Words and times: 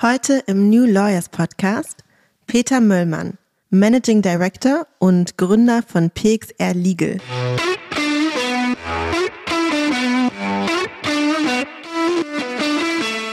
Heute 0.00 0.44
im 0.46 0.70
New 0.70 0.86
Lawyers 0.86 1.28
Podcast 1.28 2.04
Peter 2.46 2.80
Möllmann, 2.80 3.36
Managing 3.70 4.22
Director 4.22 4.86
und 5.00 5.36
Gründer 5.36 5.82
von 5.84 6.10
PXR 6.10 6.72
Legal. 6.72 7.16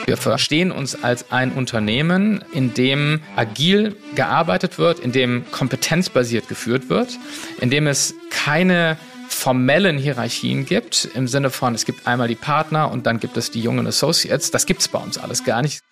Wir 0.07 0.17
verstehen 0.17 0.71
uns 0.71 1.03
als 1.03 1.31
ein 1.31 1.51
Unternehmen, 1.51 2.43
in 2.51 2.73
dem 2.73 3.21
agil 3.35 3.95
gearbeitet 4.15 4.79
wird, 4.79 4.99
in 4.99 5.11
dem 5.11 5.45
kompetenzbasiert 5.51 6.47
geführt 6.47 6.89
wird, 6.89 7.19
in 7.61 7.69
dem 7.69 7.85
es 7.85 8.15
keine 8.31 8.97
formellen 9.29 9.99
Hierarchien 9.99 10.65
gibt, 10.65 11.09
im 11.13 11.27
Sinne 11.27 11.51
von, 11.51 11.75
es 11.75 11.85
gibt 11.85 12.07
einmal 12.07 12.27
die 12.27 12.33
Partner 12.33 12.89
und 12.91 13.05
dann 13.05 13.19
gibt 13.19 13.37
es 13.37 13.51
die 13.51 13.61
jungen 13.61 13.85
Associates. 13.85 14.49
Das 14.49 14.65
gibt 14.65 14.81
es 14.81 14.87
bei 14.87 14.97
uns 14.97 15.19
alles 15.19 15.43
gar 15.43 15.61
nicht. 15.61 15.83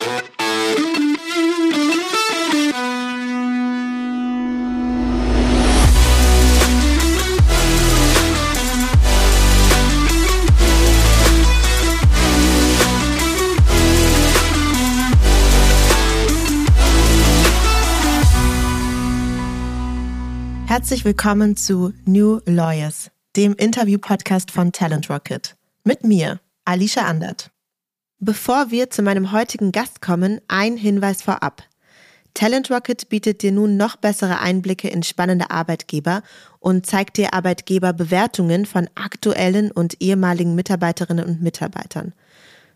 Herzlich 20.74 21.06
willkommen 21.06 21.56
zu 21.56 21.94
New 22.06 22.42
Lawyers, 22.46 23.10
dem 23.38 23.54
Interview-Podcast 23.54 24.52
von 24.52 24.72
Talent 24.72 25.10
Rocket. 25.10 25.56
Mit 25.84 26.04
mir, 26.04 26.40
Alicia 26.66 27.04
Andert. 27.04 27.53
Bevor 28.26 28.72
wir 28.72 28.90
zu 28.90 29.02
meinem 29.02 29.34
heutigen 29.34 29.74
Gast 29.74 30.02
kommen, 30.02 30.40
ein 30.48 30.78
Hinweis 30.78 31.22
vorab. 31.22 31.62
Talent 32.34 32.72
Rocket 32.72 33.10
bietet 33.10 33.42
dir 33.42 33.52
nun 33.52 33.76
noch 33.76 33.98
bessere 33.98 34.40
Einblicke 34.40 34.88
in 34.88 35.04
spannende 35.04 35.52
Arbeitgeber 35.52 36.24
und 36.62 36.86
zeigt 36.86 37.18
dir 37.18 37.34
Arbeitgeberbewertungen 37.34 38.66
von 38.66 38.90
aktuellen 38.96 39.72
und 39.72 40.02
ehemaligen 40.02 40.56
Mitarbeiterinnen 40.56 41.26
und 41.26 41.42
Mitarbeitern. 41.42 42.14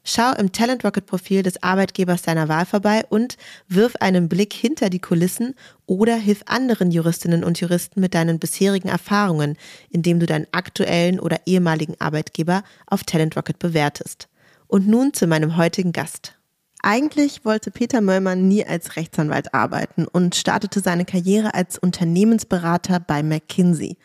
Schau 0.03 0.33
im 0.33 0.51
Talent 0.51 0.83
Rocket 0.83 1.05
Profil 1.05 1.43
des 1.43 1.63
Arbeitgebers 1.63 2.23
deiner 2.23 2.49
Wahl 2.49 2.65
vorbei 2.65 3.05
und 3.07 3.37
wirf 3.69 3.95
einen 4.01 4.27
Blick 4.27 4.51
hinter 4.51 4.89
die 4.89 4.99
Kulissen 4.99 5.55
oder 5.85 6.17
hilf 6.17 6.41
anderen 6.47 6.91
Juristinnen 6.91 7.45
und 7.45 7.61
Juristen 7.61 8.01
mit 8.01 8.15
deinen 8.15 8.39
bisherigen 8.39 8.89
Erfahrungen, 8.89 9.55
indem 9.91 10.19
du 10.19 10.25
deinen 10.25 10.47
aktuellen 10.51 11.21
oder 11.21 11.39
ehemaligen 11.45 11.95
Arbeitgeber 11.99 12.63
auf 12.85 13.05
Talent 13.05 13.37
Rocket 13.37 13.59
bewertest. 13.59 14.27
Und 14.67 14.87
nun 14.87 15.13
zu 15.13 15.27
meinem 15.27 15.57
heutigen 15.57 15.91
Gast. 15.91 16.35
Eigentlich 16.83 17.45
wollte 17.45 17.71
Peter 17.71 18.01
Möllmann 18.01 18.47
nie 18.47 18.65
als 18.65 18.95
Rechtsanwalt 18.95 19.53
arbeiten 19.53 20.07
und 20.07 20.35
startete 20.35 20.79
seine 20.79 21.05
Karriere 21.05 21.53
als 21.53 21.77
Unternehmensberater 21.77 22.99
bei 22.99 23.23
McKinsey. 23.23 23.97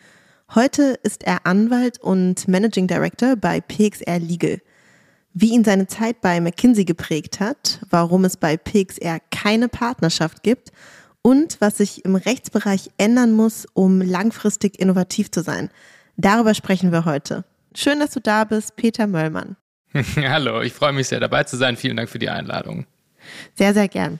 Heute 0.55 0.99
ist 1.03 1.23
er 1.23 1.45
Anwalt 1.45 1.99
und 1.99 2.47
Managing 2.47 2.87
Director 2.87 3.35
bei 3.35 3.61
PXR 3.61 4.19
Legal– 4.19 4.61
wie 5.33 5.49
ihn 5.49 5.63
seine 5.63 5.87
Zeit 5.87 6.21
bei 6.21 6.39
McKinsey 6.39 6.85
geprägt 6.85 7.39
hat, 7.39 7.79
warum 7.89 8.23
es 8.23 8.37
bei 8.37 8.55
PXR 8.55 9.19
keine 9.31 9.67
Partnerschaft 9.67 10.43
gibt 10.43 10.71
und 11.21 11.59
was 11.59 11.77
sich 11.77 12.05
im 12.05 12.15
Rechtsbereich 12.15 12.91
ändern 12.97 13.33
muss, 13.33 13.65
um 13.73 14.01
langfristig 14.01 14.79
innovativ 14.79 15.31
zu 15.31 15.41
sein. 15.41 15.69
Darüber 16.17 16.53
sprechen 16.53 16.91
wir 16.91 17.05
heute. 17.05 17.43
Schön, 17.75 17.99
dass 17.99 18.11
du 18.11 18.19
da 18.19 18.43
bist, 18.43 18.75
Peter 18.75 19.07
Möllmann. 19.07 19.57
Hallo, 20.17 20.61
ich 20.61 20.73
freue 20.73 20.93
mich 20.93 21.07
sehr 21.07 21.19
dabei 21.19 21.43
zu 21.43 21.57
sein. 21.57 21.77
Vielen 21.77 21.97
Dank 21.97 22.09
für 22.09 22.19
die 22.19 22.29
Einladung. 22.29 22.85
Sehr, 23.55 23.73
sehr 23.73 23.87
gern. 23.87 24.19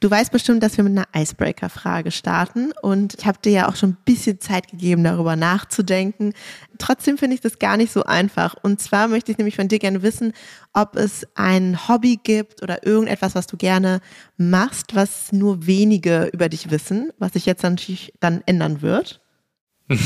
Du 0.00 0.10
weißt 0.10 0.30
bestimmt, 0.30 0.62
dass 0.62 0.76
wir 0.76 0.84
mit 0.84 0.92
einer 0.92 1.06
Icebreaker-Frage 1.14 2.10
starten 2.10 2.72
und 2.82 3.14
ich 3.18 3.24
habe 3.24 3.38
dir 3.42 3.52
ja 3.52 3.68
auch 3.68 3.76
schon 3.76 3.90
ein 3.90 3.98
bisschen 4.04 4.38
Zeit 4.38 4.68
gegeben, 4.68 5.02
darüber 5.02 5.34
nachzudenken. 5.34 6.34
Trotzdem 6.76 7.16
finde 7.16 7.36
ich 7.36 7.40
das 7.40 7.58
gar 7.58 7.78
nicht 7.78 7.90
so 7.90 8.04
einfach. 8.04 8.54
Und 8.62 8.82
zwar 8.82 9.08
möchte 9.08 9.32
ich 9.32 9.38
nämlich 9.38 9.56
von 9.56 9.68
dir 9.68 9.78
gerne 9.78 10.02
wissen, 10.02 10.34
ob 10.74 10.96
es 10.96 11.26
ein 11.36 11.88
Hobby 11.88 12.20
gibt 12.22 12.62
oder 12.62 12.86
irgendetwas, 12.86 13.34
was 13.34 13.46
du 13.46 13.56
gerne 13.56 14.00
machst, 14.36 14.94
was 14.94 15.32
nur 15.32 15.66
wenige 15.66 16.28
über 16.34 16.50
dich 16.50 16.70
wissen, 16.70 17.10
was 17.18 17.32
sich 17.32 17.46
jetzt 17.46 17.62
natürlich 17.62 18.12
dann 18.20 18.42
ändern 18.44 18.82
wird. 18.82 19.22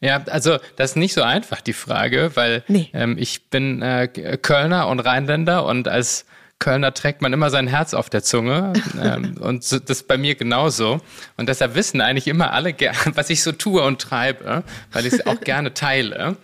Ja, 0.00 0.22
also 0.26 0.58
das 0.76 0.90
ist 0.90 0.96
nicht 0.96 1.14
so 1.14 1.22
einfach, 1.22 1.60
die 1.60 1.72
Frage, 1.72 2.32
weil 2.34 2.64
nee. 2.68 2.90
ähm, 2.92 3.16
ich 3.18 3.48
bin 3.48 3.80
äh, 3.80 4.08
Kölner 4.40 4.88
und 4.88 5.00
Rheinländer 5.00 5.64
und 5.64 5.88
als 5.88 6.26
Kölner 6.58 6.94
trägt 6.94 7.22
man 7.22 7.32
immer 7.32 7.50
sein 7.50 7.66
Herz 7.66 7.94
auf 7.94 8.08
der 8.10 8.22
Zunge 8.22 8.72
ähm, 9.02 9.36
und 9.40 9.64
so, 9.64 9.78
das 9.78 9.98
ist 9.98 10.08
bei 10.08 10.18
mir 10.18 10.34
genauso. 10.34 11.00
Und 11.36 11.48
deshalb 11.48 11.74
wissen 11.74 12.00
eigentlich 12.00 12.28
immer 12.28 12.52
alle, 12.52 12.74
was 13.14 13.30
ich 13.30 13.42
so 13.42 13.52
tue 13.52 13.82
und 13.82 14.00
treibe, 14.00 14.64
weil 14.92 15.06
ich 15.06 15.14
es 15.14 15.26
auch 15.26 15.40
gerne 15.44 15.74
teile. 15.74 16.36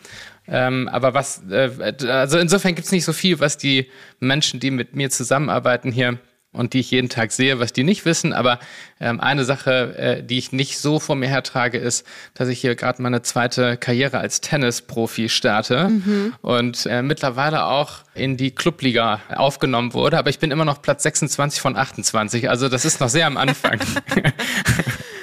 Ähm, 0.48 0.88
aber 0.88 1.14
was, 1.14 1.42
äh, 1.50 1.70
also 2.08 2.38
insofern 2.38 2.74
gibt 2.74 2.86
es 2.86 2.92
nicht 2.92 3.04
so 3.04 3.12
viel, 3.12 3.38
was 3.40 3.58
die 3.58 3.88
Menschen, 4.18 4.60
die 4.60 4.70
mit 4.70 4.94
mir 4.94 5.08
zusammenarbeiten 5.10 5.92
hier 5.92 6.18
und 6.52 6.74
die 6.74 6.80
ich 6.80 6.90
jeden 6.90 7.08
Tag 7.08 7.32
sehe, 7.32 7.58
was 7.58 7.72
die 7.72 7.82
nicht 7.82 8.04
wissen. 8.04 8.32
Aber 8.32 8.58
ähm, 9.00 9.20
eine 9.20 9.44
Sache, 9.44 9.96
äh, 9.96 10.22
die 10.22 10.38
ich 10.38 10.52
nicht 10.52 10.78
so 10.78 11.00
vor 11.00 11.16
mir 11.16 11.28
hertrage, 11.28 11.78
ist, 11.78 12.06
dass 12.34 12.48
ich 12.48 12.60
hier 12.60 12.74
gerade 12.74 13.00
meine 13.00 13.22
zweite 13.22 13.76
Karriere 13.76 14.18
als 14.18 14.40
Tennisprofi 14.40 15.28
starte 15.28 15.88
mhm. 15.88 16.34
und 16.42 16.86
äh, 16.86 17.02
mittlerweile 17.02 17.64
auch 17.64 18.00
in 18.14 18.36
die 18.36 18.50
Clubliga 18.50 19.20
aufgenommen 19.34 19.94
wurde. 19.94 20.18
Aber 20.18 20.30
ich 20.30 20.38
bin 20.38 20.50
immer 20.50 20.64
noch 20.64 20.82
Platz 20.82 21.02
26 21.04 21.60
von 21.60 21.76
28. 21.76 22.50
Also 22.50 22.68
das 22.68 22.84
ist 22.84 23.00
noch 23.00 23.08
sehr 23.08 23.26
am 23.26 23.36
Anfang. 23.36 23.80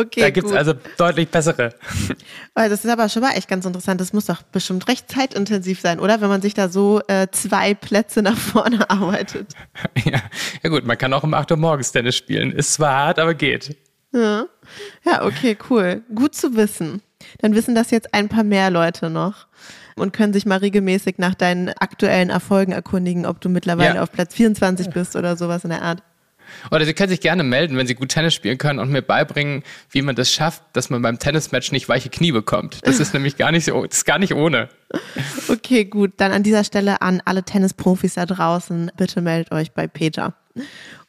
Okay, 0.00 0.20
da 0.20 0.30
gibt 0.30 0.46
es 0.46 0.52
also 0.52 0.74
deutlich 0.96 1.28
bessere. 1.28 1.74
Das 2.54 2.84
ist 2.84 2.90
aber 2.90 3.08
schon 3.08 3.22
mal 3.22 3.32
echt 3.32 3.48
ganz 3.48 3.64
interessant. 3.64 4.00
Das 4.00 4.12
muss 4.12 4.26
doch 4.26 4.42
bestimmt 4.42 4.86
recht 4.86 5.10
zeitintensiv 5.10 5.80
sein, 5.80 5.98
oder? 5.98 6.20
Wenn 6.20 6.28
man 6.28 6.42
sich 6.42 6.52
da 6.52 6.68
so 6.68 7.00
äh, 7.08 7.26
zwei 7.32 7.74
Plätze 7.74 8.22
nach 8.22 8.36
vorne 8.36 8.90
arbeitet. 8.90 9.54
Ja. 10.04 10.20
ja 10.62 10.70
gut, 10.70 10.84
man 10.84 10.98
kann 10.98 11.12
auch 11.14 11.22
um 11.22 11.32
8 11.32 11.50
Uhr 11.52 11.56
morgens 11.56 11.90
Tennis 11.90 12.16
spielen. 12.16 12.52
Ist 12.52 12.74
zwar 12.74 12.94
hart, 12.94 13.18
aber 13.18 13.34
geht. 13.34 13.76
Ja. 14.12 14.46
ja, 15.04 15.24
okay, 15.24 15.56
cool. 15.70 16.02
Gut 16.14 16.34
zu 16.34 16.54
wissen. 16.54 17.00
Dann 17.38 17.54
wissen 17.54 17.74
das 17.74 17.90
jetzt 17.90 18.12
ein 18.12 18.28
paar 18.28 18.44
mehr 18.44 18.70
Leute 18.70 19.10
noch 19.10 19.46
und 19.96 20.12
können 20.12 20.32
sich 20.32 20.46
mal 20.46 20.58
regelmäßig 20.58 21.18
nach 21.18 21.34
deinen 21.34 21.70
aktuellen 21.70 22.30
Erfolgen 22.30 22.72
erkundigen, 22.72 23.26
ob 23.26 23.40
du 23.40 23.48
mittlerweile 23.48 23.96
ja. 23.96 24.02
auf 24.02 24.12
Platz 24.12 24.34
24 24.34 24.90
bist 24.90 25.16
oder 25.16 25.36
sowas 25.36 25.64
in 25.64 25.70
der 25.70 25.82
Art. 25.82 26.02
Oder 26.70 26.84
Sie 26.84 26.94
können 26.94 27.10
sich 27.10 27.20
gerne 27.20 27.42
melden, 27.42 27.76
wenn 27.76 27.86
Sie 27.86 27.94
gut 27.94 28.10
Tennis 28.10 28.34
spielen 28.34 28.58
können 28.58 28.78
und 28.78 28.90
mir 28.90 29.02
beibringen, 29.02 29.62
wie 29.90 30.02
man 30.02 30.16
das 30.16 30.30
schafft, 30.30 30.62
dass 30.72 30.90
man 30.90 31.02
beim 31.02 31.18
Tennismatch 31.18 31.72
nicht 31.72 31.88
weiche 31.88 32.10
Knie 32.10 32.32
bekommt. 32.32 32.80
Das 32.86 33.00
ist 33.00 33.14
nämlich 33.14 33.36
gar 33.36 33.52
nicht 33.52 33.64
so, 33.64 33.84
das 33.84 33.98
ist 33.98 34.04
gar 34.04 34.18
nicht 34.18 34.34
ohne. 34.34 34.68
Okay, 35.48 35.84
gut. 35.84 36.12
Dann 36.16 36.32
an 36.32 36.42
dieser 36.42 36.64
Stelle 36.64 37.02
an 37.02 37.22
alle 37.24 37.42
Tennisprofis 37.42 38.14
da 38.14 38.26
draußen, 38.26 38.90
bitte 38.96 39.20
meldet 39.20 39.52
euch 39.52 39.72
bei 39.72 39.86
Peter. 39.86 40.34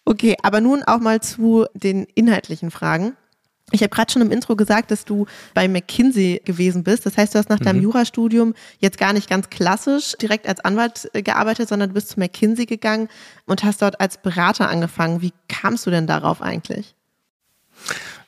Okay, 0.05 0.35
aber 0.43 0.61
nun 0.61 0.83
auch 0.83 0.99
mal 0.99 1.21
zu 1.21 1.65
den 1.73 2.05
inhaltlichen 2.15 2.71
Fragen. 2.71 3.15
Ich 3.71 3.81
habe 3.81 3.89
gerade 3.89 4.11
schon 4.11 4.21
im 4.21 4.31
Intro 4.31 4.55
gesagt, 4.55 4.91
dass 4.91 5.05
du 5.05 5.25
bei 5.53 5.67
McKinsey 5.67 6.41
gewesen 6.43 6.83
bist. 6.83 7.05
Das 7.05 7.17
heißt, 7.17 7.33
du 7.33 7.39
hast 7.39 7.49
nach 7.49 7.59
deinem 7.59 7.77
mhm. 7.77 7.83
Jurastudium 7.83 8.53
jetzt 8.79 8.97
gar 8.97 9.13
nicht 9.13 9.29
ganz 9.29 9.49
klassisch 9.49 10.13
direkt 10.21 10.47
als 10.47 10.59
Anwalt 10.59 11.09
äh, 11.13 11.21
gearbeitet, 11.21 11.69
sondern 11.69 11.89
du 11.89 11.93
bist 11.93 12.09
zu 12.09 12.19
McKinsey 12.19 12.65
gegangen 12.65 13.09
und 13.45 13.63
hast 13.63 13.81
dort 13.81 13.99
als 13.99 14.17
Berater 14.17 14.69
angefangen. 14.69 15.21
Wie 15.21 15.33
kamst 15.47 15.85
du 15.85 15.91
denn 15.91 16.07
darauf 16.07 16.41
eigentlich? 16.41 16.95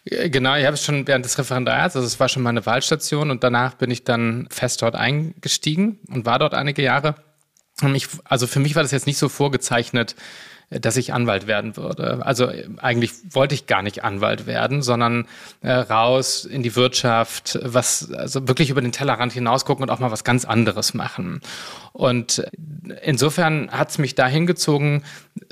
Genau, 0.05 0.55
ich 0.55 0.65
habe 0.65 0.73
es 0.73 0.83
schon 0.83 1.07
während 1.07 1.23
des 1.23 1.37
Referendariats, 1.37 1.95
also 1.95 2.05
es 2.05 2.19
war 2.19 2.27
schon 2.27 2.43
meine 2.43 2.65
Wahlstation 2.65 3.31
und 3.31 3.43
danach 3.43 3.75
bin 3.75 3.89
ich 3.89 4.03
dann 4.03 4.47
fest 4.49 4.81
dort 4.81 4.95
eingestiegen 4.95 5.99
und 6.09 6.25
war 6.25 6.39
dort 6.39 6.53
einige 6.53 6.81
Jahre. 6.81 7.15
Und 7.81 7.95
ich, 7.95 8.07
also 8.25 8.45
für 8.45 8.59
mich 8.59 8.75
war 8.75 8.83
das 8.83 8.91
jetzt 8.91 9.07
nicht 9.07 9.17
so 9.17 9.29
vorgezeichnet, 9.29 10.15
dass 10.79 10.97
ich 10.97 11.13
Anwalt 11.13 11.47
werden 11.47 11.77
würde. 11.77 12.25
Also 12.25 12.49
eigentlich 12.77 13.11
wollte 13.29 13.55
ich 13.55 13.67
gar 13.67 13.81
nicht 13.81 14.03
Anwalt 14.03 14.45
werden, 14.45 14.81
sondern 14.81 15.25
äh, 15.61 15.71
raus 15.71 16.45
in 16.45 16.63
die 16.63 16.75
Wirtschaft, 16.75 17.59
was 17.63 18.11
also 18.11 18.47
wirklich 18.47 18.69
über 18.69 18.81
den 18.81 18.91
Tellerrand 18.91 19.33
hinausgucken 19.33 19.83
und 19.83 19.89
auch 19.89 19.99
mal 19.99 20.11
was 20.11 20.23
ganz 20.23 20.45
anderes 20.45 20.93
machen. 20.93 21.41
Und 21.93 22.43
insofern 23.03 23.69
hat 23.69 23.91
es 23.91 23.99
mich 23.99 24.15
da 24.15 24.27
hingezogen 24.27 25.03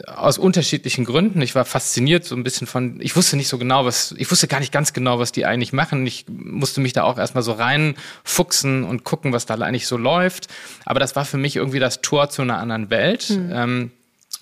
aus 0.08 0.40
unterschiedlichen 0.40 1.06
Gründen. 1.06 1.40
Ich 1.42 1.54
war 1.54 1.66
fasziniert 1.66 2.26
so 2.26 2.36
ein 2.36 2.44
bisschen 2.44 2.66
von, 2.66 3.00
ich 3.00 3.16
wusste 3.16 3.38
nicht 3.38 3.48
so 3.48 3.60
genau, 3.60 3.86
was, 3.86 4.16
ich 4.18 4.30
wusste 4.32 4.48
gar 4.48 4.60
nicht 4.60 4.72
ganz 4.72 4.92
genau, 4.92 5.20
was 5.20 5.32
die 5.32 5.46
eigentlich 5.46 5.72
machen. 5.72 6.06
Ich 6.08 6.26
musste 6.28 6.82
mich 6.82 6.94
da 6.94 7.04
auch 7.04 7.20
erstmal 7.20 7.44
so 7.44 7.52
reinfuchsen 7.52 8.84
und 8.84 9.04
gucken, 9.04 9.34
was 9.34 9.46
da 9.46 9.54
eigentlich 9.54 9.86
so 9.86 9.98
läuft. 9.98 10.48
Aber 10.84 11.00
das 11.00 11.16
war 11.16 11.26
für 11.26 11.38
mich 11.38 11.58
irgendwie 11.58 11.80
das 11.80 12.02
Tor 12.02 12.30
zu 12.30 12.42
einer 12.42 12.58
anderen 12.58 12.90
Welt. 12.90 13.30
Mhm. 13.30 13.52
Ähm, 13.54 13.92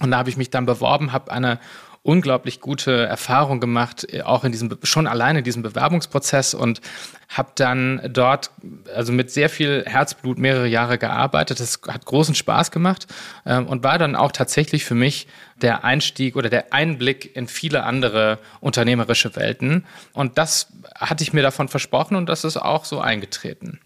und 0.01 0.11
da 0.11 0.17
habe 0.17 0.29
ich 0.29 0.37
mich 0.37 0.49
dann 0.49 0.65
beworben, 0.65 1.11
habe 1.11 1.31
eine 1.31 1.59
unglaublich 2.01 2.61
gute 2.61 3.05
Erfahrung 3.05 3.59
gemacht, 3.59 4.07
auch 4.23 4.43
in 4.43 4.51
diesem, 4.51 4.77
schon 4.83 5.05
alleine 5.05 5.39
in 5.39 5.45
diesem 5.45 5.63
Bewerbungsprozess 5.63 6.53
und 6.53 6.81
habe 7.27 7.51
dann 7.55 8.01
dort 8.11 8.51
also 8.95 9.11
mit 9.11 9.29
sehr 9.31 9.49
viel 9.49 9.83
Herzblut 9.85 10.39
mehrere 10.39 10.67
Jahre 10.67 10.97
gearbeitet. 10.97 11.59
Das 11.59 11.81
hat 11.87 12.05
großen 12.05 12.35
Spaß 12.35 12.71
gemacht 12.71 13.07
ähm, 13.45 13.67
und 13.67 13.83
war 13.83 13.97
dann 13.97 14.15
auch 14.15 14.31
tatsächlich 14.31 14.85
für 14.85 14.95
mich 14.95 15.27
der 15.61 15.83
Einstieg 15.83 16.35
oder 16.35 16.49
der 16.49 16.73
Einblick 16.73 17.35
in 17.35 17.47
viele 17.47 17.83
andere 17.83 18.39
unternehmerische 18.61 19.35
Welten. 19.35 19.85
Und 20.13 20.37
das 20.37 20.67
hatte 20.95 21.23
ich 21.23 21.33
mir 21.33 21.41
davon 21.43 21.67
versprochen 21.67 22.15
und 22.15 22.27
das 22.27 22.45
ist 22.45 22.57
auch 22.57 22.85
so 22.85 23.01
eingetreten. 23.01 23.79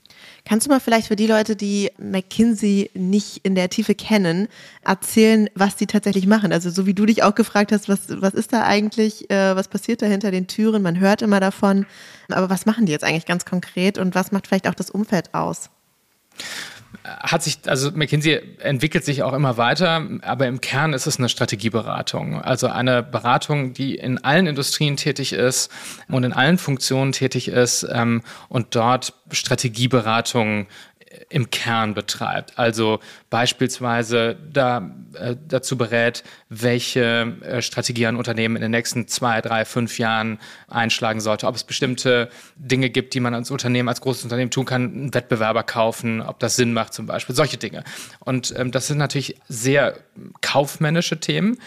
Kannst 0.45 0.67
du 0.67 0.71
mal 0.71 0.81
vielleicht 0.81 1.07
für 1.07 1.15
die 1.15 1.27
Leute, 1.27 1.55
die 1.55 1.89
McKinsey 1.97 2.91
nicht 2.93 3.37
in 3.43 3.55
der 3.55 3.69
Tiefe 3.69 3.95
kennen, 3.95 4.49
erzählen, 4.83 5.49
was 5.55 5.77
die 5.77 5.87
tatsächlich 5.87 6.27
machen? 6.27 6.51
Also 6.51 6.69
so 6.69 6.85
wie 6.85 6.93
du 6.93 7.05
dich 7.05 7.23
auch 7.23 7.33
gefragt 7.33 7.71
hast, 7.71 7.87
was, 7.87 8.01
was 8.09 8.33
ist 8.33 8.51
da 8.51 8.63
eigentlich, 8.63 9.29
äh, 9.31 9.55
was 9.55 9.69
passiert 9.69 10.01
da 10.01 10.05
hinter 10.05 10.31
den 10.31 10.47
Türen? 10.47 10.81
Man 10.81 10.99
hört 10.99 11.21
immer 11.21 11.39
davon, 11.39 11.85
aber 12.29 12.49
was 12.49 12.65
machen 12.65 12.85
die 12.85 12.91
jetzt 12.91 13.05
eigentlich 13.05 13.25
ganz 13.25 13.45
konkret 13.45 13.97
und 13.97 14.15
was 14.15 14.33
macht 14.33 14.47
vielleicht 14.47 14.67
auch 14.67 14.75
das 14.75 14.89
Umfeld 14.89 15.33
aus? 15.33 15.69
Hat 17.03 17.43
sich, 17.43 17.59
also 17.67 17.91
McKinsey 17.91 18.41
entwickelt 18.59 19.03
sich 19.03 19.23
auch 19.23 19.33
immer 19.33 19.57
weiter, 19.57 20.07
aber 20.21 20.47
im 20.47 20.61
Kern 20.61 20.93
ist 20.93 21.05
es 21.05 21.17
eine 21.17 21.27
Strategieberatung. 21.27 22.41
Also 22.41 22.67
eine 22.67 23.03
Beratung, 23.03 23.73
die 23.73 23.95
in 23.95 24.23
allen 24.23 24.47
Industrien 24.47 24.95
tätig 24.95 25.33
ist 25.33 25.69
und 26.07 26.23
in 26.23 26.31
allen 26.33 26.57
Funktionen 26.57 27.11
tätig 27.11 27.49
ist 27.49 27.85
ähm, 27.91 28.21
und 28.47 28.75
dort 28.75 29.13
Strategieberatung 29.31 30.67
im 31.29 31.49
Kern 31.49 31.93
betreibt. 31.93 32.57
Also 32.57 32.99
beispielsweise 33.29 34.37
da, 34.51 34.89
äh, 35.13 35.35
dazu 35.47 35.77
berät, 35.77 36.23
welche 36.61 37.35
äh, 37.41 37.61
Strategie 37.61 38.05
ein 38.07 38.15
Unternehmen 38.15 38.55
in 38.55 38.61
den 38.61 38.71
nächsten 38.71 39.07
zwei, 39.07 39.41
drei, 39.41 39.65
fünf 39.65 39.97
Jahren 39.97 40.39
einschlagen 40.67 41.21
sollte. 41.21 41.47
Ob 41.47 41.55
es 41.55 41.63
bestimmte 41.63 42.29
Dinge 42.55 42.89
gibt, 42.89 43.13
die 43.13 43.19
man 43.19 43.33
als 43.33 43.51
Unternehmen, 43.51 43.89
als 43.89 44.01
großes 44.01 44.23
Unternehmen 44.23 44.51
tun 44.51 44.65
kann, 44.65 44.83
einen 44.83 45.13
Wettbewerber 45.13 45.63
kaufen, 45.63 46.21
ob 46.21 46.39
das 46.39 46.55
Sinn 46.55 46.73
macht 46.73 46.93
zum 46.93 47.05
Beispiel, 47.05 47.35
solche 47.35 47.57
Dinge. 47.57 47.83
Und 48.19 48.53
ähm, 48.57 48.71
das 48.71 48.87
sind 48.87 48.97
natürlich 48.97 49.35
sehr 49.47 49.95
kaufmännische 50.41 51.19
Themen. 51.19 51.57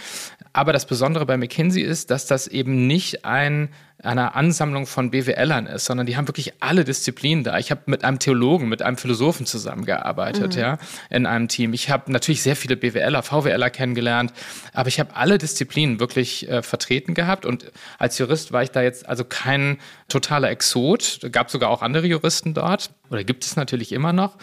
Aber 0.53 0.73
das 0.73 0.87
Besondere 0.87 1.27
bei 1.27 1.37
McKinsey 1.37 1.83
ist, 1.83 2.11
dass 2.11 2.27
das 2.27 2.47
eben 2.47 2.87
nicht 2.87 3.25
ein 3.25 3.69
einer 4.03 4.37
Ansammlung 4.37 4.87
von 4.87 5.11
BWLern 5.11 5.67
ist, 5.67 5.87
sondern 5.87 6.07
die 6.07 6.17
haben 6.17 6.29
wirklich 6.29 6.53
alle 6.61 6.85
Disziplinen 6.85 7.45
da. 7.45 7.59
Ich 7.59 7.71
habe 7.71 7.83
mit 7.87 8.05
einem 8.05 8.19
Theologen, 8.19 8.69
mit 8.69 8.83
einem 8.83 8.99
Philosophen 8.99 9.47
zusammengearbeitet, 9.47 10.55
mhm. 10.55 10.61
ja, 10.61 10.79
in 11.09 11.25
einem 11.27 11.49
Team. 11.49 11.73
Ich 11.73 11.89
habe 11.89 12.13
natürlich 12.13 12.43
sehr 12.43 12.57
viele 12.57 12.77
BWLer, 12.77 13.23
VWLer 13.23 13.71
kennengelernt, 13.71 14.33
aber 14.77 14.89
ich 14.89 15.01
habe 15.01 15.17
alle 15.17 15.39
Disziplinen 15.39 16.01
wirklich 16.01 16.49
äh, 16.49 16.63
vertreten 16.63 17.15
gehabt 17.15 17.47
und 17.47 17.73
als 17.99 18.19
Jurist 18.19 18.53
war 18.53 18.63
ich 18.63 18.71
da 18.71 18.83
jetzt 18.83 19.09
also 19.09 19.25
kein 19.25 19.79
totaler 20.09 20.51
Exot. 20.51 21.21
Gab 21.33 21.51
sogar 21.51 21.71
auch 21.71 21.81
andere 21.81 22.07
Juristen 22.07 22.53
dort 22.53 22.91
oder 23.09 23.25
gibt 23.25 23.45
es 23.45 23.57
natürlich 23.57 23.91
immer 23.93 24.13
noch. 24.13 24.37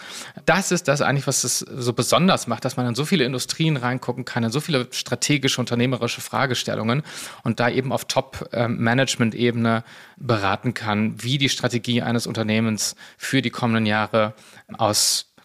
Das 0.44 0.72
ist 0.72 0.88
das 0.88 1.02
eigentlich, 1.02 1.28
was 1.28 1.44
es 1.44 1.60
so 1.60 1.92
besonders 1.92 2.48
macht, 2.48 2.64
dass 2.64 2.76
man 2.76 2.86
in 2.86 2.96
so 2.96 3.04
viele 3.04 3.24
Industrien 3.24 3.76
reingucken 3.76 4.24
kann, 4.24 4.42
in 4.42 4.50
so 4.50 4.60
viele 4.60 4.88
strategische, 4.90 5.60
unternehmerische 5.60 6.20
Fragestellungen 6.20 7.02
und 7.44 7.60
da 7.60 7.68
eben 7.68 7.92
auf 7.92 8.06
Top-Management-Ebene 8.06 9.84
beraten 10.16 10.74
kann, 10.74 11.22
wie 11.22 11.38
die 11.38 11.48
Strategie 11.48 12.02
eines 12.02 12.26
Unternehmens 12.26 12.96
für 13.16 13.40
die 13.40 13.50
kommenden 13.50 13.86
Jahre 13.86 14.34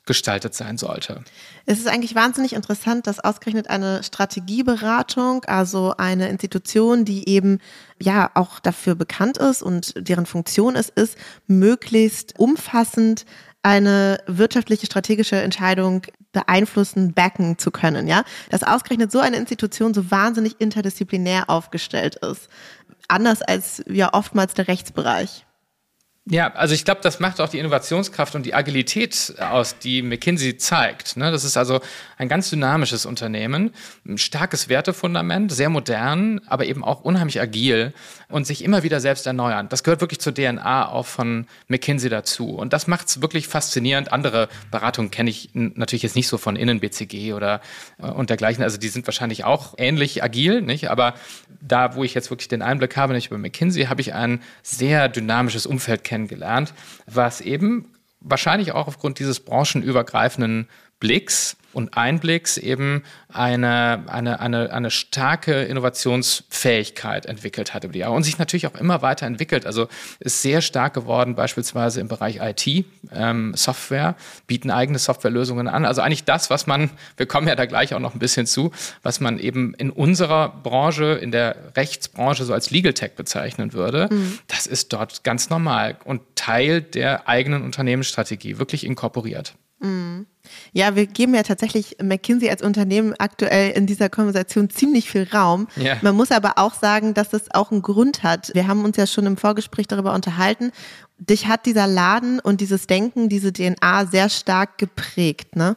ausgestaltet 0.09 0.55
sein 0.55 0.77
sollte. 0.77 1.23
Es 1.67 1.77
ist 1.77 1.87
eigentlich 1.87 2.15
wahnsinnig 2.15 2.53
interessant, 2.53 3.05
dass 3.05 3.19
ausgerechnet 3.19 3.69
eine 3.69 4.01
Strategieberatung, 4.01 5.45
also 5.45 5.93
eine 5.97 6.29
Institution, 6.29 7.05
die 7.05 7.29
eben 7.29 7.59
ja 8.01 8.31
auch 8.33 8.59
dafür 8.59 8.95
bekannt 8.95 9.37
ist 9.37 9.61
und 9.61 9.93
deren 9.95 10.25
Funktion 10.25 10.75
es 10.75 10.89
ist, 10.89 11.15
möglichst 11.45 12.39
umfassend 12.39 13.25
eine 13.61 14.17
wirtschaftliche 14.25 14.87
strategische 14.87 15.35
Entscheidung 15.35 16.01
beeinflussen, 16.31 17.13
backen 17.13 17.59
zu 17.59 17.69
können, 17.69 18.07
ja? 18.07 18.23
Dass 18.49 18.63
ausgerechnet 18.63 19.11
so 19.11 19.19
eine 19.19 19.37
Institution 19.37 19.93
so 19.93 20.09
wahnsinnig 20.09 20.55
interdisziplinär 20.59 21.49
aufgestellt 21.51 22.15
ist. 22.15 22.47
Anders 23.07 23.43
als 23.43 23.83
ja 23.87 24.13
oftmals 24.13 24.55
der 24.55 24.67
Rechtsbereich. 24.67 25.45
Ja, 26.31 26.53
also 26.53 26.75
ich 26.75 26.85
glaube, 26.85 27.01
das 27.01 27.19
macht 27.19 27.41
auch 27.41 27.49
die 27.49 27.57
Innovationskraft 27.57 28.35
und 28.35 28.45
die 28.45 28.53
Agilität 28.53 29.33
aus, 29.39 29.79
die 29.79 30.03
McKinsey 30.03 30.57
zeigt. 30.57 31.17
Ne? 31.17 31.31
Das 31.31 31.43
ist 31.43 31.57
also 31.57 31.79
ein 32.17 32.29
ganz 32.29 32.51
dynamisches 32.51 33.07
Unternehmen, 33.07 33.71
ein 34.07 34.19
starkes 34.19 34.69
Wertefundament, 34.69 35.51
sehr 35.51 35.69
modern, 35.69 36.39
aber 36.45 36.65
eben 36.65 36.83
auch 36.83 37.01
unheimlich 37.01 37.41
agil 37.41 37.93
und 38.27 38.45
sich 38.45 38.63
immer 38.63 38.83
wieder 38.83 38.99
selbst 38.99 39.25
erneuern. 39.25 39.69
Das 39.69 39.83
gehört 39.83 40.01
wirklich 40.01 40.19
zur 40.19 40.35
DNA 40.35 40.89
auch 40.89 41.07
von 41.07 41.47
McKinsey 41.67 42.11
dazu. 42.11 42.49
Und 42.49 42.73
das 42.73 42.85
macht 42.85 43.07
es 43.07 43.23
wirklich 43.23 43.47
faszinierend. 43.47 44.13
Andere 44.13 44.49
Beratungen 44.69 45.09
kenne 45.09 45.31
ich 45.31 45.49
natürlich 45.53 46.03
jetzt 46.03 46.15
nicht 46.15 46.27
so 46.27 46.37
von 46.37 46.55
Innen 46.55 46.79
BCG 46.79 47.33
oder 47.33 47.59
äh, 47.97 48.05
und 48.05 48.29
dergleichen. 48.29 48.63
Also 48.63 48.77
die 48.77 48.89
sind 48.89 49.07
wahrscheinlich 49.07 49.45
auch 49.45 49.73
ähnlich 49.79 50.21
agil, 50.23 50.61
nicht? 50.61 50.91
Aber 50.91 51.15
da, 51.59 51.95
wo 51.95 52.03
ich 52.03 52.13
jetzt 52.13 52.29
wirklich 52.29 52.49
den 52.49 52.61
Einblick 52.61 52.97
habe, 52.97 53.13
nicht 53.13 53.27
über 53.27 53.39
McKinsey, 53.39 53.85
habe 53.85 54.01
ich 54.01 54.13
ein 54.13 54.43
sehr 54.61 55.09
dynamisches 55.09 55.65
Umfeld 55.65 56.03
kennengelernt 56.03 56.18
kennengelernt, 56.19 56.73
was 57.05 57.41
eben 57.41 57.85
wahrscheinlich 58.19 58.73
auch 58.73 58.87
aufgrund 58.87 59.19
dieses 59.19 59.39
branchenübergreifenden 59.39 60.67
Blicks 60.99 61.55
und 61.73 61.97
Einblicks 61.97 62.57
eben 62.57 63.03
eine, 63.31 64.03
eine, 64.07 64.39
eine, 64.39 64.73
eine 64.73 64.89
starke 64.89 65.63
Innovationsfähigkeit 65.63 67.25
entwickelt 67.27 67.73
hat 67.73 67.83
über 67.83 67.93
die 67.93 67.99
Jahre 67.99 68.13
und 68.13 68.23
sich 68.23 68.39
natürlich 68.39 68.65
auch 68.67 68.75
immer 68.75 69.01
weiter 69.01 69.25
entwickelt. 69.27 69.65
Also 69.65 69.87
ist 70.19 70.41
sehr 70.41 70.61
stark 70.61 70.93
geworden, 70.93 71.35
beispielsweise 71.35 72.01
im 72.01 72.07
Bereich 72.07 72.39
IT, 72.41 72.85
ähm, 73.13 73.53
Software, 73.55 74.15
bieten 74.47 74.71
eigene 74.71 74.97
Softwarelösungen 74.97 75.67
an. 75.67 75.85
Also 75.85 76.01
eigentlich 76.01 76.23
das, 76.23 76.49
was 76.49 76.65
man, 76.65 76.89
wir 77.17 77.27
kommen 77.27 77.47
ja 77.47 77.55
da 77.55 77.65
gleich 77.65 77.93
auch 77.93 77.99
noch 77.99 78.15
ein 78.15 78.19
bisschen 78.19 78.47
zu, 78.47 78.71
was 79.03 79.19
man 79.19 79.37
eben 79.37 79.75
in 79.75 79.91
unserer 79.91 80.49
Branche, 80.49 81.19
in 81.21 81.31
der 81.31 81.55
Rechtsbranche 81.75 82.45
so 82.45 82.53
als 82.53 82.71
Legal 82.71 82.93
Tech 82.93 83.11
bezeichnen 83.15 83.73
würde, 83.73 84.07
mhm. 84.11 84.39
das 84.47 84.65
ist 84.65 84.91
dort 84.91 85.23
ganz 85.23 85.49
normal 85.49 85.97
und 86.03 86.21
Teil 86.35 86.81
der 86.81 87.27
eigenen 87.27 87.63
Unternehmensstrategie, 87.63 88.57
wirklich 88.57 88.85
inkorporiert. 88.85 89.53
Mhm. 89.79 90.27
Ja, 90.73 90.95
wir 90.95 91.05
geben 91.05 91.35
ja 91.35 91.43
tatsächlich 91.43 91.97
McKinsey 92.01 92.49
als 92.49 92.61
Unternehmen 92.61 93.13
aktuell 93.17 93.71
in 93.71 93.85
dieser 93.85 94.09
Konversation 94.09 94.69
ziemlich 94.69 95.09
viel 95.09 95.27
Raum. 95.31 95.67
Ja. 95.75 95.97
Man 96.01 96.15
muss 96.15 96.31
aber 96.31 96.53
auch 96.57 96.73
sagen, 96.73 97.13
dass 97.13 97.29
das 97.29 97.53
auch 97.53 97.71
einen 97.71 97.81
Grund 97.81 98.23
hat. 98.23 98.51
Wir 98.53 98.67
haben 98.67 98.83
uns 98.83 98.97
ja 98.97 99.07
schon 99.07 99.25
im 99.25 99.37
Vorgespräch 99.37 99.87
darüber 99.87 100.13
unterhalten. 100.13 100.71
Dich 101.17 101.47
hat 101.47 101.65
dieser 101.65 101.87
Laden 101.87 102.39
und 102.39 102.61
dieses 102.61 102.87
Denken, 102.87 103.29
diese 103.29 103.53
DNA 103.53 104.05
sehr 104.05 104.29
stark 104.29 104.77
geprägt, 104.77 105.55
ne? 105.55 105.75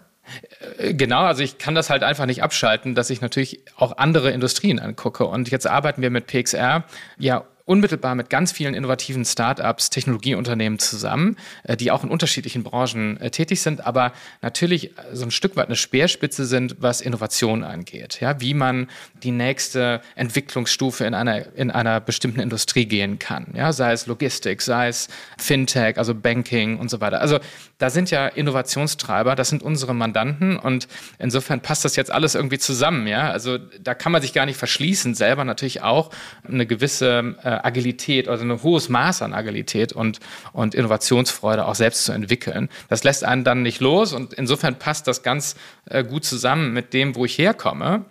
Äh, 0.79 0.95
genau, 0.95 1.23
also 1.23 1.43
ich 1.43 1.59
kann 1.59 1.75
das 1.75 1.91
halt 1.91 2.03
einfach 2.03 2.27
nicht 2.27 2.43
abschalten, 2.43 2.95
dass 2.95 3.11
ich 3.11 3.21
natürlich 3.21 3.65
auch 3.77 3.97
andere 3.99 4.31
Industrien 4.31 4.79
angucke. 4.79 5.27
Und 5.27 5.51
jetzt 5.51 5.67
arbeiten 5.67 6.03
wir 6.03 6.11
mit 6.11 6.27
PXR 6.27 6.85
ja 7.19 7.45
unmittelbar 7.73 8.15
mit 8.15 8.29
ganz 8.29 8.53
vielen 8.53 8.75
innovativen 8.75 9.25
Startups, 9.25 9.89
Technologieunternehmen 9.89 10.79
zusammen, 10.79 11.37
äh, 11.63 11.75
die 11.75 11.91
auch 11.91 12.05
in 12.05 12.11
unterschiedlichen 12.11 12.63
Branchen 12.63 13.19
äh, 13.19 13.31
tätig 13.31 13.63
sind, 13.63 13.87
aber 13.87 14.13
natürlich 14.43 14.91
äh, 14.91 15.15
so 15.15 15.25
ein 15.25 15.31
Stück 15.31 15.57
weit 15.57 15.69
eine 15.69 15.77
Speerspitze 15.77 16.45
sind, 16.45 16.77
was 16.81 17.01
Innovation 17.01 17.65
angeht. 17.65 18.21
Ja, 18.21 18.43
wie 18.43 18.53
man 18.53 18.89
die 19.23 19.31
nächste 19.31 20.03
Entwicklungsstufe 20.17 21.07
in 21.07 21.15
einer, 21.15 21.57
in 21.57 21.71
einer 21.71 22.01
bestimmten 22.01 22.41
Industrie 22.41 22.85
gehen 22.85 23.19
kann. 23.19 23.47
Ja, 23.55 23.73
sei 23.73 23.93
es 23.93 24.07
Logistik, 24.07 24.61
sei 24.61 24.89
es 24.89 25.09
Fintech, 25.39 25.97
also 25.97 26.15
Banking 26.15 26.79
und 26.79 26.91
so 26.91 27.01
weiter. 27.01 27.23
Also 27.23 27.41
da 27.79 27.89
sind 27.89 28.11
ja 28.11 28.27
Innovationstreiber, 28.27 29.35
das 29.35 29.49
sind 29.49 29.63
unsere 29.63 29.95
Mandanten 29.95 30.59
und 30.59 30.89
insofern 31.19 31.61
passt 31.61 31.87
das 31.87 31.97
jetzt 31.97 32.11
alles 32.11 32.35
irgendwie 32.35 32.59
zusammen. 32.59 33.07
Ja, 33.07 33.31
also 33.31 33.57
da 33.57 33.95
kann 33.95 34.13
man 34.13 34.21
sich 34.21 34.35
gar 34.35 34.45
nicht 34.45 34.59
verschließen, 34.59 35.15
selber 35.15 35.47
natürlich 35.47 35.81
auch 35.81 36.11
eine 36.47 36.67
gewisse 36.67 37.37
äh, 37.43 37.62
Agilität, 37.65 38.29
also 38.29 38.45
ein 38.45 38.63
hohes 38.63 38.89
Maß 38.89 39.23
an 39.23 39.35
Agilität 39.35 39.93
und, 39.93 40.21
und 40.53 40.75
Innovationsfreude 40.75 41.67
auch 41.67 41.75
selbst 41.75 42.05
zu 42.05 42.13
entwickeln. 42.13 42.69
Das 42.89 43.05
lässt 43.05 43.25
einen 43.25 43.45
dann 43.45 43.63
nicht 43.63 43.81
los 43.81 44.13
und 44.13 44.33
insofern 44.35 44.79
passt 44.79 45.09
das 45.09 45.23
ganz 45.23 45.57
äh, 45.87 46.05
gut 46.05 46.25
zusammen 46.25 46.73
mit 46.73 46.93
dem, 46.93 47.15
wo 47.15 47.25
ich 47.25 47.39
herkomme. 47.39 48.05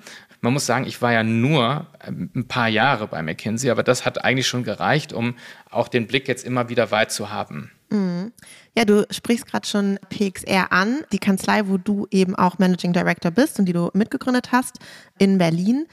Man 0.43 0.53
muss 0.53 0.65
sagen, 0.65 0.87
ich 0.87 1.01
war 1.03 1.13
ja 1.13 1.23
nur 1.23 1.85
ähm, 2.05 2.31
ein 2.35 2.47
paar 2.47 2.67
Jahre 2.67 3.07
bei 3.07 3.21
McKinsey, 3.21 3.69
aber 3.69 3.83
das 3.83 4.05
hat 4.05 4.23
eigentlich 4.23 4.47
schon 4.47 4.63
gereicht, 4.63 5.13
um 5.13 5.35
auch 5.69 5.87
den 5.87 6.07
Blick 6.07 6.27
jetzt 6.27 6.43
immer 6.43 6.67
wieder 6.69 6.89
weit 6.89 7.11
zu 7.11 7.29
haben. 7.29 7.71
Mhm. 7.91 8.31
Ja, 8.75 8.85
du 8.85 9.05
sprichst 9.11 9.45
gerade 9.45 9.67
schon 9.67 9.99
PXR 10.09 10.71
an, 10.71 11.01
die 11.11 11.19
Kanzlei, 11.19 11.67
wo 11.67 11.77
du 11.77 12.07
eben 12.09 12.35
auch 12.35 12.57
Managing 12.57 12.93
Director 12.93 13.29
bist 13.29 13.59
und 13.59 13.65
die 13.65 13.73
du 13.73 13.91
mitgegründet 13.93 14.51
hast 14.51 14.79
in 15.19 15.37
Berlin. 15.37 15.85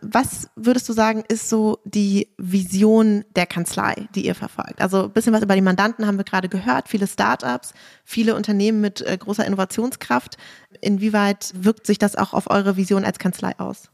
Was 0.00 0.50
würdest 0.56 0.88
du 0.88 0.92
sagen, 0.92 1.24
ist 1.28 1.48
so 1.48 1.78
die 1.84 2.28
Vision 2.36 3.24
der 3.36 3.46
Kanzlei, 3.46 4.06
die 4.14 4.26
ihr 4.26 4.34
verfolgt? 4.34 4.80
Also 4.80 5.04
ein 5.04 5.12
bisschen 5.12 5.32
was 5.32 5.42
über 5.42 5.54
die 5.54 5.62
Mandanten 5.62 6.06
haben 6.06 6.18
wir 6.18 6.24
gerade 6.24 6.48
gehört, 6.48 6.88
viele 6.88 7.06
Startups, 7.06 7.72
viele 8.04 8.34
Unternehmen 8.34 8.80
mit 8.80 9.00
äh, 9.00 9.16
großer 9.16 9.46
Innovationskraft. 9.46 10.36
Inwieweit 10.80 11.52
wirkt 11.56 11.86
sich 11.86 11.98
das 11.98 12.16
auch 12.16 12.34
auf 12.34 12.50
eure 12.50 12.76
Vision 12.76 13.04
als 13.04 13.18
Kanzlei 13.18 13.58
aus? 13.58 13.88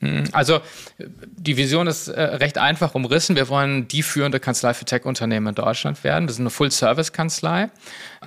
Hm, 0.00 0.24
also 0.32 0.60
die 0.98 1.56
Vision 1.56 1.86
ist 1.86 2.08
äh, 2.08 2.20
recht 2.20 2.58
einfach 2.58 2.94
umrissen. 2.94 3.36
Wir 3.36 3.48
wollen 3.48 3.86
die 3.88 4.02
führende 4.02 4.40
Kanzlei 4.40 4.74
für 4.74 4.84
Tech-Unternehmen 4.84 5.48
in 5.48 5.54
Deutschland 5.54 6.02
werden. 6.02 6.28
Wir 6.28 6.34
sind 6.34 6.44
eine 6.44 6.50
Full-Service-Kanzlei. 6.50 7.70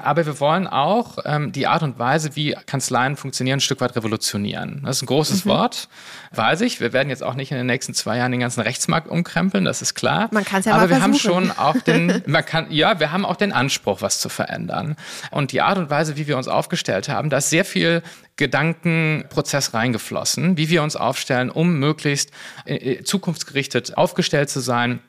Aber 0.03 0.25
wir 0.25 0.39
wollen 0.39 0.67
auch 0.67 1.17
ähm, 1.25 1.51
die 1.51 1.67
Art 1.67 1.83
und 1.83 1.99
Weise, 1.99 2.35
wie 2.35 2.55
Kanzleien 2.65 3.15
funktionieren, 3.15 3.57
ein 3.57 3.61
Stück 3.61 3.81
weit 3.81 3.95
revolutionieren. 3.95 4.81
Das 4.83 4.97
ist 4.97 5.03
ein 5.03 5.07
großes 5.07 5.45
mhm. 5.45 5.49
Wort, 5.49 5.89
weiß 6.33 6.61
ich. 6.61 6.79
Wir 6.79 6.93
werden 6.93 7.09
jetzt 7.09 7.23
auch 7.23 7.33
nicht 7.33 7.51
in 7.51 7.57
den 7.57 7.65
nächsten 7.65 7.93
zwei 7.93 8.17
Jahren 8.17 8.31
den 8.31 8.41
ganzen 8.41 8.61
Rechtsmarkt 8.61 9.07
umkrempeln, 9.07 9.65
das 9.65 9.81
ist 9.81 9.93
klar. 9.95 10.29
Man 10.31 10.45
kann 10.45 10.59
es 10.59 10.65
ja 10.65 10.73
Aber 10.73 10.83
mal 10.83 10.89
wir 10.89 10.97
versuchen. 10.97 11.49
haben 11.49 11.49
schon 11.49 11.51
auch 11.57 11.81
den, 11.81 12.23
man 12.27 12.45
kann, 12.45 12.71
ja, 12.71 12.99
wir 12.99 13.11
haben 13.11 13.25
auch 13.25 13.35
den 13.35 13.51
Anspruch, 13.51 14.01
was 14.01 14.19
zu 14.19 14.29
verändern. 14.29 14.95
Und 15.31 15.51
die 15.51 15.61
Art 15.61 15.77
und 15.77 15.89
Weise, 15.89 16.17
wie 16.17 16.27
wir 16.27 16.37
uns 16.37 16.47
aufgestellt 16.47 17.09
haben, 17.09 17.29
da 17.29 17.37
ist 17.37 17.49
sehr 17.49 17.65
viel 17.65 18.03
Gedankenprozess 18.37 19.73
reingeflossen, 19.73 20.57
wie 20.57 20.69
wir 20.69 20.83
uns 20.83 20.95
aufstellen, 20.95 21.49
um 21.49 21.79
möglichst 21.79 22.31
äh, 22.65 22.75
äh, 22.75 23.03
zukunftsgerichtet 23.03 23.97
aufgestellt 23.97 24.49
zu 24.49 24.59
sein. 24.59 24.99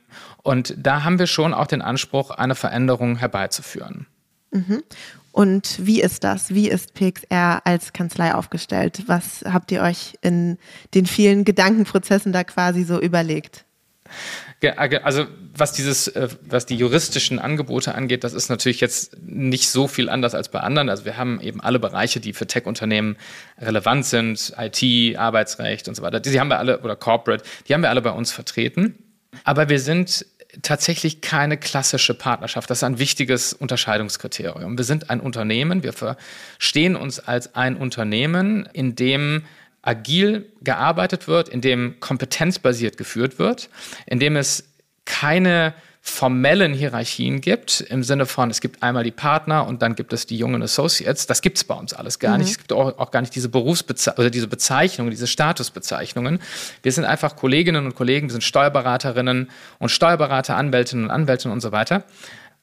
Und 0.42 0.74
da 0.78 1.04
haben 1.04 1.18
wir 1.18 1.26
schon 1.26 1.52
auch 1.52 1.66
den 1.66 1.82
Anspruch, 1.82 2.30
eine 2.30 2.54
Veränderung 2.54 3.16
herbeizuführen. 3.16 4.06
Mhm. 4.50 4.82
Und 5.32 5.86
wie 5.86 6.00
ist 6.02 6.24
das? 6.24 6.52
Wie 6.52 6.68
ist 6.68 6.94
PXR 6.94 7.60
als 7.64 7.92
Kanzlei 7.92 8.34
aufgestellt? 8.34 9.04
Was 9.06 9.44
habt 9.44 9.70
ihr 9.70 9.82
euch 9.82 10.18
in 10.20 10.58
den 10.94 11.06
vielen 11.06 11.44
Gedankenprozessen 11.44 12.32
da 12.32 12.44
quasi 12.44 12.82
so 12.82 13.00
überlegt? 13.00 13.64
Also 14.76 15.26
was 15.54 15.72
dieses, 15.72 16.08
äh, 16.08 16.28
was 16.40 16.66
die 16.66 16.76
juristischen 16.76 17.38
Angebote 17.38 17.94
angeht, 17.94 18.24
das 18.24 18.32
ist 18.32 18.48
natürlich 18.48 18.80
jetzt 18.80 19.16
nicht 19.22 19.68
so 19.68 19.86
viel 19.86 20.08
anders 20.08 20.34
als 20.34 20.48
bei 20.48 20.60
anderen. 20.60 20.88
Also 20.88 21.04
wir 21.04 21.16
haben 21.16 21.40
eben 21.40 21.60
alle 21.60 21.78
Bereiche, 21.78 22.18
die 22.18 22.32
für 22.32 22.46
Tech-Unternehmen 22.46 23.16
relevant 23.60 24.06
sind, 24.06 24.54
IT, 24.58 25.16
Arbeitsrecht 25.16 25.86
und 25.86 25.94
so 25.94 26.02
weiter. 26.02 26.18
Die 26.18 26.40
haben 26.40 26.48
wir 26.48 26.58
alle 26.58 26.80
oder 26.80 26.96
Corporate, 26.96 27.44
die 27.68 27.74
haben 27.74 27.82
wir 27.82 27.90
alle 27.90 28.02
bei 28.02 28.10
uns 28.10 28.32
vertreten. 28.32 28.98
Aber 29.44 29.68
wir 29.68 29.78
sind 29.78 30.26
tatsächlich 30.62 31.20
keine 31.20 31.56
klassische 31.56 32.14
Partnerschaft. 32.14 32.70
Das 32.70 32.78
ist 32.78 32.84
ein 32.84 32.98
wichtiges 32.98 33.52
Unterscheidungskriterium. 33.52 34.78
Wir 34.78 34.84
sind 34.84 35.10
ein 35.10 35.20
Unternehmen, 35.20 35.82
wir 35.82 35.92
verstehen 35.92 36.96
uns 36.96 37.20
als 37.20 37.54
ein 37.54 37.76
Unternehmen, 37.76 38.68
in 38.72 38.96
dem 38.96 39.44
agil 39.82 40.50
gearbeitet 40.62 41.28
wird, 41.28 41.48
in 41.48 41.60
dem 41.60 42.00
kompetenzbasiert 42.00 42.96
geführt 42.96 43.38
wird, 43.38 43.68
in 44.06 44.18
dem 44.18 44.36
es 44.36 44.64
keine 45.04 45.74
formellen 46.00 46.74
Hierarchien 46.74 47.40
gibt, 47.40 47.80
im 47.80 48.02
Sinne 48.02 48.26
von, 48.26 48.50
es 48.50 48.60
gibt 48.60 48.82
einmal 48.82 49.04
die 49.04 49.10
Partner 49.10 49.66
und 49.66 49.82
dann 49.82 49.94
gibt 49.94 50.12
es 50.12 50.26
die 50.26 50.36
jungen 50.36 50.62
Associates. 50.62 51.26
Das 51.26 51.42
gibt 51.42 51.58
es 51.58 51.64
bei 51.64 51.74
uns 51.74 51.92
alles 51.92 52.18
gar 52.18 52.32
mhm. 52.32 52.38
nicht. 52.38 52.50
Es 52.52 52.58
gibt 52.58 52.72
auch, 52.72 52.98
auch, 52.98 53.10
gar 53.10 53.20
nicht 53.20 53.34
diese 53.34 53.48
Berufsbezeichnungen 53.48 54.26
oder 54.26 54.30
diese 54.30 54.48
Bezeichnungen, 54.48 55.10
diese 55.10 55.26
Statusbezeichnungen. 55.26 56.40
Wir 56.82 56.92
sind 56.92 57.04
einfach 57.04 57.36
Kolleginnen 57.36 57.84
und 57.84 57.94
Kollegen, 57.94 58.28
wir 58.28 58.32
sind 58.32 58.44
Steuerberaterinnen 58.44 59.50
und 59.78 59.88
Steuerberater, 59.90 60.56
Anwältinnen 60.56 61.06
und 61.06 61.10
Anwälte 61.10 61.50
und 61.50 61.60
so 61.60 61.72
weiter. 61.72 62.04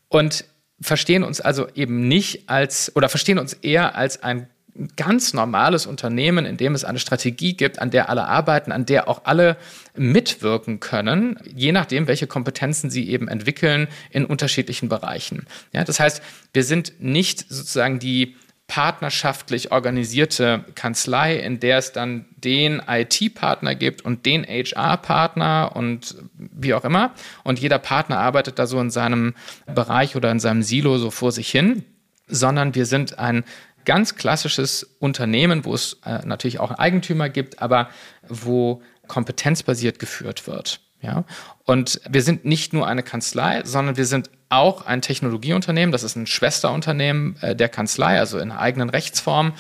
Und 0.07 0.45
verstehen 0.81 1.23
uns 1.23 1.39
also 1.41 1.67
eben 1.75 2.07
nicht 2.07 2.49
als 2.49 2.95
oder 2.95 3.09
verstehen 3.09 3.39
uns 3.39 3.53
eher 3.53 3.95
als 3.95 4.23
ein 4.23 4.49
ganz 4.95 5.33
normales 5.33 5.85
Unternehmen, 5.85 6.45
in 6.45 6.57
dem 6.57 6.75
es 6.75 6.83
eine 6.83 6.99
Strategie 6.99 7.53
gibt, 7.53 7.79
an 7.79 7.91
der 7.91 8.09
alle 8.09 8.25
arbeiten, 8.25 8.71
an 8.71 8.85
der 8.85 9.07
auch 9.07 9.21
alle 9.23 9.57
mitwirken 9.95 10.79
können, 10.79 11.39
je 11.55 11.71
nachdem, 11.71 12.07
welche 12.07 12.27
Kompetenzen 12.27 12.89
sie 12.89 13.09
eben 13.09 13.27
entwickeln 13.27 13.87
in 14.09 14.25
unterschiedlichen 14.25 14.89
Bereichen. 14.89 15.45
Ja, 15.71 15.83
das 15.83 15.99
heißt, 15.99 16.21
wir 16.53 16.63
sind 16.63 16.93
nicht 16.99 17.45
sozusagen 17.49 17.99
die 17.99 18.35
partnerschaftlich 18.67 19.71
organisierte 19.71 20.65
Kanzlei, 20.73 21.35
in 21.35 21.59
der 21.59 21.77
es 21.77 21.91
dann 21.91 22.25
den 22.35 22.81
IT-Partner 22.87 23.75
gibt 23.75 24.01
und 24.01 24.25
den 24.25 24.43
HR-Partner 24.43 25.75
und 25.75 26.15
wie 26.33 26.73
auch 26.73 26.83
immer. 26.83 27.13
Und 27.43 27.59
jeder 27.59 27.77
Partner 27.77 28.17
arbeitet 28.19 28.57
da 28.57 28.65
so 28.65 28.79
in 28.81 28.89
seinem 28.89 29.35
Bereich 29.67 30.15
oder 30.15 30.31
in 30.31 30.39
seinem 30.39 30.63
Silo 30.63 30.97
so 30.97 31.11
vor 31.11 31.31
sich 31.31 31.49
hin, 31.49 31.83
sondern 32.27 32.73
wir 32.73 32.87
sind 32.87 33.19
ein 33.19 33.43
ganz 33.85 34.15
klassisches 34.15 34.95
Unternehmen, 34.99 35.65
wo 35.65 35.73
es 35.73 35.99
äh, 36.05 36.25
natürlich 36.25 36.59
auch 36.59 36.71
Eigentümer 36.71 37.29
gibt, 37.29 37.61
aber 37.61 37.89
wo 38.27 38.81
kompetenzbasiert 39.07 39.99
geführt 39.99 40.47
wird. 40.47 40.81
Ja? 41.01 41.23
Und 41.63 42.01
wir 42.09 42.21
sind 42.21 42.45
nicht 42.45 42.73
nur 42.73 42.87
eine 42.87 43.03
Kanzlei, 43.03 43.61
sondern 43.63 43.97
wir 43.97 44.05
sind 44.05 44.29
auch 44.49 44.85
ein 44.85 45.01
Technologieunternehmen. 45.01 45.91
Das 45.91 46.03
ist 46.03 46.15
ein 46.15 46.27
Schwesterunternehmen 46.27 47.37
äh, 47.41 47.55
der 47.55 47.69
Kanzlei, 47.69 48.19
also 48.19 48.39
in 48.39 48.51
eigenen 48.51 48.89
Rechtsform, 48.89 49.53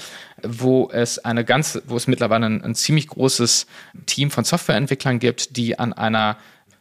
wo 0.43 0.89
es 0.91 1.19
eine 1.19 1.45
ganz, 1.45 1.81
wo 1.87 1.95
es 1.95 2.07
mittlerweile 2.07 2.45
ein, 2.45 2.63
ein 2.63 2.75
ziemlich 2.75 3.07
großes 3.07 3.67
Team 4.05 4.31
von 4.31 4.43
Softwareentwicklern 4.43 5.19
gibt, 5.19 5.57
die 5.57 5.79
an 5.79 5.93
einer 5.93 6.37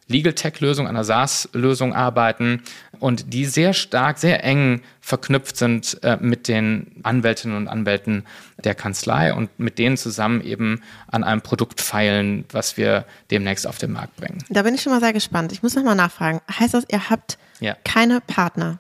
Legal 0.07 0.35
Tech-Lösung, 0.35 0.87
einer 0.87 1.05
SaaS-Lösung 1.05 1.95
arbeiten 1.95 2.63
und 3.01 3.33
die 3.33 3.45
sehr 3.45 3.73
stark, 3.73 4.19
sehr 4.19 4.45
eng 4.45 4.83
verknüpft 5.01 5.57
sind 5.57 6.03
äh, 6.03 6.17
mit 6.21 6.49
den 6.49 6.93
Anwältinnen 7.03 7.57
und 7.57 7.69
Anwälten 7.69 8.25
der 8.63 8.75
Kanzlei 8.75 9.35
und 9.35 9.59
mit 9.59 9.79
denen 9.79 9.97
zusammen 9.97 10.41
eben 10.41 10.83
an 11.09 11.25
einem 11.25 11.43
Produkt 11.43 11.81
feilen, 11.81 12.45
was 12.51 12.77
wir 12.77 13.05
demnächst 13.31 13.67
auf 13.67 13.79
den 13.79 13.93
Markt 13.93 14.17
bringen. 14.17 14.39
Da 14.49 14.63
bin 14.63 14.75
ich 14.75 14.83
schon 14.83 14.93
mal 14.93 15.01
sehr 15.01 15.13
gespannt. 15.13 15.53
Ich 15.53 15.63
muss 15.63 15.75
noch 15.75 15.85
mal 15.85 15.95
nachfragen. 15.95 16.41
Heißt 16.59 16.75
das, 16.75 16.85
ihr 16.89 17.11
habt 17.11 17.39
ja. 17.61 17.77
keine 17.85 18.21
Partner? 18.21 18.79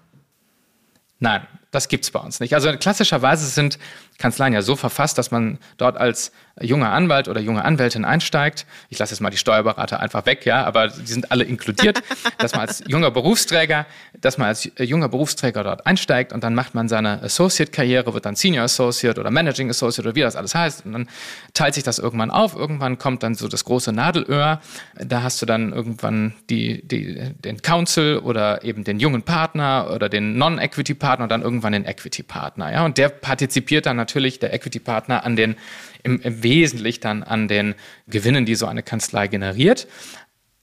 Nein, 1.21 1.47
das 1.71 1.89
gibt 1.89 2.05
es 2.05 2.11
bei 2.11 2.21
uns 2.21 2.41
nicht. 2.41 2.55
Also 2.55 2.73
klassischerweise 2.73 3.47
sind 3.47 3.79
Kanzleien 4.19 4.53
ja 4.53 4.63
so 4.63 4.77
verfasst, 4.77 5.19
dass 5.19 5.31
man 5.31 5.59
dort 5.77 5.97
als 5.97 6.33
junger 6.61 6.93
Anwalt 6.93 7.27
oder 7.27 7.41
junge 7.41 7.65
Anwältin 7.65 8.05
einsteigt. 8.05 8.65
Ich 8.89 8.99
lasse 8.99 9.13
jetzt 9.13 9.21
mal 9.21 9.31
die 9.31 9.37
Steuerberater 9.37 9.99
einfach 10.01 10.25
weg, 10.25 10.47
ja, 10.47 10.65
aber 10.65 10.89
die 10.89 11.07
sind 11.07 11.33
alle 11.33 11.45
inkludiert, 11.45 12.03
dass 12.39 12.53
man 12.53 12.63
als 12.63 12.85
junger 12.87 13.11
Berufsträger, 13.11 13.87
dass 14.21 14.39
man 14.39 14.49
als 14.49 14.71
junger 14.79 15.09
Berufsträger 15.09 15.65
dort 15.65 15.87
einsteigt 15.87 16.33
und 16.33 16.45
dann 16.45 16.55
macht 16.55 16.75
man 16.75 16.89
seine 16.89 17.23
Associate-Karriere, 17.23 18.15
wird 18.15 18.25
dann 18.25 18.37
Senior 18.37 18.65
Associate 18.65 19.19
oder 19.19 19.31
Managing 19.31 19.69
Associate 19.69 20.09
oder 20.09 20.15
wie 20.15 20.21
das 20.21 20.37
alles 20.37 20.55
heißt. 20.55 20.87
Und 20.87 20.93
dann 20.93 21.09
teilt 21.55 21.75
sich 21.75 21.83
das 21.83 21.99
irgendwann 21.99 22.31
auf. 22.31 22.55
Irgendwann 22.55 22.99
kommt 22.99 23.23
dann 23.25 23.35
so 23.35 23.49
das 23.49 23.65
große 23.65 23.93
Nadelöhr. 23.93 24.61
Da 24.95 25.23
hast 25.23 25.43
du 25.43 25.47
dann 25.47 25.73
irgendwann 25.73 26.35
die, 26.51 26.87
die, 26.87 27.35
den 27.35 27.63
Counsel 27.63 28.19
oder 28.19 28.63
eben 28.65 28.85
den 28.85 29.01
jungen 29.01 29.23
Partner 29.23 29.91
oder 29.93 30.09
den 30.09 30.39
Non-Equity-Partner 30.39 31.25
und 31.25 31.33
dann 31.33 31.43
irgendwann 31.43 31.73
den 31.73 31.85
Equity-Partner. 31.85 32.73
Ja, 32.73 32.85
und 32.85 32.97
der 32.97 33.09
partizipiert 33.09 33.87
dann 33.87 33.97
natürlich 33.97 34.14
der 34.15 34.53
Equity-Partner 34.53 35.25
an 35.25 35.37
den, 35.37 35.57
im, 36.03 36.21
im 36.21 36.43
Wesentlichen 36.43 37.01
dann 37.01 37.23
an 37.23 37.49
den 37.49 37.75
Gewinnen, 38.07 38.47
die 38.47 38.55
so 38.55 38.67
eine 38.67 38.83
Kanzlei 38.83 39.29
generiert. 39.29 39.87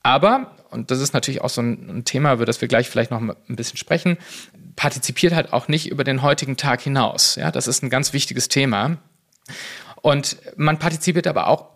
Aber, 0.03 0.55
und 0.69 0.91
das 0.91 0.99
ist 0.99 1.13
natürlich 1.13 1.41
auch 1.41 1.49
so 1.49 1.61
ein, 1.61 1.89
ein 1.89 2.05
Thema, 2.05 2.33
über 2.33 2.45
das 2.45 2.61
wir 2.61 2.67
gleich 2.67 2.89
vielleicht 2.89 3.11
noch 3.11 3.21
ein 3.21 3.35
bisschen 3.55 3.77
sprechen, 3.77 4.17
partizipiert 4.75 5.33
halt 5.33 5.53
auch 5.53 5.67
nicht 5.67 5.89
über 5.89 6.03
den 6.03 6.21
heutigen 6.21 6.57
Tag 6.57 6.81
hinaus. 6.81 7.35
Ja, 7.35 7.51
das 7.51 7.67
ist 7.67 7.83
ein 7.83 7.89
ganz 7.89 8.13
wichtiges 8.13 8.47
Thema. 8.47 8.97
Und 10.01 10.37
man 10.57 10.79
partizipiert 10.79 11.27
aber 11.27 11.47
auch 11.47 11.71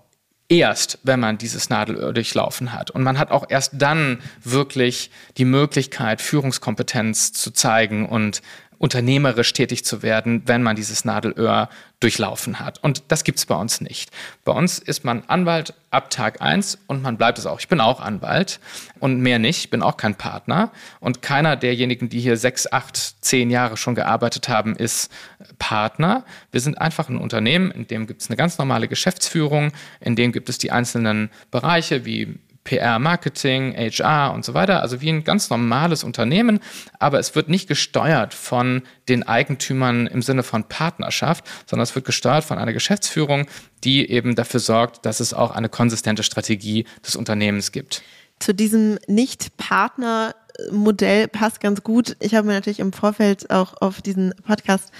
erst, 0.47 0.99
wenn 1.03 1.19
man 1.19 1.37
dieses 1.37 1.69
Nadelöhr 1.69 2.13
durchlaufen 2.13 2.73
hat. 2.73 2.91
Und 2.91 3.03
man 3.03 3.17
hat 3.17 3.31
auch 3.31 3.45
erst 3.49 3.73
dann 3.75 4.21
wirklich 4.43 5.09
die 5.37 5.45
Möglichkeit, 5.45 6.21
Führungskompetenz 6.21 7.33
zu 7.33 7.51
zeigen 7.51 8.07
und 8.07 8.41
unternehmerisch 8.77 9.53
tätig 9.53 9.85
zu 9.85 10.03
werden, 10.03 10.43
wenn 10.45 10.63
man 10.63 10.75
dieses 10.75 11.05
Nadelöhr 11.05 11.69
durchlaufen 11.99 12.59
hat. 12.59 12.83
Und 12.83 13.03
das 13.07 13.23
gibt 13.23 13.39
es 13.39 13.45
bei 13.45 13.55
uns 13.55 13.81
nicht. 13.81 14.11
Bei 14.43 14.51
uns 14.51 14.79
ist 14.79 15.05
man 15.05 15.23
Anwalt 15.27 15.73
ab 15.91 16.09
Tag 16.09 16.41
1 16.41 16.79
und 16.87 17.01
man 17.01 17.17
bleibt 17.17 17.39
es 17.39 17.45
auch. 17.45 17.59
Ich 17.59 17.69
bin 17.69 17.79
auch 17.79 18.01
Anwalt 18.01 18.59
und 18.99 19.21
mehr 19.21 19.39
nicht. 19.39 19.59
Ich 19.59 19.69
bin 19.69 19.81
auch 19.81 19.97
kein 19.97 20.15
Partner. 20.15 20.71
Und 20.99 21.21
keiner 21.21 21.55
derjenigen, 21.55 22.09
die 22.09 22.19
hier 22.19 22.37
sechs, 22.37 22.71
acht, 22.71 23.23
zehn 23.23 23.49
Jahre 23.49 23.77
schon 23.77 23.95
gearbeitet 23.95 24.49
haben, 24.49 24.75
ist 24.75 25.11
Partner. 25.57 26.25
Wir 26.51 26.59
sind 26.59 26.79
einfach 26.79 27.09
ein 27.09 27.17
Unternehmen, 27.17 27.71
in 27.71 27.87
dem 27.87 28.07
gibt 28.07 28.21
es 28.21 28.29
eine 28.29 28.37
ganz 28.37 28.57
normale 28.57 28.87
Geschäftsführung, 28.87 29.71
in 30.01 30.15
dem 30.15 30.31
gibt 30.31 30.49
es 30.49 30.57
die 30.57 30.71
einzelnen 30.71 31.29
Bereiche 31.49 32.05
wie 32.05 32.39
PR, 32.65 32.99
Marketing, 32.99 33.73
HR 33.73 34.33
und 34.33 34.43
so 34.43 34.53
weiter, 34.53 34.81
also 34.81 34.99
wie 34.99 35.09
ein 35.09 35.23
ganz 35.23 35.49
normales 35.49 36.03
Unternehmen, 36.03 36.59
aber 36.99 37.19
es 37.19 37.35
wird 37.35 37.47
nicht 37.47 37.69
gesteuert 37.69 38.33
von 38.33 38.81
den 39.07 39.23
Eigentümern 39.23 40.07
im 40.07 40.21
Sinne 40.21 40.43
von 40.43 40.65
Partnerschaft, 40.65 41.45
sondern 41.65 41.83
es 41.83 41.95
wird 41.95 42.05
gesteuert 42.05 42.43
von 42.43 42.57
einer 42.57 42.73
Geschäftsführung, 42.73 43.47
die 43.85 44.09
eben 44.09 44.35
dafür 44.35 44.59
sorgt, 44.59 45.05
dass 45.05 45.21
es 45.21 45.33
auch 45.33 45.51
eine 45.51 45.69
konsistente 45.69 46.23
Strategie 46.23 46.85
des 47.05 47.15
Unternehmens 47.15 47.71
gibt. 47.71 48.01
Zu 48.39 48.53
diesem 48.53 48.99
Nicht-Partner-Modell 49.07 51.29
passt 51.29 51.61
ganz 51.61 51.83
gut. 51.83 52.17
Ich 52.19 52.35
habe 52.35 52.47
mir 52.47 52.53
natürlich 52.53 52.81
im 52.81 52.91
Vorfeld 52.91 53.49
auch 53.49 53.75
auf 53.79 54.01
diesen 54.01 54.33
Podcast 54.45 54.91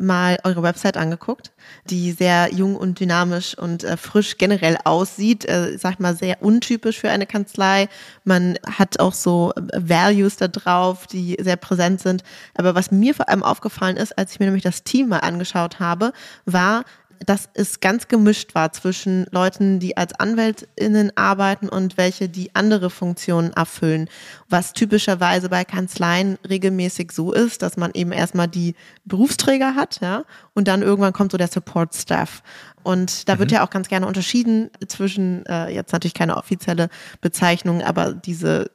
mal 0.00 0.38
eure 0.44 0.62
Website 0.62 0.96
angeguckt, 0.96 1.52
die 1.90 2.12
sehr 2.12 2.52
jung 2.52 2.76
und 2.76 3.00
dynamisch 3.00 3.56
und 3.56 3.84
äh, 3.84 3.96
frisch 3.96 4.38
generell 4.38 4.78
aussieht. 4.84 5.44
Äh, 5.44 5.78
sag 5.78 6.00
mal, 6.00 6.14
sehr 6.14 6.42
untypisch 6.42 7.00
für 7.00 7.10
eine 7.10 7.26
Kanzlei. 7.26 7.88
Man 8.24 8.58
hat 8.66 9.00
auch 9.00 9.12
so 9.12 9.52
äh, 9.54 9.62
Values 9.74 10.36
da 10.36 10.48
drauf, 10.48 11.06
die 11.06 11.36
sehr 11.40 11.56
präsent 11.56 12.00
sind. 12.00 12.22
Aber 12.54 12.74
was 12.74 12.90
mir 12.90 13.14
vor 13.14 13.28
allem 13.28 13.42
aufgefallen 13.42 13.96
ist, 13.96 14.16
als 14.18 14.32
ich 14.32 14.40
mir 14.40 14.46
nämlich 14.46 14.64
das 14.64 14.84
Team 14.84 15.08
mal 15.08 15.18
angeschaut 15.18 15.80
habe, 15.80 16.12
war, 16.44 16.84
dass 17.24 17.48
es 17.54 17.80
ganz 17.80 18.08
gemischt 18.08 18.54
war 18.54 18.72
zwischen 18.72 19.26
Leuten, 19.30 19.80
die 19.80 19.96
als 19.96 20.12
AnwältInnen 20.14 21.12
arbeiten 21.16 21.68
und 21.68 21.96
welche, 21.96 22.28
die 22.28 22.54
andere 22.54 22.90
Funktionen 22.90 23.52
erfüllen. 23.52 24.08
Was 24.48 24.72
typischerweise 24.72 25.48
bei 25.48 25.64
Kanzleien 25.64 26.38
regelmäßig 26.48 27.12
so 27.12 27.32
ist, 27.32 27.62
dass 27.62 27.76
man 27.76 27.92
eben 27.94 28.12
erstmal 28.12 28.48
die 28.48 28.74
Berufsträger 29.04 29.74
hat, 29.74 30.00
ja, 30.00 30.24
und 30.54 30.68
dann 30.68 30.82
irgendwann 30.82 31.12
kommt 31.12 31.32
so 31.32 31.38
der 31.38 31.48
Support 31.48 31.94
Staff. 31.94 32.42
Und 32.84 33.28
da 33.30 33.38
wird 33.38 33.50
mhm. 33.50 33.56
ja 33.56 33.66
auch 33.66 33.70
ganz 33.70 33.88
gerne 33.88 34.06
unterschieden 34.06 34.70
zwischen, 34.86 35.44
äh, 35.46 35.70
jetzt 35.70 35.92
natürlich 35.92 36.14
keine 36.14 36.36
offizielle 36.36 36.90
Bezeichnung, 37.22 37.82
aber 37.82 38.12
diese 38.12 38.70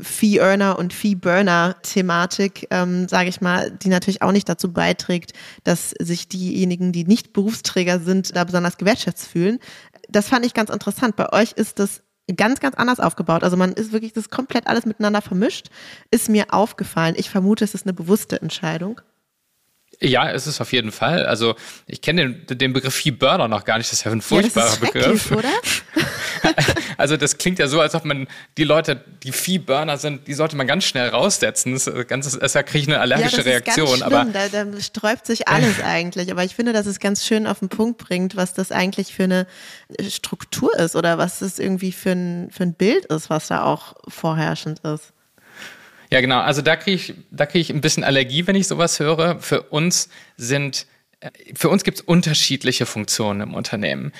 Fee-Earner 0.00 0.78
und 0.78 0.92
Fee-Burner-Thematik, 0.92 2.68
ähm, 2.70 3.08
sage 3.08 3.28
ich 3.28 3.40
mal, 3.40 3.70
die 3.70 3.88
natürlich 3.88 4.22
auch 4.22 4.32
nicht 4.32 4.48
dazu 4.48 4.72
beiträgt, 4.72 5.32
dass 5.64 5.90
sich 5.90 6.28
diejenigen, 6.28 6.92
die 6.92 7.04
nicht 7.04 7.32
Berufsträger 7.32 8.00
sind, 8.00 8.34
da 8.34 8.44
besonders 8.44 8.78
gewertschätzt 8.78 9.26
fühlen. 9.26 9.58
Das 10.08 10.28
fand 10.28 10.46
ich 10.46 10.54
ganz 10.54 10.70
interessant. 10.70 11.16
Bei 11.16 11.32
euch 11.32 11.52
ist 11.52 11.78
das 11.78 12.02
ganz, 12.36 12.60
ganz 12.60 12.76
anders 12.76 13.00
aufgebaut. 13.00 13.42
Also 13.44 13.56
man 13.56 13.72
ist 13.72 13.92
wirklich 13.92 14.12
das 14.12 14.30
komplett 14.30 14.66
alles 14.66 14.86
miteinander 14.86 15.20
vermischt. 15.20 15.66
Ist 16.10 16.28
mir 16.28 16.54
aufgefallen. 16.54 17.14
Ich 17.18 17.28
vermute, 17.28 17.64
es 17.64 17.74
ist 17.74 17.84
eine 17.86 17.92
bewusste 17.92 18.40
Entscheidung. 18.40 19.00
Ja, 20.00 20.30
es 20.30 20.46
ist 20.46 20.60
auf 20.60 20.72
jeden 20.72 20.90
Fall. 20.90 21.26
Also 21.26 21.54
ich 21.86 22.00
kenne 22.00 22.34
den, 22.34 22.58
den 22.58 22.72
Begriff 22.72 22.94
Fee 22.94 23.10
Burner 23.10 23.46
noch 23.46 23.64
gar 23.64 23.78
nicht. 23.78 23.90
Das 23.90 23.98
ist 23.98 24.04
ja 24.04 24.10
ein 24.10 24.22
furchtbarer 24.22 24.72
ja, 24.72 24.80
Begriff. 24.80 25.30
Oder? 25.30 25.50
also 26.96 27.16
das 27.16 27.38
klingt 27.38 27.58
ja 27.58 27.68
so, 27.68 27.80
als 27.80 27.94
ob 27.94 28.04
man 28.04 28.28
die 28.58 28.64
Leute, 28.64 29.02
die 29.22 29.32
Fee 29.32 29.58
Burner 29.58 29.98
sind, 29.98 30.26
die 30.26 30.34
sollte 30.34 30.56
man 30.56 30.66
ganz 30.66 30.84
schnell 30.84 31.08
raussetzen. 31.08 31.72
Das 31.72 31.86
ist 31.86 32.08
ganz, 32.08 32.38
das 32.38 32.52
kriege 32.52 32.78
ich 32.78 32.88
eine 32.88 33.00
allergische 33.00 33.38
ja, 33.38 33.42
Reaktion. 33.42 34.02
Aber 34.02 34.24
da, 34.24 34.48
da 34.48 34.80
sträubt 34.80 35.26
sich 35.26 35.48
alles 35.48 35.80
eigentlich. 35.84 36.30
Aber 36.30 36.44
ich 36.44 36.54
finde, 36.54 36.72
dass 36.72 36.86
es 36.86 37.00
ganz 37.00 37.24
schön 37.24 37.46
auf 37.46 37.60
den 37.60 37.68
Punkt 37.68 37.98
bringt, 37.98 38.36
was 38.36 38.54
das 38.54 38.72
eigentlich 38.72 39.14
für 39.14 39.24
eine 39.24 39.46
Struktur 40.08 40.74
ist 40.78 40.96
oder 40.96 41.18
was 41.18 41.40
das 41.40 41.58
irgendwie 41.58 41.92
für 41.92 42.12
ein, 42.12 42.50
für 42.50 42.64
ein 42.64 42.74
Bild 42.74 43.06
ist, 43.06 43.30
was 43.30 43.48
da 43.48 43.64
auch 43.64 43.94
vorherrschend 44.08 44.80
ist. 44.80 45.12
Ja, 46.12 46.20
genau. 46.20 46.40
Also 46.40 46.60
da 46.60 46.76
kriege 46.76 46.96
ich, 46.96 47.14
da 47.30 47.46
kriege 47.46 47.60
ich 47.60 47.70
ein 47.70 47.80
bisschen 47.80 48.04
Allergie, 48.04 48.46
wenn 48.46 48.54
ich 48.54 48.68
sowas 48.68 49.00
höre. 49.00 49.40
Für 49.40 49.62
uns 49.62 50.10
sind, 50.36 50.86
äh, 51.20 51.30
für 51.54 51.70
uns 51.70 51.84
gibt 51.84 52.00
es 52.00 52.04
unterschiedliche 52.04 52.84
Funktionen 52.84 53.40
im 53.40 53.54
Unternehmen. 53.54 54.12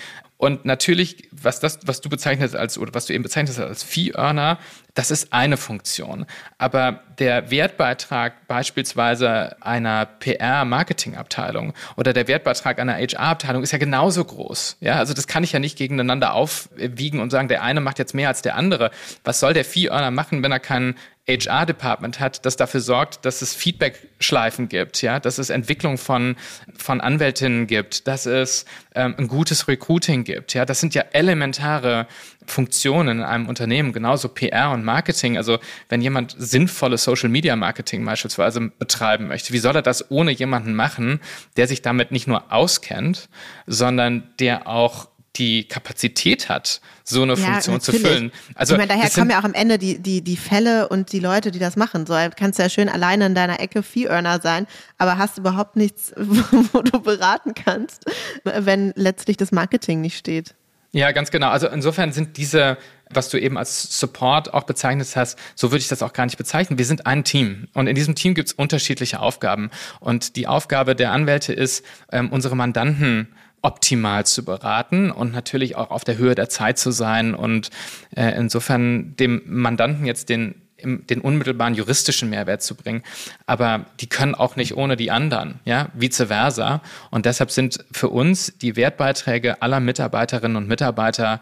Und 0.43 0.65
natürlich, 0.65 1.29
was 1.31 1.61
das, 1.61 1.79
was 1.85 2.01
du 2.01 2.09
bezeichnest 2.09 2.57
als, 2.57 2.77
oder 2.77 2.93
was 2.95 3.07
du 3.07 3.15
eben 3.15 3.23
bezeichnest 3.23 3.61
als 3.61 3.85
Fee-Earner, 3.85 4.59
das 4.95 5.11
ist 5.11 5.33
eine 5.33 5.57
Funktion. 5.57 6.27
Aber 6.59 7.01
der 7.19 7.51
Wertbeitrag 7.51 8.47
beispielsweise 8.47 9.57
einer 9.63 10.07
PR-Marketing-Abteilung 10.07 11.73
oder 11.97 12.13
der 12.13 12.29
Wertbeitrag 12.29 12.79
einer 12.79 12.95
HR-Abteilung 12.95 13.63
ist 13.63 13.73
ja 13.73 13.79
genauso 13.79 14.25
groß. 14.25 14.77
Ja, 14.81 14.97
also 14.97 15.15
das 15.15 15.27
kann 15.27 15.45
ich 15.45 15.53
ja 15.53 15.59
nicht 15.59 15.79
gegeneinander 15.79 16.35
aufwiegen 16.35 17.21
und 17.21 17.31
sagen, 17.31 17.49
der 17.49 17.63
eine 17.63 17.81
macht 17.81 17.99
jetzt 17.99 18.15
mehr 18.15 18.29
als 18.29 18.43
der 18.43 18.57
andere. 18.57 18.91
Was 19.25 19.41
soll 19.41 19.55
der 19.55 19.65
Fee-Earner 19.65 20.11
machen, 20.11 20.43
wenn 20.43 20.53
er 20.53 20.61
keinen 20.61 20.95
HR-Department 21.29 22.19
hat, 22.19 22.45
das 22.45 22.57
dafür 22.57 22.81
sorgt, 22.81 23.25
dass 23.25 23.43
es 23.43 23.55
Feedback-Schleifen 23.55 24.69
gibt, 24.69 25.03
ja, 25.03 25.21
dass 25.21 25.39
es 25.39 25.51
Entwicklung 25.51 25.97
von, 25.97 26.37
von 26.77 27.01
Anwältinnen 27.01 27.69
gibt, 27.69 28.09
dass 28.09 28.27
es 28.27 28.65
ähm, 28.97 29.15
ein 29.17 29.29
gutes 29.29 29.69
Recruiting 29.69 30.25
gibt, 30.25 30.53
ja, 30.55 30.65
das 30.65 30.81
sind 30.81 30.95
ja 30.95 31.03
elementare 31.13 32.09
Funktionen 32.47 33.19
in 33.19 33.25
einem 33.25 33.49
Unternehmen, 33.49 33.93
genauso 33.93 34.29
PR 34.29 34.71
und 34.71 34.85
Marketing. 34.85 35.37
Also 35.37 35.59
wenn 35.89 36.01
jemand 36.01 36.35
sinnvolles 36.39 37.05
Social 37.05 37.29
Media 37.29 37.57
Marketing 37.57 38.05
beispielsweise 38.05 38.73
betreiben 38.79 39.29
möchte, 39.29 39.53
wie 39.53 39.59
soll 39.59 39.77
er 39.77 39.83
das 39.83 40.11
ohne 40.11 40.31
jemanden 40.31 40.75
machen, 40.75 41.21
der 41.57 41.69
sich 41.69 41.83
damit 41.83 42.13
nicht 42.13 42.27
nur 42.27 42.53
auskennt, 42.53 43.29
sondern 43.67 44.31
der 44.39 44.67
auch 44.67 45.09
die 45.37 45.67
Kapazität 45.67 46.49
hat, 46.49 46.81
so 47.05 47.23
eine 47.23 47.35
ja, 47.35 47.39
Funktion 47.39 47.77
natürlich. 47.77 48.03
zu 48.03 48.07
füllen. 48.07 48.33
Also 48.55 48.75
ich 48.75 48.79
meine, 48.79 48.93
daher 48.93 49.11
kommen 49.11 49.31
ja 49.31 49.41
auch 49.41 49.45
am 49.45 49.55
Ende 49.55 49.79
die, 49.79 49.99
die, 49.99 50.23
die 50.23 50.37
Fälle 50.37 50.89
und 50.89 51.13
die 51.13 51.21
Leute, 51.21 51.51
die 51.51 51.59
das 51.59 51.77
machen. 51.77 52.07
So 52.07 52.15
kannst 52.37 52.59
du 52.59 52.63
ja 52.63 52.69
schön 52.69 52.89
alleine 52.89 53.27
in 53.27 53.35
deiner 53.35 53.61
Ecke 53.61 53.83
Fee-Earner 53.83 54.41
sein, 54.43 54.67
aber 54.99 55.17
hast 55.17 55.39
überhaupt 55.39 55.77
nichts, 55.77 56.13
wo 56.17 56.83
du 56.83 57.01
beraten 57.01 57.55
kannst, 57.55 58.05
wenn 58.45 58.93
letztlich 58.95 59.37
das 59.37 59.53
Marketing 59.53 60.01
nicht 60.03 60.19
steht. 60.19 60.55
Ja, 60.95 61.11
ganz 61.13 61.31
genau. 61.31 61.49
Also 61.49 61.69
insofern 61.69 62.13
sind 62.13 62.37
diese, 62.37 62.77
was 63.09 63.31
du 63.31 63.41
eben 63.41 63.57
als 63.57 63.99
Support 63.99 64.53
auch 64.53 64.65
bezeichnet 64.65 65.09
hast, 65.17 65.39
so 65.55 65.71
würde 65.71 65.81
ich 65.81 65.89
das 65.89 66.03
auch 66.03 66.13
gar 66.13 66.27
nicht 66.27 66.37
bezeichnen. 66.37 66.79
Wir 66.79 66.85
sind 66.85 67.07
ein 67.07 67.25
Team 67.25 67.69
und 67.73 67.87
in 67.87 67.95
diesem 67.95 68.14
Team 68.14 68.35
gibt 68.35 68.49
es 68.49 68.55
unterschiedliche 68.55 69.21
Aufgaben. 69.21 69.71
Und 70.01 70.37
die 70.37 70.47
Aufgabe 70.47 70.95
der 70.95 71.12
Anwälte 71.12 71.55
ist, 71.55 71.83
ähm, 72.11 72.31
unsere 72.31 72.57
Mandanten 72.57 73.29
optimal 73.62 74.27
zu 74.27 74.45
beraten 74.45 75.11
und 75.11 75.33
natürlich 75.33 75.77
auch 75.77 75.90
auf 75.90 76.05
der 76.05 76.19
Höhe 76.19 76.35
der 76.35 76.51
Zeit 76.51 76.79
zu 76.79 76.90
sein 76.90 77.35
und 77.35 77.71
äh, 78.14 78.37
insofern 78.37 79.16
dem 79.16 79.40
Mandanten 79.47 80.05
jetzt 80.05 80.29
den 80.29 80.62
den 80.83 81.21
unmittelbaren 81.21 81.75
juristischen 81.75 82.31
Mehrwert 82.31 82.62
zu 82.62 82.75
bringen. 82.75 83.03
Aber 83.47 83.87
die 84.01 84.09
können 84.09 84.35
auch 84.35 84.57
nicht 84.57 84.77
ohne 84.77 84.97
die 84.97 85.11
anderen, 85.11 85.61
ja, 85.64 85.88
vice 85.95 86.27
versa. 86.27 86.83
Und 87.11 87.27
deshalb 87.27 87.51
sind 87.51 87.85
für 87.92 88.09
uns 88.09 88.55
die 88.61 88.77
Wertbeiträge 88.77 89.62
aller 89.62 89.81
Mitarbeiterinnen 89.81 90.57
und 90.57 90.68
Mitarbeiter 90.68 91.40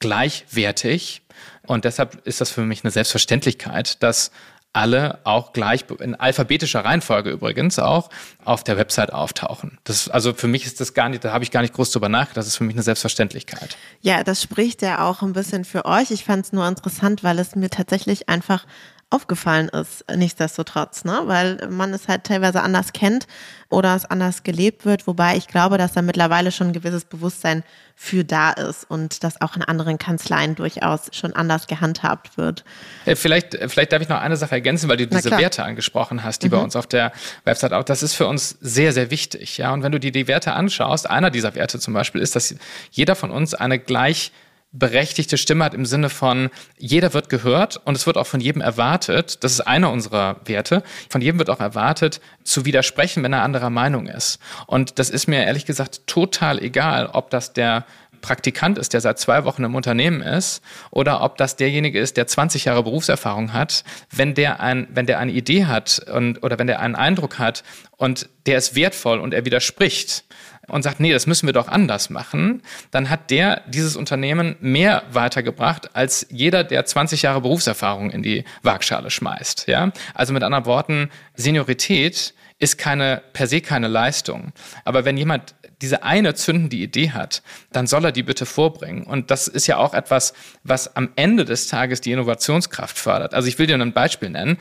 gleichwertig. 0.00 1.22
Und 1.66 1.84
deshalb 1.84 2.26
ist 2.26 2.40
das 2.40 2.50
für 2.50 2.62
mich 2.62 2.82
eine 2.84 2.90
Selbstverständlichkeit, 2.90 4.02
dass 4.02 4.32
alle 4.72 5.18
auch 5.24 5.52
gleich 5.52 5.84
in 5.98 6.14
alphabetischer 6.14 6.84
Reihenfolge 6.84 7.30
übrigens 7.30 7.78
auch 7.78 8.08
auf 8.44 8.62
der 8.62 8.76
Website 8.76 9.12
auftauchen. 9.12 9.78
Das, 9.84 10.08
also 10.08 10.32
für 10.32 10.46
mich 10.46 10.64
ist 10.64 10.80
das 10.80 10.94
gar 10.94 11.08
nicht, 11.08 11.24
da 11.24 11.32
habe 11.32 11.42
ich 11.42 11.50
gar 11.50 11.62
nicht 11.62 11.74
groß 11.74 11.90
drüber 11.90 12.08
nachgedacht, 12.08 12.36
das 12.36 12.46
ist 12.46 12.56
für 12.56 12.64
mich 12.64 12.76
eine 12.76 12.82
Selbstverständlichkeit. 12.82 13.76
Ja, 14.00 14.22
das 14.22 14.42
spricht 14.42 14.82
ja 14.82 15.06
auch 15.08 15.22
ein 15.22 15.32
bisschen 15.32 15.64
für 15.64 15.84
euch. 15.84 16.12
Ich 16.12 16.24
fand 16.24 16.46
es 16.46 16.52
nur 16.52 16.66
interessant, 16.68 17.24
weil 17.24 17.38
es 17.40 17.56
mir 17.56 17.68
tatsächlich 17.68 18.28
einfach 18.28 18.64
aufgefallen 19.10 19.68
ist, 19.68 20.04
nichtsdestotrotz, 20.14 21.04
ne? 21.04 21.22
weil 21.24 21.68
man 21.68 21.92
es 21.92 22.06
halt 22.06 22.24
teilweise 22.24 22.62
anders 22.62 22.92
kennt 22.92 23.26
oder 23.68 23.96
es 23.96 24.04
anders 24.04 24.44
gelebt 24.44 24.84
wird, 24.84 25.08
wobei 25.08 25.36
ich 25.36 25.48
glaube, 25.48 25.78
dass 25.78 25.92
da 25.92 26.02
mittlerweile 26.02 26.52
schon 26.52 26.68
ein 26.68 26.72
gewisses 26.72 27.04
Bewusstsein 27.04 27.64
für 27.96 28.24
da 28.24 28.52
ist 28.52 28.88
und 28.88 29.24
das 29.24 29.40
auch 29.40 29.56
in 29.56 29.62
anderen 29.62 29.98
Kanzleien 29.98 30.54
durchaus 30.54 31.10
schon 31.12 31.34
anders 31.34 31.66
gehandhabt 31.66 32.38
wird. 32.38 32.64
Äh, 33.04 33.16
vielleicht, 33.16 33.56
äh, 33.56 33.68
vielleicht 33.68 33.92
darf 33.92 34.00
ich 34.00 34.08
noch 34.08 34.20
eine 34.20 34.36
Sache 34.36 34.52
ergänzen, 34.52 34.88
weil 34.88 34.96
du 34.96 35.08
diese 35.08 35.32
Werte 35.32 35.64
angesprochen 35.64 36.22
hast, 36.22 36.44
die 36.44 36.46
mhm. 36.46 36.52
bei 36.52 36.58
uns 36.58 36.76
auf 36.76 36.86
der 36.86 37.12
Website 37.44 37.72
auch, 37.72 37.84
das 37.84 38.04
ist 38.04 38.14
für 38.14 38.28
uns 38.28 38.58
sehr, 38.60 38.92
sehr 38.92 39.10
wichtig. 39.10 39.58
Ja, 39.58 39.72
und 39.72 39.82
wenn 39.82 39.92
du 39.92 39.98
dir 39.98 40.12
die 40.12 40.28
Werte 40.28 40.52
anschaust, 40.52 41.10
einer 41.10 41.30
dieser 41.30 41.56
Werte 41.56 41.80
zum 41.80 41.94
Beispiel 41.94 42.20
ist, 42.20 42.36
dass 42.36 42.54
jeder 42.92 43.16
von 43.16 43.32
uns 43.32 43.54
eine 43.54 43.80
gleich 43.80 44.30
berechtigte 44.72 45.36
Stimme 45.36 45.64
hat 45.64 45.74
im 45.74 45.84
Sinne 45.84 46.10
von, 46.10 46.48
jeder 46.78 47.12
wird 47.12 47.28
gehört 47.28 47.80
und 47.84 47.96
es 47.96 48.06
wird 48.06 48.16
auch 48.16 48.26
von 48.26 48.40
jedem 48.40 48.62
erwartet, 48.62 49.42
das 49.42 49.52
ist 49.52 49.60
einer 49.60 49.90
unserer 49.90 50.36
Werte, 50.44 50.82
von 51.08 51.20
jedem 51.20 51.38
wird 51.38 51.50
auch 51.50 51.60
erwartet, 51.60 52.20
zu 52.44 52.64
widersprechen, 52.64 53.22
wenn 53.22 53.32
er 53.32 53.42
anderer 53.42 53.70
Meinung 53.70 54.06
ist. 54.06 54.38
Und 54.66 54.98
das 54.98 55.10
ist 55.10 55.26
mir 55.26 55.44
ehrlich 55.44 55.66
gesagt 55.66 56.06
total 56.06 56.60
egal, 56.62 57.06
ob 57.06 57.30
das 57.30 57.52
der 57.52 57.84
Praktikant 58.20 58.78
ist, 58.78 58.92
der 58.92 59.00
seit 59.00 59.18
zwei 59.18 59.44
Wochen 59.44 59.64
im 59.64 59.74
Unternehmen 59.74 60.22
ist, 60.22 60.62
oder 60.90 61.22
ob 61.22 61.36
das 61.36 61.56
derjenige 61.56 61.98
ist, 61.98 62.16
der 62.16 62.26
20 62.26 62.66
Jahre 62.66 62.82
Berufserfahrung 62.82 63.52
hat, 63.52 63.82
wenn 64.10 64.34
der 64.34 64.60
ein, 64.60 64.88
wenn 64.92 65.06
der 65.06 65.18
eine 65.18 65.32
Idee 65.32 65.66
hat 65.66 66.02
und, 66.12 66.42
oder 66.42 66.58
wenn 66.58 66.66
der 66.66 66.80
einen 66.80 66.96
Eindruck 66.96 67.38
hat 67.38 67.64
und 67.96 68.28
der 68.46 68.58
ist 68.58 68.74
wertvoll 68.74 69.18
und 69.18 69.34
er 69.34 69.44
widerspricht, 69.44 70.24
und 70.70 70.82
sagt, 70.82 71.00
nee, 71.00 71.12
das 71.12 71.26
müssen 71.26 71.46
wir 71.46 71.52
doch 71.52 71.68
anders 71.68 72.10
machen, 72.10 72.62
dann 72.90 73.10
hat 73.10 73.30
der 73.30 73.62
dieses 73.68 73.96
Unternehmen 73.96 74.56
mehr 74.60 75.02
weitergebracht 75.12 75.94
als 75.94 76.26
jeder, 76.30 76.64
der 76.64 76.84
20 76.84 77.22
Jahre 77.22 77.40
Berufserfahrung 77.40 78.10
in 78.10 78.22
die 78.22 78.44
Waagschale 78.62 79.10
schmeißt. 79.10 79.68
Ja? 79.68 79.92
Also 80.14 80.32
mit 80.32 80.42
anderen 80.42 80.66
Worten, 80.66 81.10
Seniorität 81.34 82.34
ist 82.58 82.76
keine, 82.76 83.22
per 83.32 83.46
se 83.46 83.60
keine 83.60 83.88
Leistung. 83.88 84.52
Aber 84.84 85.04
wenn 85.04 85.16
jemand 85.16 85.54
diese 85.80 86.02
eine 86.02 86.34
zündende 86.34 86.76
Idee 86.76 87.10
hat, 87.10 87.42
dann 87.72 87.86
soll 87.86 88.04
er 88.04 88.12
die 88.12 88.22
bitte 88.22 88.44
vorbringen. 88.44 89.04
Und 89.04 89.30
das 89.30 89.48
ist 89.48 89.66
ja 89.66 89.78
auch 89.78 89.94
etwas, 89.94 90.34
was 90.62 90.94
am 90.94 91.10
Ende 91.16 91.46
des 91.46 91.68
Tages 91.68 92.02
die 92.02 92.12
Innovationskraft 92.12 92.98
fördert. 92.98 93.34
Also 93.34 93.48
ich 93.48 93.58
will 93.58 93.66
dir 93.66 93.80
ein 93.80 93.94
Beispiel 93.94 94.28
nennen 94.28 94.58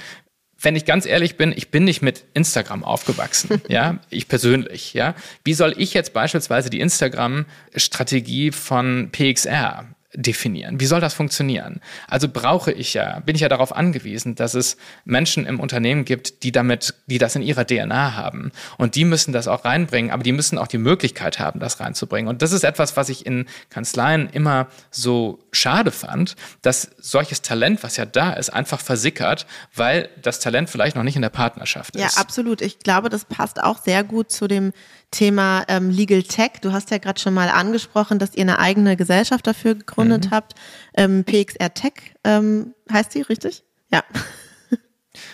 wenn 0.62 0.76
ich 0.76 0.86
ganz 0.86 1.06
ehrlich 1.06 1.38
bin, 1.38 1.54
ich 1.56 1.69
bin 1.69 1.84
nicht 1.84 2.02
mit 2.02 2.26
Instagram 2.34 2.84
aufgewachsen, 2.84 3.62
ja, 3.67 4.00
ich 4.10 4.28
persönlich, 4.28 4.93
ja. 4.93 5.15
Wie 5.43 5.54
soll 5.54 5.74
ich 5.78 5.93
jetzt 5.93 6.13
beispielsweise 6.13 6.69
die 6.69 6.80
Instagram-Strategie 6.80 8.52
von 8.52 9.10
PXR 9.12 9.88
definieren. 10.13 10.80
Wie 10.80 10.88
soll 10.88 11.02
das 11.02 11.13
funktionieren? 11.13 11.82
Also 12.08 12.28
brauche 12.30 12.72
ich 12.72 12.95
ja, 12.95 13.19
bin 13.19 13.36
ich 13.36 13.41
ja 13.41 13.50
darauf 13.50 13.76
angewiesen, 13.76 14.34
dass 14.34 14.56
es 14.56 14.76
Menschen 15.06 15.45
im 15.45 15.60
Unternehmen 15.60 16.04
gibt, 16.04 16.43
die 16.43 16.52
damit, 16.52 16.95
die 17.06 17.19
das 17.19 17.36
in 17.36 17.43
ihrer 17.43 17.65
DNA 17.65 18.15
haben. 18.15 18.52
Und 18.78 18.95
die 18.95 19.06
müssen 19.06 19.34
das 19.34 19.48
auch 19.48 19.65
reinbringen, 19.65 20.10
aber 20.12 20.24
die 20.24 20.32
müssen 20.32 20.58
auch 20.58 20.67
die 20.67 20.80
Möglichkeit 20.80 21.39
haben, 21.39 21.60
das 21.60 21.80
reinzubringen. 21.80 22.28
Und 22.28 22.41
das 22.41 22.54
ist 22.54 22.63
etwas, 22.63 22.98
was 22.98 23.10
ich 23.10 23.26
in 23.26 23.45
Kanzleien 23.69 24.30
immer 24.30 24.67
so 24.89 25.39
schade 25.52 25.91
fand, 25.91 26.36
dass 26.63 26.89
solches 26.98 27.43
Talent, 27.43 27.84
was 27.84 27.98
ja 27.98 28.06
da 28.06 28.34
ist, 28.34 28.50
einfach 28.50 28.80
versickert, 28.80 29.45
weil 29.76 30.10
das 30.22 30.39
Talent 30.39 30.72
vielleicht 30.72 30.95
noch 30.95 31.04
nicht 31.04 31.15
in 31.17 31.22
der 31.22 31.30
Partnerschaft 31.30 31.95
ist. 31.95 32.02
Ja, 32.02 32.22
absolut. 32.22 32.62
Ich 32.62 32.80
glaube, 32.80 33.10
das 33.10 33.26
passt 33.26 33.62
auch 33.62 33.78
sehr 33.78 34.04
gut 34.04 34.32
zu 34.32 34.48
dem 34.48 34.74
Thema 35.12 35.63
ähm, 35.67 35.89
Legal 35.89 36.24
Tech. 36.24 36.52
Du 36.62 36.72
hast 36.72 36.91
ja 36.91 36.98
gerade 36.98 37.19
schon 37.19 37.34
mal 37.34 37.50
angesprochen, 37.50 38.19
dass 38.19 38.36
ihr 38.36 38.43
eine 38.43 38.60
eigene 38.60 38.95
Gesellschaft 38.95 39.48
dafür 39.48 39.76
gegründet 39.76 40.26
mhm. 40.26 40.32
habt. 40.32 40.54
Ähm, 40.95 41.24
PXR 41.24 41.74
Tech 41.74 41.93
ähm, 42.24 42.74
heißt 42.91 43.15
die, 43.15 43.22
richtig? 43.22 43.63
Ja. 43.91 44.04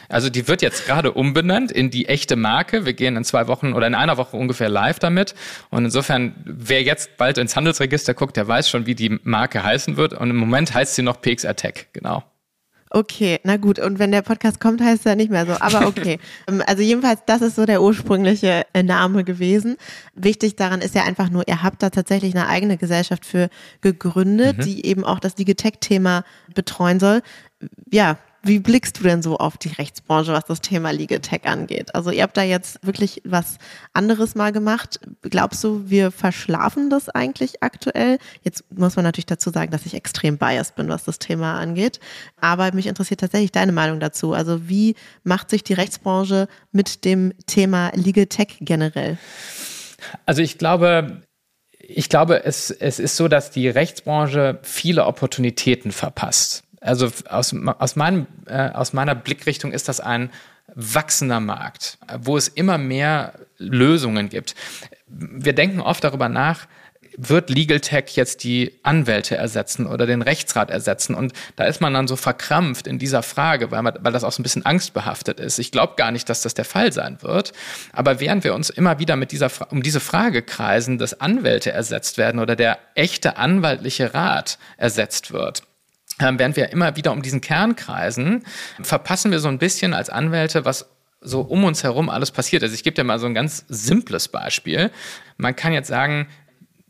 Also 0.07 0.29
die 0.29 0.47
wird 0.47 0.61
jetzt 0.61 0.85
gerade 0.85 1.11
umbenannt 1.11 1.71
in 1.71 1.91
die 1.91 2.07
echte 2.07 2.35
Marke. 2.35 2.85
Wir 2.85 2.93
gehen 2.93 3.17
in 3.17 3.23
zwei 3.23 3.47
Wochen 3.47 3.73
oder 3.73 3.85
in 3.85 3.93
einer 3.93 4.17
Woche 4.17 4.37
ungefähr 4.37 4.69
live 4.69 4.99
damit. 4.99 5.35
Und 5.69 5.85
insofern, 5.85 6.33
wer 6.45 6.81
jetzt 6.81 7.17
bald 7.17 7.37
ins 7.37 7.55
Handelsregister 7.55 8.13
guckt, 8.13 8.37
der 8.37 8.47
weiß 8.47 8.69
schon, 8.69 8.85
wie 8.85 8.95
die 8.95 9.19
Marke 9.23 9.63
heißen 9.63 9.97
wird. 9.97 10.13
Und 10.13 10.29
im 10.29 10.37
Moment 10.37 10.73
heißt 10.73 10.95
sie 10.95 11.01
noch 11.01 11.21
PXR 11.21 11.55
Tech, 11.55 11.87
genau. 11.93 12.23
Okay, 12.95 13.41
na 13.43 13.57
gut. 13.57 13.77
Und 13.77 13.99
wenn 13.99 14.13
der 14.13 14.21
Podcast 14.21 14.61
kommt, 14.61 14.79
heißt 14.79 15.05
er 15.05 15.17
nicht 15.17 15.29
mehr 15.29 15.45
so. 15.45 15.51
Aber 15.59 15.85
okay. 15.85 16.17
Ähm, 16.47 16.63
also 16.65 16.81
jedenfalls, 16.81 17.21
das 17.25 17.41
ist 17.41 17.55
so 17.55 17.65
der 17.65 17.81
ursprüngliche 17.81 18.65
äh, 18.73 18.83
Name 18.83 19.23
gewesen. 19.23 19.75
Wichtig 20.13 20.55
daran 20.55 20.79
ist 20.81 20.95
ja 20.95 21.03
einfach 21.03 21.29
nur, 21.29 21.47
ihr 21.47 21.61
habt 21.61 21.83
da 21.83 21.89
tatsächlich 21.89 22.35
eine 22.35 22.47
eigene 22.47 22.77
Gesellschaft 22.77 23.25
für 23.25 23.49
gegründet, 23.81 24.59
mhm. 24.59 24.61
die 24.61 24.85
eben 24.85 25.03
auch 25.03 25.19
das 25.19 25.35
Digitech-Thema 25.35 26.23
betreuen 26.53 26.99
soll. 26.99 27.21
Ja, 27.91 28.17
wie 28.45 28.59
blickst 28.59 28.99
du 28.99 29.03
denn 29.03 29.23
so 29.23 29.37
auf 29.37 29.57
die 29.57 29.69
Rechtsbranche, 29.69 30.31
was 30.31 30.45
das 30.45 30.61
Thema 30.61 30.91
Legal 30.91 31.19
Tech 31.19 31.45
angeht? 31.45 31.95
Also 31.95 32.11
ihr 32.11 32.21
habt 32.21 32.37
da 32.37 32.43
jetzt 32.43 32.85
wirklich 32.85 33.23
was 33.25 33.57
anderes 33.91 34.35
mal 34.35 34.51
gemacht. 34.51 34.99
Glaubst 35.23 35.63
du, 35.63 35.89
wir 35.89 36.11
verschlafen 36.11 36.91
das 36.91 37.09
eigentlich 37.09 37.63
aktuell? 37.63 38.19
Jetzt 38.43 38.63
muss 38.71 38.95
man 38.95 39.03
natürlich 39.03 39.25
dazu 39.25 39.49
sagen, 39.49 39.71
dass 39.71 39.87
ich 39.87 39.95
extrem 39.95 40.37
biased 40.37 40.75
bin, 40.75 40.89
was 40.89 41.05
das 41.05 41.17
Thema 41.17 41.59
angeht. 41.59 41.99
Aber 42.39 42.71
mich 42.71 42.85
interessiert 42.85 43.21
tatsächlich 43.21 43.51
deine 43.51 43.71
Meinung 43.71 43.99
dazu. 43.99 44.33
Also 44.33 44.69
wie 44.69 44.95
macht 45.23 45.49
sich 45.49 45.63
die 45.63 45.73
Rechtsbranche 45.73 46.47
mit 46.71 47.03
dem 47.03 47.33
Thema 47.47 47.91
Legal 47.95 48.27
Tech 48.27 48.57
generell? 48.59 49.17
Also 50.27 50.43
ich 50.43 50.59
glaube, 50.59 51.23
ich 51.79 52.09
glaube, 52.09 52.43
es, 52.45 52.69
es 52.69 52.99
ist 52.99 53.15
so, 53.15 53.27
dass 53.27 53.49
die 53.49 53.69
Rechtsbranche 53.69 54.59
viele 54.61 55.05
Opportunitäten 55.05 55.91
verpasst. 55.91 56.63
Also 56.85 57.11
aus, 57.29 57.55
aus, 57.79 57.95
meinem, 57.95 58.27
äh, 58.45 58.69
aus 58.69 58.93
meiner 58.93 59.15
Blickrichtung 59.15 59.71
ist 59.71 59.89
das 59.89 59.99
ein 59.99 60.29
wachsender 60.73 61.39
Markt, 61.39 61.97
wo 62.19 62.37
es 62.37 62.47
immer 62.47 62.77
mehr 62.77 63.33
Lösungen 63.57 64.29
gibt. 64.29 64.55
Wir 65.07 65.53
denken 65.53 65.79
oft 65.79 66.03
darüber 66.03 66.29
nach, 66.29 66.67
wird 67.17 67.49
Legal 67.49 67.79
Tech 67.79 68.15
jetzt 68.15 68.43
die 68.43 68.77
Anwälte 68.83 69.37
ersetzen 69.37 69.85
oder 69.85 70.05
den 70.05 70.21
Rechtsrat 70.21 70.69
ersetzen? 70.69 71.15
Und 71.15 71.33
da 71.55 71.65
ist 71.65 71.81
man 71.81 71.93
dann 71.93 72.07
so 72.07 72.15
verkrampft 72.15 72.87
in 72.87 72.99
dieser 72.99 73.23
Frage, 73.23 73.71
weil, 73.71 73.81
man, 73.81 73.97
weil 74.01 74.11
das 74.11 74.23
auch 74.23 74.31
so 74.31 74.41
ein 74.41 74.43
bisschen 74.43 74.65
angstbehaftet 74.65 75.39
ist. 75.39 75.59
Ich 75.59 75.71
glaube 75.71 75.93
gar 75.95 76.11
nicht, 76.11 76.29
dass 76.29 76.41
das 76.41 76.53
der 76.53 76.65
Fall 76.65 76.91
sein 76.91 77.21
wird. 77.21 77.53
Aber 77.93 78.19
während 78.19 78.43
wir 78.43 78.53
uns 78.53 78.69
immer 78.69 78.99
wieder 78.99 79.15
mit 79.15 79.31
dieser, 79.31 79.49
um 79.69 79.81
diese 79.81 79.99
Frage 79.99 80.41
kreisen, 80.41 80.97
dass 80.97 81.21
Anwälte 81.21 81.71
ersetzt 81.71 82.17
werden 82.17 82.41
oder 82.41 82.55
der 82.55 82.79
echte 82.95 83.37
anwaltliche 83.37 84.13
Rat 84.13 84.57
ersetzt 84.77 85.31
wird, 85.31 85.63
während 86.19 86.55
wir 86.55 86.71
immer 86.71 86.95
wieder 86.95 87.11
um 87.11 87.21
diesen 87.21 87.41
Kern 87.41 87.75
kreisen, 87.75 88.43
verpassen 88.81 89.31
wir 89.31 89.39
so 89.39 89.47
ein 89.47 89.59
bisschen 89.59 89.93
als 89.93 90.09
Anwälte, 90.09 90.65
was 90.65 90.89
so 91.21 91.41
um 91.41 91.63
uns 91.63 91.83
herum 91.83 92.09
alles 92.09 92.31
passiert. 92.31 92.63
Also 92.63 92.75
ich 92.75 92.83
gebe 92.83 92.95
dir 92.95 93.03
mal 93.03 93.19
so 93.19 93.25
ein 93.25 93.33
ganz 93.33 93.65
simples 93.67 94.27
Beispiel. 94.27 94.91
Man 95.37 95.55
kann 95.55 95.73
jetzt 95.73 95.87
sagen, 95.87 96.27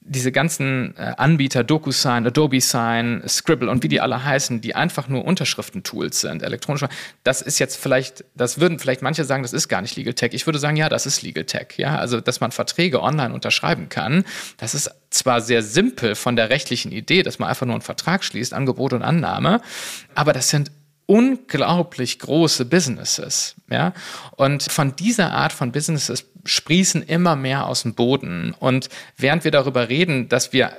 diese 0.07 0.31
ganzen 0.31 0.95
äh, 0.97 1.13
Anbieter, 1.17 1.63
DocuSign, 1.63 2.27
Adobe 2.27 2.61
Sign, 2.61 3.23
Scribble 3.27 3.69
und 3.69 3.81
wie 3.83 3.87
die 3.87 3.99
alle 3.99 4.23
heißen, 4.23 4.61
die 4.61 4.75
einfach 4.75 5.07
nur 5.07 5.25
Unterschriftentools 5.25 6.21
sind, 6.21 6.43
elektronische, 6.43 6.89
das 7.23 7.41
ist 7.41 7.57
jetzt 7.57 7.75
vielleicht, 7.75 8.23
das 8.35 8.59
würden 8.59 8.77
vielleicht 8.77 9.01
manche 9.01 9.23
sagen, 9.25 9.41
das 9.41 9.51
ist 9.51 9.67
gar 9.67 9.81
nicht 9.81 9.95
Legal 9.95 10.13
Tech. 10.13 10.31
Ich 10.33 10.45
würde 10.45 10.59
sagen, 10.59 10.77
ja, 10.77 10.89
das 10.89 11.07
ist 11.07 11.23
Legal 11.23 11.45
Tech. 11.45 11.69
Ja, 11.77 11.97
also, 11.97 12.21
dass 12.21 12.39
man 12.39 12.51
Verträge 12.51 13.01
online 13.01 13.33
unterschreiben 13.33 13.89
kann, 13.89 14.25
das 14.57 14.75
ist 14.75 14.91
zwar 15.09 15.41
sehr 15.41 15.63
simpel 15.63 16.13
von 16.13 16.35
der 16.35 16.51
rechtlichen 16.51 16.91
Idee, 16.91 17.23
dass 17.23 17.39
man 17.39 17.49
einfach 17.49 17.65
nur 17.65 17.75
einen 17.75 17.81
Vertrag 17.81 18.23
schließt, 18.23 18.53
Angebot 18.53 18.93
und 18.93 19.01
Annahme, 19.01 19.59
aber 20.13 20.33
das 20.33 20.49
sind 20.49 20.71
unglaublich 21.05 22.19
große 22.19 22.65
Businesses, 22.65 23.55
ja. 23.69 23.93
Und 24.35 24.63
von 24.63 24.95
dieser 24.95 25.31
Art 25.31 25.53
von 25.53 25.71
Businesses 25.71 26.25
sprießen 26.45 27.03
immer 27.03 27.35
mehr 27.35 27.67
aus 27.67 27.83
dem 27.83 27.93
Boden. 27.93 28.55
Und 28.59 28.89
während 29.17 29.43
wir 29.43 29.51
darüber 29.51 29.89
reden, 29.89 30.29
dass 30.29 30.53
wir 30.53 30.77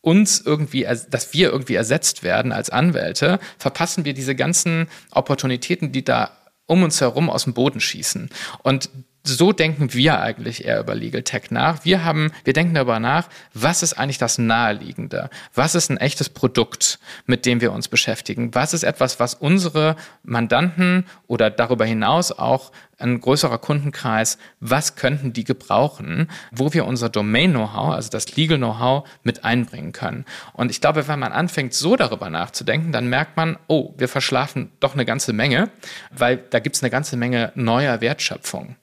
uns 0.00 0.40
irgendwie, 0.40 0.86
dass 1.10 1.32
wir 1.32 1.50
irgendwie 1.50 1.74
ersetzt 1.74 2.22
werden 2.22 2.52
als 2.52 2.70
Anwälte, 2.70 3.38
verpassen 3.58 4.04
wir 4.04 4.14
diese 4.14 4.34
ganzen 4.34 4.88
Opportunitäten, 5.10 5.92
die 5.92 6.04
da 6.04 6.30
um 6.66 6.82
uns 6.82 7.00
herum 7.00 7.30
aus 7.30 7.44
dem 7.44 7.54
Boden 7.54 7.80
schießen. 7.80 8.30
Und 8.62 8.90
so 9.24 9.52
denken 9.52 9.92
wir 9.92 10.20
eigentlich 10.20 10.64
eher 10.64 10.80
über 10.80 10.94
Legal 10.94 11.22
Tech 11.22 11.50
nach. 11.50 11.84
Wir 11.84 12.04
haben, 12.04 12.32
wir 12.44 12.52
denken 12.52 12.74
darüber 12.74 12.98
nach, 12.98 13.28
was 13.52 13.82
ist 13.82 13.94
eigentlich 13.94 14.18
das 14.18 14.38
Naheliegende? 14.38 15.28
Was 15.54 15.74
ist 15.74 15.90
ein 15.90 15.98
echtes 15.98 16.28
Produkt, 16.28 16.98
mit 17.26 17.44
dem 17.44 17.60
wir 17.60 17.72
uns 17.72 17.88
beschäftigen? 17.88 18.54
Was 18.54 18.72
ist 18.74 18.84
etwas, 18.84 19.20
was 19.20 19.34
unsere 19.34 19.96
Mandanten 20.22 21.04
oder 21.26 21.50
darüber 21.50 21.84
hinaus 21.84 22.32
auch 22.32 22.72
ein 22.98 23.20
größerer 23.20 23.58
Kundenkreis, 23.58 24.38
was 24.60 24.96
könnten 24.96 25.32
die 25.32 25.44
gebrauchen, 25.44 26.28
wo 26.50 26.72
wir 26.72 26.84
unser 26.84 27.08
Domain-Know-how, 27.08 27.94
also 27.94 28.10
das 28.10 28.36
Legal-Know-how 28.36 29.08
mit 29.22 29.44
einbringen 29.44 29.92
können. 29.92 30.24
Und 30.52 30.70
ich 30.70 30.80
glaube, 30.80 31.06
wenn 31.06 31.18
man 31.18 31.32
anfängt, 31.32 31.74
so 31.74 31.96
darüber 31.96 32.28
nachzudenken, 32.28 32.92
dann 32.92 33.08
merkt 33.08 33.36
man, 33.36 33.56
oh, 33.68 33.94
wir 33.96 34.08
verschlafen 34.08 34.72
doch 34.80 34.94
eine 34.94 35.04
ganze 35.04 35.32
Menge, 35.32 35.70
weil 36.10 36.38
da 36.38 36.58
gibt 36.58 36.76
es 36.76 36.82
eine 36.82 36.90
ganze 36.90 37.16
Menge 37.16 37.52
neuer 37.54 38.00
Wertschöpfung. 38.00 38.76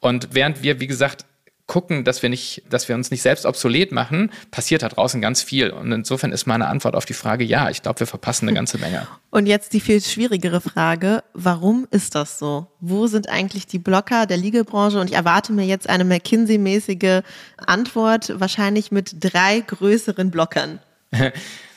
Und 0.00 0.28
während 0.32 0.62
wir, 0.62 0.80
wie 0.80 0.86
gesagt, 0.86 1.24
gucken, 1.66 2.04
dass 2.04 2.22
wir 2.22 2.28
nicht, 2.28 2.62
dass 2.68 2.88
wir 2.88 2.94
uns 2.94 3.10
nicht 3.10 3.22
selbst 3.22 3.46
obsolet 3.46 3.92
machen, 3.92 4.30
passiert 4.50 4.82
da 4.82 4.88
draußen 4.88 5.22
ganz 5.22 5.42
viel. 5.42 5.70
Und 5.70 5.90
insofern 5.90 6.32
ist 6.32 6.46
meine 6.46 6.66
Antwort 6.66 6.94
auf 6.94 7.06
die 7.06 7.14
Frage 7.14 7.44
ja, 7.44 7.70
ich 7.70 7.82
glaube, 7.82 8.00
wir 8.00 8.06
verpassen 8.06 8.46
eine 8.46 8.54
ganze 8.54 8.78
Menge. 8.78 9.06
Und 9.30 9.46
jetzt 9.46 9.72
die 9.72 9.80
viel 9.80 10.02
schwierigere 10.02 10.60
Frage, 10.60 11.22
warum 11.32 11.86
ist 11.90 12.14
das 12.14 12.38
so? 12.38 12.66
Wo 12.80 13.06
sind 13.06 13.30
eigentlich 13.30 13.66
die 13.66 13.78
Blocker 13.78 14.26
der 14.26 14.36
Liegebranche? 14.36 15.00
Und 15.00 15.08
ich 15.08 15.16
erwarte 15.16 15.52
mir 15.52 15.64
jetzt 15.64 15.88
eine 15.88 16.04
McKinsey-mäßige 16.04 17.22
Antwort, 17.56 18.38
wahrscheinlich 18.38 18.90
mit 18.90 19.16
drei 19.20 19.60
größeren 19.60 20.30
Blockern. 20.30 20.80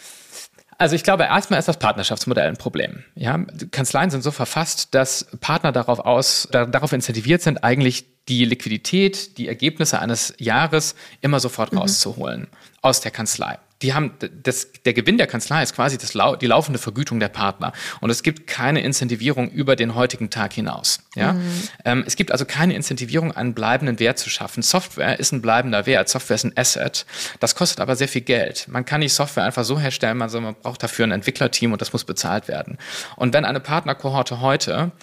Also 0.77 0.95
ich 0.95 1.03
glaube, 1.03 1.23
erstmal 1.23 1.59
ist 1.59 1.67
das 1.67 1.77
Partnerschaftsmodell 1.77 2.47
ein 2.47 2.57
Problem. 2.57 3.03
Ja, 3.15 3.39
Kanzleien 3.71 4.09
sind 4.09 4.21
so 4.21 4.31
verfasst, 4.31 4.93
dass 4.93 5.25
Partner 5.39 5.71
darauf 5.71 5.99
aus, 5.99 6.47
darauf 6.51 6.91
incentiviert 6.91 7.41
sind, 7.41 7.63
eigentlich 7.63 8.05
die 8.27 8.43
Liquidität, 8.43 9.37
die 9.37 9.47
Ergebnisse 9.47 9.99
eines 9.99 10.33
Jahres 10.37 10.95
immer 11.21 11.39
sofort 11.39 11.71
mhm. 11.71 11.79
rauszuholen 11.79 12.47
aus 12.81 12.99
der 12.99 13.11
Kanzlei. 13.11 13.57
Die 13.85 13.93
haben 13.93 14.13
das, 14.41 14.71
der 14.83 14.93
Gewinn 14.93 15.19
der 15.19 15.27
Kanzlei 15.27 15.61
ist 15.61 15.75
quasi 15.75 15.99
das, 15.99 16.13
die 16.41 16.47
laufende 16.47 16.79
Vergütung 16.79 17.19
der 17.19 17.27
Partner. 17.27 17.71
Und 18.01 18.09
es 18.09 18.23
gibt 18.23 18.47
keine 18.47 18.81
Incentivierung 18.81 19.51
über 19.51 19.75
den 19.75 19.93
heutigen 19.93 20.31
Tag 20.31 20.53
hinaus. 20.53 21.01
Ja? 21.13 21.33
Mhm. 21.33 21.63
Ähm, 21.85 22.03
es 22.07 22.15
gibt 22.15 22.31
also 22.31 22.45
keine 22.45 22.73
Incentivierung, 22.73 23.31
einen 23.31 23.53
bleibenden 23.53 23.99
Wert 23.99 24.17
zu 24.17 24.31
schaffen. 24.31 24.63
Software 24.63 25.19
ist 25.19 25.33
ein 25.33 25.43
bleibender 25.43 25.85
Wert. 25.85 26.09
Software 26.09 26.33
ist 26.33 26.45
ein 26.45 26.57
Asset. 26.57 27.05
Das 27.39 27.53
kostet 27.53 27.79
aber 27.79 27.95
sehr 27.95 28.07
viel 28.07 28.21
Geld. 28.21 28.67
Man 28.69 28.85
kann 28.85 29.01
nicht 29.01 29.13
Software 29.13 29.43
einfach 29.43 29.65
so 29.65 29.79
herstellen, 29.79 30.19
also 30.23 30.41
man 30.41 30.55
braucht 30.55 30.81
dafür 30.81 31.05
ein 31.05 31.11
Entwicklerteam 31.11 31.71
und 31.71 31.79
das 31.79 31.93
muss 31.93 32.05
bezahlt 32.05 32.47
werden. 32.47 32.79
Und 33.17 33.35
wenn 33.35 33.45
eine 33.45 33.59
Partnerkohorte 33.59 34.41
heute 34.41 34.93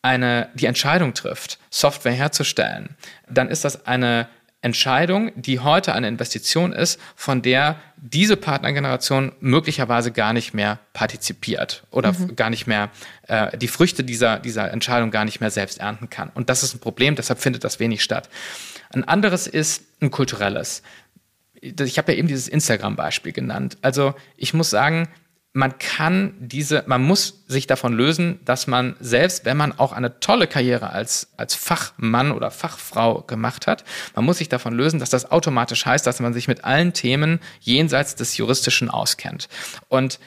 eine, 0.00 0.48
die 0.54 0.66
Entscheidung 0.66 1.12
trifft, 1.12 1.58
Software 1.70 2.12
herzustellen, 2.12 2.96
dann 3.28 3.48
ist 3.48 3.64
das 3.64 3.84
eine 3.86 4.28
Entscheidung, 4.60 5.30
die 5.36 5.60
heute 5.60 5.94
eine 5.94 6.08
Investition 6.08 6.72
ist, 6.72 7.00
von 7.14 7.42
der 7.42 7.80
diese 7.96 8.36
Partnergeneration 8.36 9.32
möglicherweise 9.40 10.10
gar 10.10 10.32
nicht 10.32 10.52
mehr 10.52 10.80
partizipiert 10.92 11.84
oder 11.90 12.12
mhm. 12.12 12.34
gar 12.34 12.50
nicht 12.50 12.66
mehr 12.66 12.90
äh, 13.28 13.56
die 13.56 13.68
Früchte 13.68 14.02
dieser, 14.02 14.40
dieser 14.40 14.72
Entscheidung 14.72 15.12
gar 15.12 15.24
nicht 15.24 15.40
mehr 15.40 15.50
selbst 15.50 15.78
ernten 15.78 16.10
kann. 16.10 16.30
Und 16.34 16.50
das 16.50 16.64
ist 16.64 16.74
ein 16.74 16.80
Problem, 16.80 17.14
deshalb 17.14 17.38
findet 17.38 17.62
das 17.62 17.78
wenig 17.78 18.02
statt. 18.02 18.28
Ein 18.92 19.04
anderes 19.04 19.46
ist 19.46 19.84
ein 20.00 20.10
kulturelles. 20.10 20.82
Ich 21.60 21.98
habe 21.98 22.12
ja 22.12 22.18
eben 22.18 22.28
dieses 22.28 22.48
Instagram-Beispiel 22.48 23.32
genannt. 23.32 23.78
Also 23.82 24.14
ich 24.36 24.54
muss 24.54 24.70
sagen, 24.70 25.08
man 25.52 25.78
kann 25.78 26.34
diese, 26.38 26.84
man 26.86 27.02
muss 27.02 27.44
sich 27.48 27.66
davon 27.66 27.92
lösen, 27.92 28.38
dass 28.44 28.66
man 28.66 28.96
selbst, 29.00 29.44
wenn 29.44 29.56
man 29.56 29.76
auch 29.78 29.92
eine 29.92 30.20
tolle 30.20 30.46
Karriere 30.46 30.90
als, 30.90 31.28
als 31.36 31.54
Fachmann 31.54 32.32
oder 32.32 32.50
Fachfrau 32.50 33.22
gemacht 33.22 33.66
hat, 33.66 33.84
man 34.14 34.24
muss 34.24 34.38
sich 34.38 34.48
davon 34.48 34.74
lösen, 34.74 35.00
dass 35.00 35.10
das 35.10 35.30
automatisch 35.30 35.86
heißt, 35.86 36.06
dass 36.06 36.20
man 36.20 36.34
sich 36.34 36.48
mit 36.48 36.64
allen 36.64 36.92
Themen 36.92 37.40
jenseits 37.60 38.14
des 38.14 38.36
Juristischen 38.36 38.90
auskennt. 38.90 39.48
Und 39.88 40.20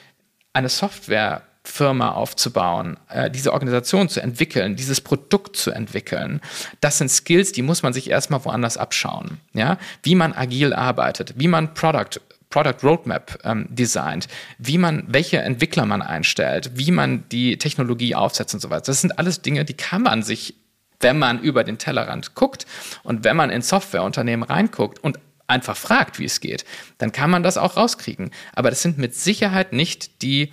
eine 0.54 0.70
Software 0.70 1.44
Firma 1.64 2.12
aufzubauen, 2.14 2.98
äh, 3.10 3.30
diese 3.30 3.54
Organisation 3.54 4.10
zu 4.10 4.20
entwickeln, 4.22 4.76
dieses 4.76 5.00
Produkt 5.00 5.56
zu 5.56 5.70
entwickeln. 5.72 6.42
Das 6.80 6.98
sind 6.98 7.10
Skills, 7.10 7.52
die 7.52 7.62
muss 7.62 7.84
man 7.84 7.94
sich 7.94 8.10
erstmal 8.10 8.44
woanders 8.46 8.78
abschauen. 8.78 9.40
Ja? 9.54 9.78
Wie 10.02 10.16
man 10.16 10.34
agil 10.34 10.74
arbeitet, 10.74 11.36
wie 11.38 11.48
man 11.48 11.76
Product 11.76 12.20
Product 12.52 12.84
Roadmap 12.84 13.40
ähm, 13.44 13.66
designt, 13.70 14.28
wie 14.60 14.78
man, 14.78 15.06
welche 15.08 15.40
Entwickler 15.40 15.88
man 15.88 16.04
einstellt, 16.04 16.72
wie 16.76 16.92
man 16.92 17.28
die 17.30 17.58
Technologie 17.58 18.14
aufsetzt 18.14 18.54
und 18.54 18.60
so 18.60 18.70
weiter. 18.70 18.84
Das 18.86 19.02
sind 19.02 19.18
alles 19.18 19.42
Dinge, 19.42 19.66
die 19.66 19.74
kann 19.74 20.04
man 20.04 20.22
sich 20.22 20.56
wenn 21.04 21.18
man 21.18 21.40
über 21.40 21.64
den 21.64 21.80
Tellerrand 21.80 22.36
guckt 22.36 22.68
und 23.02 23.24
wenn 23.24 23.36
man 23.36 23.50
in 23.50 23.64
Softwareunternehmen 23.64 24.44
reinguckt 24.44 25.04
und 25.04 25.18
einfach 25.48 25.76
fragt, 25.76 26.20
wie 26.20 26.26
es 26.26 26.40
geht, 26.40 26.66
dann 26.98 27.12
kann 27.12 27.30
man 27.30 27.44
das 27.44 27.58
auch 27.58 27.76
rauskriegen. 27.78 28.32
Aber 28.54 28.70
das 28.70 28.82
sind 28.82 28.98
mit 28.98 29.16
Sicherheit 29.16 29.74
nicht 29.74 30.22
die 30.22 30.52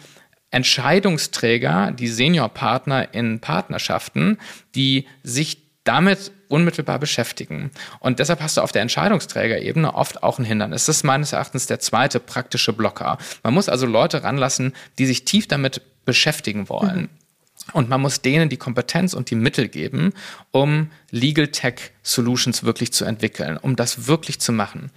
Entscheidungsträger, 0.51 1.93
die 1.93 2.09
Seniorpartner 2.09 3.15
in 3.15 3.41
Partnerschaften, 3.41 4.39
die 4.75 5.07
sich 5.23 5.68
damit 5.89 6.33
unmittelbar 6.49 6.99
beschäftigen. 6.99 7.71
Und 7.99 8.19
deshalb 8.19 8.43
hast 8.43 8.59
du 8.59 8.61
auf 8.61 8.73
der 8.73 8.83
Entscheidungsträgerebene 8.83 9.95
oft 9.95 10.23
auch 10.23 10.39
ein 10.39 10.45
Hindernis. 10.45 10.85
Das 10.85 10.99
ist 10.99 11.03
meines 11.03 11.33
Erachtens 11.33 11.67
der 11.67 11.81
zweite 11.81 12.21
praktische 12.21 12.75
Blocker. 12.75 13.17
Man 13.43 13.55
muss 13.55 13.71
also 13.71 13.87
Leute 13.87 14.23
ranlassen, 14.23 14.75
die 14.99 15.07
sich 15.07 15.25
tief 15.25 15.49
damit 15.49 15.81
beschäftigen 16.05 16.69
wollen. 16.69 17.01
Mhm. 17.01 17.09
Und 17.73 17.89
man 17.89 18.03
muss 18.03 18.21
denen 18.21 18.51
die 18.51 18.57
Kompetenz 18.59 19.15
und 19.15 19.31
die 19.31 19.35
Mittel 19.35 19.69
geben, 19.69 20.13
um 20.51 20.91
Legal 21.11 21.49
Tech 21.49 21.93
Solutions 22.03 22.65
wirklich 22.65 22.93
zu 22.93 23.05
entwickeln, 23.05 23.57
um 23.57 23.75
das 23.75 24.07
wirklich 24.07 24.41
zu 24.41 24.53
machen. 24.53 24.91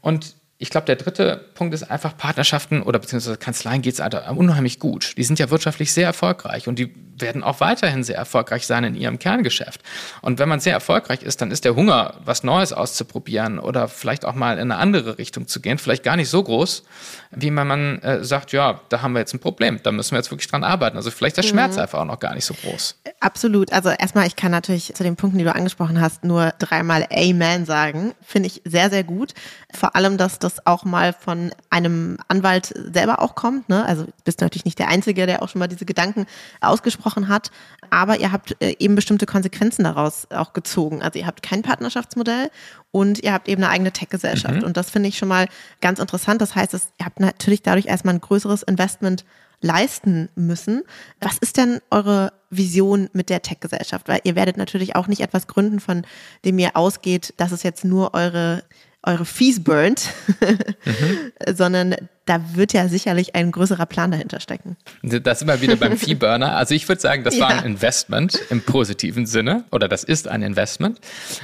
Und 0.00 0.36
ich 0.58 0.70
glaube, 0.70 0.86
der 0.86 0.96
dritte 0.96 1.44
Punkt 1.54 1.72
ist 1.74 1.84
einfach 1.84 2.16
Partnerschaften 2.16 2.82
oder 2.82 2.98
beziehungsweise 2.98 3.36
Kanzleien 3.36 3.82
geht 3.82 3.98
es 3.98 4.30
unheimlich 4.36 4.78
gut. 4.78 5.14
Die 5.16 5.24
sind 5.24 5.38
ja 5.38 5.50
wirtschaftlich 5.50 5.92
sehr 5.92 6.06
erfolgreich 6.06 6.68
und 6.68 6.78
die 6.78 6.94
werden 7.20 7.42
auch 7.42 7.60
weiterhin 7.60 8.04
sehr 8.04 8.16
erfolgreich 8.16 8.66
sein 8.66 8.84
in 8.84 8.94
ihrem 8.94 9.18
Kerngeschäft. 9.18 9.82
Und 10.22 10.38
wenn 10.38 10.48
man 10.48 10.60
sehr 10.60 10.72
erfolgreich 10.72 11.22
ist, 11.22 11.40
dann 11.40 11.50
ist 11.50 11.64
der 11.64 11.76
Hunger, 11.76 12.14
was 12.24 12.42
Neues 12.42 12.72
auszuprobieren 12.72 13.58
oder 13.58 13.88
vielleicht 13.88 14.24
auch 14.24 14.34
mal 14.34 14.54
in 14.54 14.72
eine 14.72 14.76
andere 14.76 15.18
Richtung 15.18 15.46
zu 15.46 15.60
gehen, 15.60 15.78
vielleicht 15.78 16.02
gar 16.02 16.16
nicht 16.16 16.28
so 16.28 16.42
groß, 16.42 16.84
wie 17.32 17.54
wenn 17.54 17.66
man 17.66 17.98
äh, 18.00 18.24
sagt, 18.24 18.52
ja, 18.52 18.80
da 18.88 19.02
haben 19.02 19.12
wir 19.12 19.20
jetzt 19.20 19.34
ein 19.34 19.40
Problem, 19.40 19.80
da 19.82 19.92
müssen 19.92 20.12
wir 20.12 20.18
jetzt 20.18 20.30
wirklich 20.30 20.48
dran 20.48 20.64
arbeiten. 20.64 20.96
Also 20.96 21.10
vielleicht 21.10 21.36
der 21.36 21.42
Schmerz 21.42 21.76
mhm. 21.76 21.82
einfach 21.82 22.00
auch 22.00 22.04
noch 22.04 22.18
gar 22.18 22.34
nicht 22.34 22.44
so 22.44 22.54
groß. 22.54 22.96
Absolut. 23.20 23.72
Also 23.72 23.90
erstmal, 23.90 24.26
ich 24.26 24.36
kann 24.36 24.50
natürlich 24.50 24.94
zu 24.94 25.02
den 25.02 25.16
Punkten, 25.16 25.38
die 25.38 25.44
du 25.44 25.54
angesprochen 25.54 26.00
hast, 26.00 26.24
nur 26.24 26.52
dreimal 26.58 27.06
Amen 27.10 27.66
sagen. 27.66 28.14
Finde 28.22 28.48
ich 28.48 28.62
sehr, 28.64 28.90
sehr 28.90 29.04
gut. 29.04 29.34
Vor 29.72 29.94
allem, 29.94 30.16
dass 30.16 30.38
das 30.38 30.66
auch 30.66 30.84
mal 30.84 31.12
von 31.12 31.52
einem 31.70 32.18
Anwalt 32.28 32.72
selber 32.74 33.20
auch 33.20 33.34
kommt. 33.34 33.68
Ne? 33.68 33.84
Also 33.84 34.06
bist 34.24 34.40
natürlich 34.40 34.64
nicht 34.64 34.78
der 34.78 34.88
Einzige, 34.88 35.26
der 35.26 35.42
auch 35.42 35.48
schon 35.48 35.60
mal 35.60 35.68
diese 35.68 35.84
Gedanken 35.84 36.26
ausgesprochen 36.60 37.09
hat. 37.28 37.50
Aber 37.90 38.20
ihr 38.20 38.32
habt 38.32 38.56
äh, 38.60 38.76
eben 38.78 38.94
bestimmte 38.94 39.26
Konsequenzen 39.26 39.84
daraus 39.84 40.28
auch 40.30 40.52
gezogen. 40.52 41.02
Also 41.02 41.18
ihr 41.18 41.26
habt 41.26 41.42
kein 41.42 41.62
Partnerschaftsmodell 41.62 42.50
und 42.92 43.22
ihr 43.22 43.32
habt 43.32 43.48
eben 43.48 43.62
eine 43.62 43.72
eigene 43.72 43.92
Tech-Gesellschaft. 43.92 44.60
Mhm. 44.60 44.64
Und 44.64 44.76
das 44.76 44.90
finde 44.90 45.08
ich 45.08 45.18
schon 45.18 45.28
mal 45.28 45.48
ganz 45.80 45.98
interessant. 45.98 46.40
Das 46.40 46.54
heißt, 46.54 46.74
ihr 46.74 47.04
habt 47.04 47.20
natürlich 47.20 47.62
dadurch 47.62 47.86
erstmal 47.86 48.14
ein 48.14 48.20
größeres 48.20 48.62
Investment 48.62 49.24
leisten 49.60 50.28
müssen. 50.34 50.82
Was 51.20 51.38
ist 51.38 51.56
denn 51.56 51.80
eure 51.90 52.32
Vision 52.48 53.10
mit 53.12 53.28
der 53.28 53.42
Tech-Gesellschaft? 53.42 54.08
Weil 54.08 54.20
ihr 54.24 54.34
werdet 54.34 54.56
natürlich 54.56 54.96
auch 54.96 55.06
nicht 55.06 55.20
etwas 55.20 55.46
gründen, 55.46 55.80
von 55.80 56.06
dem 56.44 56.58
ihr 56.58 56.76
ausgeht, 56.76 57.34
dass 57.36 57.52
es 57.52 57.62
jetzt 57.62 57.84
nur 57.84 58.14
eure 58.14 58.62
eure 59.02 59.24
Fees 59.24 59.62
burnt, 59.64 60.10
mhm. 60.84 61.32
sondern 61.54 61.96
da 62.26 62.54
wird 62.54 62.72
ja 62.72 62.86
sicherlich 62.86 63.34
ein 63.34 63.50
größerer 63.50 63.86
Plan 63.86 64.10
dahinter 64.10 64.40
stecken. 64.40 64.76
Das 65.02 65.42
immer 65.42 65.60
wieder 65.60 65.76
beim 65.76 65.96
Fee-Burner. 65.96 66.54
Also 66.56 66.74
ich 66.74 66.88
würde 66.88 67.00
sagen, 67.00 67.24
das 67.24 67.36
ja. 67.36 67.48
war 67.48 67.50
ein 67.50 67.64
Investment 67.64 68.38
im 68.50 68.60
positiven 68.60 69.26
Sinne 69.26 69.64
oder 69.72 69.88
das 69.88 70.04
ist 70.04 70.28
ein 70.28 70.42
Investment. 70.42 71.00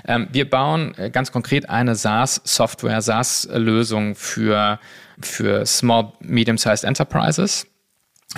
Ähm, 0.06 0.28
wir 0.32 0.48
bauen 0.48 0.94
äh, 0.96 1.10
ganz 1.10 1.32
konkret 1.32 1.68
eine 1.68 1.94
SaaS-Software, 1.94 3.00
SaaS-Lösung 3.00 4.14
für, 4.14 4.78
für 5.20 5.64
Small, 5.66 6.12
Medium-Sized 6.20 6.84
Enterprises 6.84 7.66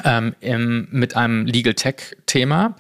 ähm, 0.05 0.35
im, 0.41 0.89
mit 0.91 1.17
einem 1.17 1.45
Legal 1.45 1.75
Tech-Thema. 1.75 2.77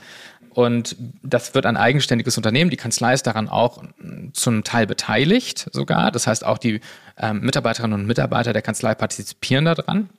Und 0.58 0.96
das 1.22 1.54
wird 1.54 1.66
ein 1.66 1.76
eigenständiges 1.76 2.36
Unternehmen. 2.36 2.68
Die 2.68 2.76
Kanzlei 2.76 3.14
ist 3.14 3.28
daran 3.28 3.48
auch 3.48 3.80
zum 4.32 4.64
Teil 4.64 4.88
beteiligt 4.88 5.68
sogar. 5.70 6.10
Das 6.10 6.26
heißt, 6.26 6.44
auch 6.44 6.58
die 6.58 6.80
ähm, 7.16 7.42
Mitarbeiterinnen 7.42 8.00
und 8.00 8.08
Mitarbeiter 8.08 8.52
der 8.52 8.62
Kanzlei 8.62 8.96
partizipieren 8.96 9.66
daran. 9.66 10.10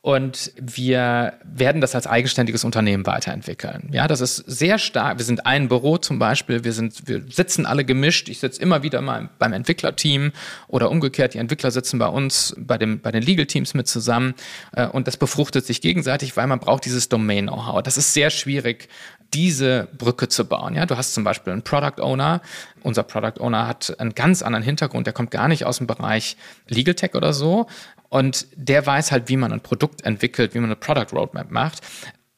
Und 0.00 0.52
wir 0.58 1.34
werden 1.44 1.82
das 1.82 1.94
als 1.94 2.06
eigenständiges 2.06 2.64
Unternehmen 2.64 3.04
weiterentwickeln. 3.04 3.90
Ja, 3.92 4.08
das 4.08 4.22
ist 4.22 4.36
sehr 4.36 4.78
stark. 4.78 5.18
Wir 5.18 5.26
sind 5.26 5.44
ein 5.44 5.68
Büro 5.68 5.98
zum 5.98 6.18
Beispiel. 6.18 6.64
Wir 6.64 6.72
sind, 6.72 7.06
wir 7.06 7.22
sitzen 7.28 7.66
alle 7.66 7.84
gemischt. 7.84 8.30
Ich 8.30 8.40
sitze 8.40 8.62
immer 8.62 8.82
wieder 8.82 9.02
mal 9.02 9.28
beim 9.38 9.52
Entwicklerteam 9.52 10.32
oder 10.68 10.90
umgekehrt. 10.90 11.34
Die 11.34 11.38
Entwickler 11.38 11.70
sitzen 11.70 11.98
bei 11.98 12.06
uns, 12.06 12.56
bei 12.56 12.78
dem, 12.78 13.00
bei 13.00 13.12
den 13.12 13.22
Legal 13.22 13.44
Teams 13.44 13.74
mit 13.74 13.88
zusammen. 13.88 14.32
Äh, 14.72 14.86
und 14.86 15.06
das 15.06 15.18
befruchtet 15.18 15.66
sich 15.66 15.82
gegenseitig, 15.82 16.34
weil 16.34 16.46
man 16.46 16.60
braucht 16.60 16.86
dieses 16.86 17.10
Domain-Know-how. 17.10 17.82
Das 17.82 17.98
ist 17.98 18.14
sehr 18.14 18.30
schwierig 18.30 18.88
diese 19.34 19.88
Brücke 19.96 20.28
zu 20.28 20.44
bauen. 20.44 20.74
Ja, 20.74 20.86
du 20.86 20.96
hast 20.96 21.14
zum 21.14 21.24
Beispiel 21.24 21.52
einen 21.52 21.62
Product 21.62 22.02
Owner. 22.02 22.40
Unser 22.82 23.02
Product 23.02 23.40
Owner 23.40 23.66
hat 23.66 23.98
einen 23.98 24.14
ganz 24.14 24.42
anderen 24.42 24.64
Hintergrund. 24.64 25.06
Der 25.06 25.14
kommt 25.14 25.30
gar 25.30 25.48
nicht 25.48 25.64
aus 25.64 25.78
dem 25.78 25.86
Bereich 25.86 26.36
Legal 26.68 26.94
Tech 26.94 27.14
oder 27.14 27.32
so. 27.32 27.66
Und 28.08 28.46
der 28.56 28.84
weiß 28.84 29.12
halt, 29.12 29.28
wie 29.28 29.36
man 29.36 29.52
ein 29.52 29.60
Produkt 29.60 30.02
entwickelt, 30.04 30.54
wie 30.54 30.58
man 30.58 30.70
eine 30.70 30.76
Product 30.76 31.12
Roadmap 31.12 31.50
macht. 31.50 31.80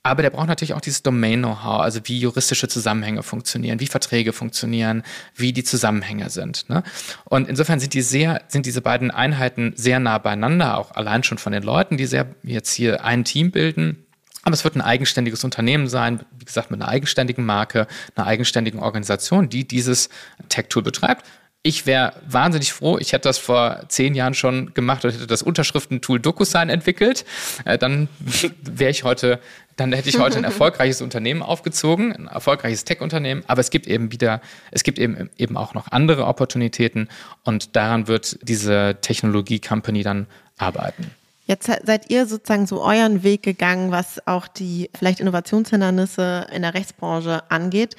Aber 0.04 0.22
der 0.22 0.30
braucht 0.30 0.48
natürlich 0.48 0.74
auch 0.74 0.80
dieses 0.80 1.02
Domain-Know-how, 1.04 1.80
also 1.80 2.00
wie 2.04 2.18
juristische 2.18 2.66
Zusammenhänge 2.66 3.22
funktionieren, 3.22 3.78
wie 3.78 3.86
Verträge 3.86 4.32
funktionieren, 4.32 5.04
wie 5.36 5.52
die 5.52 5.62
Zusammenhänge 5.62 6.28
sind. 6.28 6.68
Ne? 6.68 6.82
Und 7.24 7.48
insofern 7.48 7.78
sind 7.78 7.94
die 7.94 8.02
sehr, 8.02 8.42
sind 8.48 8.66
diese 8.66 8.80
beiden 8.80 9.12
Einheiten 9.12 9.74
sehr 9.76 10.00
nah 10.00 10.18
beieinander, 10.18 10.76
auch 10.76 10.90
allein 10.90 11.22
schon 11.22 11.38
von 11.38 11.52
den 11.52 11.62
Leuten, 11.62 11.96
die 11.96 12.06
sehr 12.06 12.26
jetzt 12.42 12.72
hier 12.72 13.04
ein 13.04 13.24
Team 13.24 13.52
bilden. 13.52 14.04
Aber 14.42 14.54
es 14.54 14.64
wird 14.64 14.74
ein 14.74 14.80
eigenständiges 14.80 15.44
Unternehmen 15.44 15.88
sein, 15.88 16.20
wie 16.38 16.44
gesagt, 16.44 16.70
mit 16.70 16.80
einer 16.80 16.90
eigenständigen 16.90 17.44
Marke, 17.44 17.86
einer 18.16 18.26
eigenständigen 18.26 18.80
Organisation, 18.80 19.48
die 19.48 19.66
dieses 19.66 20.08
Tech-Tool 20.48 20.82
betreibt. 20.82 21.24
Ich 21.64 21.86
wäre 21.86 22.14
wahnsinnig 22.26 22.72
froh, 22.72 22.98
ich 22.98 23.12
hätte 23.12 23.28
das 23.28 23.38
vor 23.38 23.84
zehn 23.86 24.16
Jahren 24.16 24.34
schon 24.34 24.74
gemacht 24.74 25.04
und 25.04 25.12
hätte 25.12 25.28
das 25.28 25.44
Unterschriftentool 25.44 26.18
DocuSign 26.18 26.68
entwickelt. 26.68 27.24
Äh, 27.64 27.78
dann 27.78 28.08
wäre 28.62 28.90
ich 28.90 29.04
heute, 29.04 29.38
dann 29.76 29.92
hätte 29.92 30.08
ich 30.08 30.18
heute 30.18 30.38
ein 30.38 30.44
erfolgreiches 30.52 31.00
Unternehmen 31.02 31.40
aufgezogen, 31.40 32.12
ein 32.12 32.26
erfolgreiches 32.26 32.82
Tech-Unternehmen. 32.82 33.44
Aber 33.46 33.60
es 33.60 33.70
gibt 33.70 33.86
eben 33.86 34.10
wieder, 34.10 34.40
es 34.72 34.82
gibt 34.82 34.98
eben, 34.98 35.30
eben 35.38 35.56
auch 35.56 35.72
noch 35.72 35.86
andere 35.92 36.26
Opportunitäten 36.26 37.08
und 37.44 37.76
daran 37.76 38.08
wird 38.08 38.40
diese 38.42 38.96
Technologie-Company 39.00 40.02
dann 40.02 40.26
arbeiten. 40.58 41.12
Jetzt 41.52 41.66
seid 41.66 42.08
ihr 42.10 42.24
sozusagen 42.24 42.66
so 42.66 42.82
euren 42.82 43.22
Weg 43.22 43.42
gegangen, 43.42 43.90
was 43.90 44.26
auch 44.26 44.48
die 44.48 44.88
vielleicht 44.96 45.20
Innovationshindernisse 45.20 46.46
in 46.50 46.62
der 46.62 46.72
Rechtsbranche 46.72 47.42
angeht. 47.50 47.94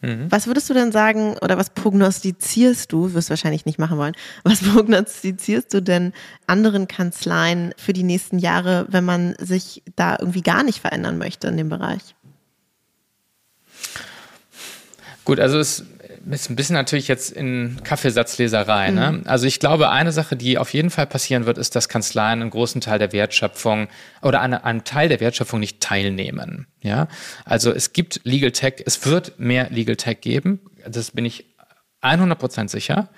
Mhm. 0.00 0.32
Was 0.32 0.46
würdest 0.46 0.70
du 0.70 0.74
denn 0.74 0.90
sagen 0.90 1.36
oder 1.42 1.58
was 1.58 1.68
prognostizierst 1.68 2.90
du, 2.90 3.12
wirst 3.12 3.28
du 3.28 3.32
wahrscheinlich 3.32 3.66
nicht 3.66 3.78
machen 3.78 3.98
wollen, 3.98 4.14
was 4.42 4.62
prognostizierst 4.62 5.74
du 5.74 5.82
denn 5.82 6.14
anderen 6.46 6.88
Kanzleien 6.88 7.74
für 7.76 7.92
die 7.92 8.04
nächsten 8.04 8.38
Jahre, 8.38 8.86
wenn 8.88 9.04
man 9.04 9.34
sich 9.38 9.82
da 9.96 10.16
irgendwie 10.18 10.40
gar 10.40 10.62
nicht 10.62 10.80
verändern 10.80 11.18
möchte 11.18 11.48
in 11.48 11.58
dem 11.58 11.68
Bereich? 11.68 12.14
Gut, 15.26 15.40
also 15.40 15.58
es 15.58 15.84
ist 16.30 16.50
ein 16.50 16.56
bisschen 16.56 16.74
natürlich 16.74 17.08
jetzt 17.08 17.32
in 17.32 17.80
Kaffeesatzleserei. 17.84 18.90
Ne? 18.90 19.12
Mhm. 19.12 19.22
Also 19.26 19.46
ich 19.46 19.60
glaube, 19.60 19.90
eine 19.90 20.12
Sache, 20.12 20.36
die 20.36 20.58
auf 20.58 20.72
jeden 20.72 20.90
Fall 20.90 21.06
passieren 21.06 21.46
wird, 21.46 21.58
ist, 21.58 21.76
dass 21.76 21.88
Kanzleien 21.88 22.40
einen 22.40 22.50
großen 22.50 22.80
Teil 22.80 22.98
der 22.98 23.12
Wertschöpfung 23.12 23.88
oder 24.22 24.40
an 24.40 24.54
einem 24.54 24.84
Teil 24.84 25.08
der 25.08 25.20
Wertschöpfung 25.20 25.60
nicht 25.60 25.80
teilnehmen. 25.80 26.66
Ja, 26.82 27.08
also 27.44 27.72
es 27.72 27.92
gibt 27.92 28.20
Legal 28.24 28.52
Tech, 28.52 28.82
es 28.84 29.04
wird 29.06 29.38
mehr 29.38 29.70
Legal 29.70 29.96
Tech 29.96 30.20
geben. 30.20 30.60
Das 30.86 31.10
bin 31.10 31.24
ich 31.24 31.46
100% 32.02 32.68
sicher. 32.68 33.08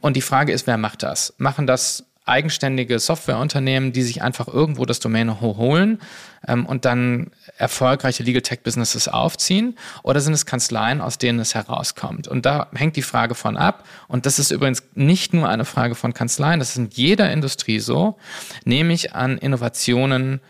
Und 0.00 0.16
die 0.16 0.20
Frage 0.22 0.52
ist, 0.52 0.66
wer 0.66 0.76
macht 0.76 1.02
das? 1.02 1.34
Machen 1.38 1.66
das 1.66 2.04
eigenständige 2.26 2.98
Softwareunternehmen, 2.98 3.92
die 3.92 4.02
sich 4.02 4.22
einfach 4.22 4.48
irgendwo 4.48 4.86
das 4.86 5.00
Domain 5.00 5.40
holen 5.40 6.00
ähm, 6.46 6.64
und 6.66 6.84
dann 6.84 7.30
erfolgreiche 7.58 8.22
Legal 8.22 8.42
Tech 8.42 8.60
Businesses 8.62 9.08
aufziehen? 9.08 9.76
Oder 10.02 10.20
sind 10.20 10.32
es 10.32 10.46
Kanzleien, 10.46 11.00
aus 11.00 11.18
denen 11.18 11.38
es 11.38 11.54
herauskommt? 11.54 12.26
Und 12.26 12.46
da 12.46 12.68
hängt 12.74 12.96
die 12.96 13.02
Frage 13.02 13.34
von 13.34 13.56
ab. 13.56 13.84
Und 14.08 14.26
das 14.26 14.38
ist 14.38 14.50
übrigens 14.50 14.82
nicht 14.94 15.34
nur 15.34 15.48
eine 15.48 15.64
Frage 15.64 15.94
von 15.94 16.14
Kanzleien, 16.14 16.60
das 16.60 16.70
ist 16.70 16.76
in 16.76 16.88
jeder 16.90 17.30
Industrie 17.30 17.80
so, 17.80 18.16
nämlich 18.64 19.14
an 19.14 19.36
Innovationen, 19.38 20.40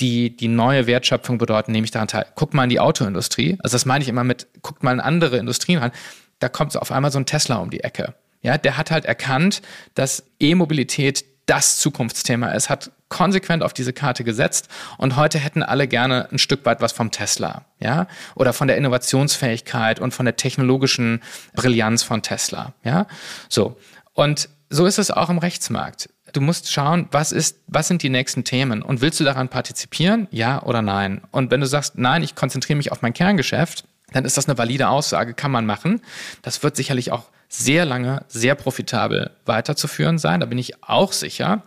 die 0.00 0.36
die 0.36 0.48
neue 0.48 0.86
Wertschöpfung 0.86 1.38
bedeuten, 1.38 1.72
nehme 1.72 1.84
ich 1.84 1.90
daran 1.90 2.08
teil. 2.08 2.26
Guck 2.34 2.54
mal 2.54 2.64
in 2.64 2.70
die 2.70 2.80
Autoindustrie. 2.80 3.58
Also 3.62 3.74
das 3.74 3.86
meine 3.86 4.02
ich 4.02 4.08
immer 4.08 4.24
mit, 4.24 4.46
guckt 4.62 4.82
mal 4.82 4.92
in 4.92 5.00
andere 5.00 5.38
Industrien 5.38 5.78
rein. 5.78 5.90
Da 6.38 6.48
kommt 6.48 6.76
auf 6.76 6.92
einmal 6.92 7.10
so 7.10 7.18
ein 7.18 7.26
Tesla 7.26 7.56
um 7.56 7.70
die 7.70 7.82
Ecke. 7.82 8.14
Ja, 8.44 8.58
der 8.58 8.76
hat 8.76 8.90
halt 8.90 9.06
erkannt, 9.06 9.62
dass 9.94 10.22
E-Mobilität 10.38 11.24
das 11.46 11.78
Zukunftsthema 11.78 12.50
ist, 12.50 12.70
hat 12.70 12.92
konsequent 13.08 13.62
auf 13.62 13.72
diese 13.72 13.92
Karte 13.92 14.22
gesetzt 14.22 14.68
und 14.98 15.16
heute 15.16 15.38
hätten 15.38 15.62
alle 15.62 15.88
gerne 15.88 16.28
ein 16.30 16.38
Stück 16.38 16.64
weit 16.64 16.80
was 16.80 16.92
vom 16.92 17.10
Tesla, 17.10 17.64
ja, 17.80 18.06
oder 18.34 18.52
von 18.52 18.68
der 18.68 18.76
Innovationsfähigkeit 18.76 19.98
und 19.98 20.12
von 20.12 20.26
der 20.26 20.36
technologischen 20.36 21.22
Brillanz 21.54 22.02
von 22.02 22.22
Tesla, 22.22 22.74
ja. 22.82 23.06
So. 23.48 23.78
Und 24.12 24.48
so 24.70 24.86
ist 24.86 24.98
es 24.98 25.10
auch 25.10 25.30
im 25.30 25.38
Rechtsmarkt. 25.38 26.08
Du 26.32 26.40
musst 26.40 26.72
schauen, 26.72 27.08
was 27.12 27.30
ist, 27.30 27.60
was 27.66 27.88
sind 27.88 28.02
die 28.02 28.10
nächsten 28.10 28.44
Themen 28.44 28.82
und 28.82 29.00
willst 29.00 29.20
du 29.20 29.24
daran 29.24 29.48
partizipieren? 29.48 30.26
Ja 30.30 30.62
oder 30.62 30.82
nein? 30.82 31.22
Und 31.30 31.50
wenn 31.50 31.60
du 31.60 31.66
sagst, 31.66 31.96
nein, 31.96 32.22
ich 32.22 32.34
konzentriere 32.34 32.76
mich 32.76 32.90
auf 32.90 33.02
mein 33.02 33.12
Kerngeschäft, 33.12 33.84
dann 34.12 34.24
ist 34.24 34.36
das 34.36 34.48
eine 34.48 34.58
valide 34.58 34.88
Aussage, 34.88 35.34
kann 35.34 35.50
man 35.50 35.66
machen. 35.66 36.00
Das 36.42 36.62
wird 36.62 36.76
sicherlich 36.76 37.12
auch 37.12 37.30
sehr 37.56 37.84
lange, 37.84 38.24
sehr 38.28 38.54
profitabel 38.54 39.30
weiterzuführen 39.46 40.18
sein, 40.18 40.40
da 40.40 40.46
bin 40.46 40.58
ich 40.58 40.82
auch 40.82 41.12
sicher. 41.12 41.62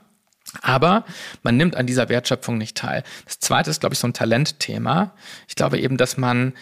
Aber 0.61 1.03
man 1.43 1.57
nimmt 1.57 1.75
an 1.75 1.87
dieser 1.87 2.09
Wertschöpfung 2.09 2.57
nicht 2.57 2.77
teil. 2.77 3.03
Das 3.25 3.39
zweite 3.39 3.69
ist, 3.69 3.81
glaube 3.81 3.93
ich, 3.93 3.99
so 3.99 4.07
ein 4.07 4.13
Talentthema. 4.13 5.13
Ich 5.47 5.55
glaube 5.55 5.77
eben, 5.79 5.97
dass 5.97 6.17
man 6.17 6.53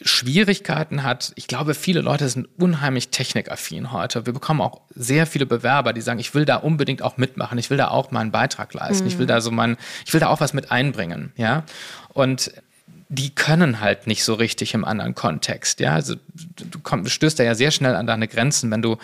Schwierigkeiten 0.00 1.02
hat. 1.02 1.32
Ich 1.36 1.46
glaube, 1.46 1.74
viele 1.74 2.00
Leute 2.00 2.28
sind 2.28 2.48
unheimlich 2.58 3.10
technikaffin 3.10 3.92
heute. 3.92 4.26
Wir 4.26 4.32
bekommen 4.32 4.60
auch 4.60 4.80
sehr 4.90 5.26
viele 5.26 5.46
Bewerber, 5.46 5.92
die 5.92 6.00
sagen, 6.00 6.18
ich 6.18 6.34
will 6.34 6.44
da 6.44 6.56
unbedingt 6.56 7.02
auch 7.02 7.16
mitmachen, 7.18 7.58
ich 7.58 7.70
will 7.70 7.76
da 7.76 7.88
auch 7.88 8.10
meinen 8.10 8.32
Beitrag 8.32 8.74
leisten, 8.74 9.04
mhm. 9.04 9.10
ich 9.10 9.18
will 9.18 9.26
da 9.26 9.40
so 9.40 9.50
mein, 9.50 9.76
ich 10.04 10.12
will 10.12 10.20
da 10.20 10.28
auch 10.28 10.40
was 10.40 10.54
mit 10.54 10.70
einbringen, 10.70 11.32
ja. 11.36 11.64
Und 12.08 12.52
die 13.14 13.34
können 13.34 13.80
halt 13.80 14.06
nicht 14.06 14.24
so 14.24 14.32
richtig 14.32 14.72
im 14.72 14.86
anderen 14.86 15.14
Kontext. 15.14 15.80
Ja, 15.80 15.92
also 15.92 16.14
du 16.34 16.78
komm, 16.82 17.06
stößt 17.06 17.38
da 17.38 17.44
ja 17.44 17.54
sehr 17.54 17.70
schnell 17.70 17.94
an 17.94 18.06
deine 18.06 18.26
Grenzen, 18.26 18.70
wenn 18.70 18.80
du 18.80 18.96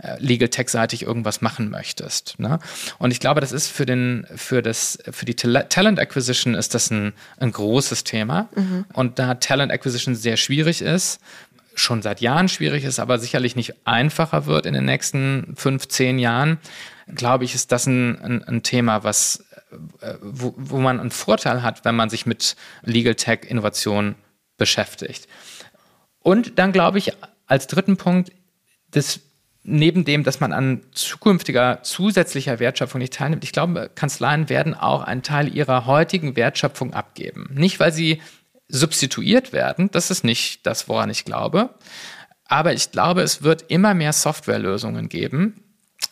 äh, 0.00 0.16
legal 0.20 0.50
tech-seitig 0.50 1.02
irgendwas 1.02 1.40
machen 1.40 1.68
möchtest. 1.68 2.38
Ne? 2.38 2.60
Und 2.98 3.10
ich 3.10 3.18
glaube, 3.18 3.40
das 3.40 3.50
ist 3.50 3.66
für 3.66 3.84
den, 3.84 4.24
für 4.36 4.62
das, 4.62 5.00
für 5.10 5.24
die 5.24 5.34
Talent 5.34 5.98
Acquisition 5.98 6.54
ist 6.54 6.74
das 6.74 6.92
ein, 6.92 7.12
ein 7.38 7.50
großes 7.50 8.04
Thema. 8.04 8.48
Mhm. 8.54 8.84
Und 8.92 9.18
da 9.18 9.34
Talent 9.34 9.72
Acquisition 9.72 10.14
sehr 10.14 10.36
schwierig 10.36 10.80
ist, 10.80 11.18
schon 11.74 12.02
seit 12.02 12.20
Jahren 12.20 12.48
schwierig 12.48 12.84
ist, 12.84 13.00
aber 13.00 13.18
sicherlich 13.18 13.56
nicht 13.56 13.74
einfacher 13.84 14.46
wird 14.46 14.66
in 14.66 14.74
den 14.74 14.84
nächsten 14.84 15.54
fünf, 15.56 15.88
zehn 15.88 16.20
Jahren, 16.20 16.58
glaube 17.12 17.44
ich, 17.44 17.56
ist 17.56 17.72
das 17.72 17.86
ein, 17.86 18.20
ein, 18.20 18.44
ein 18.44 18.62
Thema, 18.62 19.02
was 19.02 19.44
wo, 20.20 20.54
wo 20.56 20.78
man 20.78 21.00
einen 21.00 21.10
Vorteil 21.10 21.62
hat, 21.62 21.84
wenn 21.84 21.96
man 21.96 22.10
sich 22.10 22.26
mit 22.26 22.56
Legal 22.82 23.14
Tech 23.14 23.40
Innovation 23.46 24.14
beschäftigt. 24.56 25.28
Und 26.20 26.58
dann 26.58 26.72
glaube 26.72 26.98
ich, 26.98 27.12
als 27.46 27.66
dritten 27.66 27.96
Punkt, 27.96 28.32
das 28.90 29.20
neben 29.62 30.04
dem, 30.04 30.22
dass 30.22 30.38
man 30.38 30.52
an 30.52 30.82
zukünftiger 30.92 31.82
zusätzlicher 31.82 32.60
Wertschöpfung 32.60 33.00
nicht 33.00 33.14
teilnimmt, 33.14 33.42
ich 33.42 33.52
glaube, 33.52 33.90
Kanzleien 33.94 34.48
werden 34.48 34.74
auch 34.74 35.02
einen 35.02 35.22
Teil 35.22 35.52
ihrer 35.52 35.86
heutigen 35.86 36.36
Wertschöpfung 36.36 36.94
abgeben. 36.94 37.50
Nicht, 37.52 37.80
weil 37.80 37.92
sie 37.92 38.22
substituiert 38.68 39.52
werden, 39.52 39.90
das 39.90 40.10
ist 40.10 40.24
nicht 40.24 40.66
das, 40.66 40.88
woran 40.88 41.10
ich 41.10 41.24
glaube, 41.24 41.70
aber 42.44 42.72
ich 42.72 42.92
glaube, 42.92 43.22
es 43.22 43.42
wird 43.42 43.64
immer 43.68 43.94
mehr 43.94 44.12
Softwarelösungen 44.12 45.08
geben, 45.08 45.62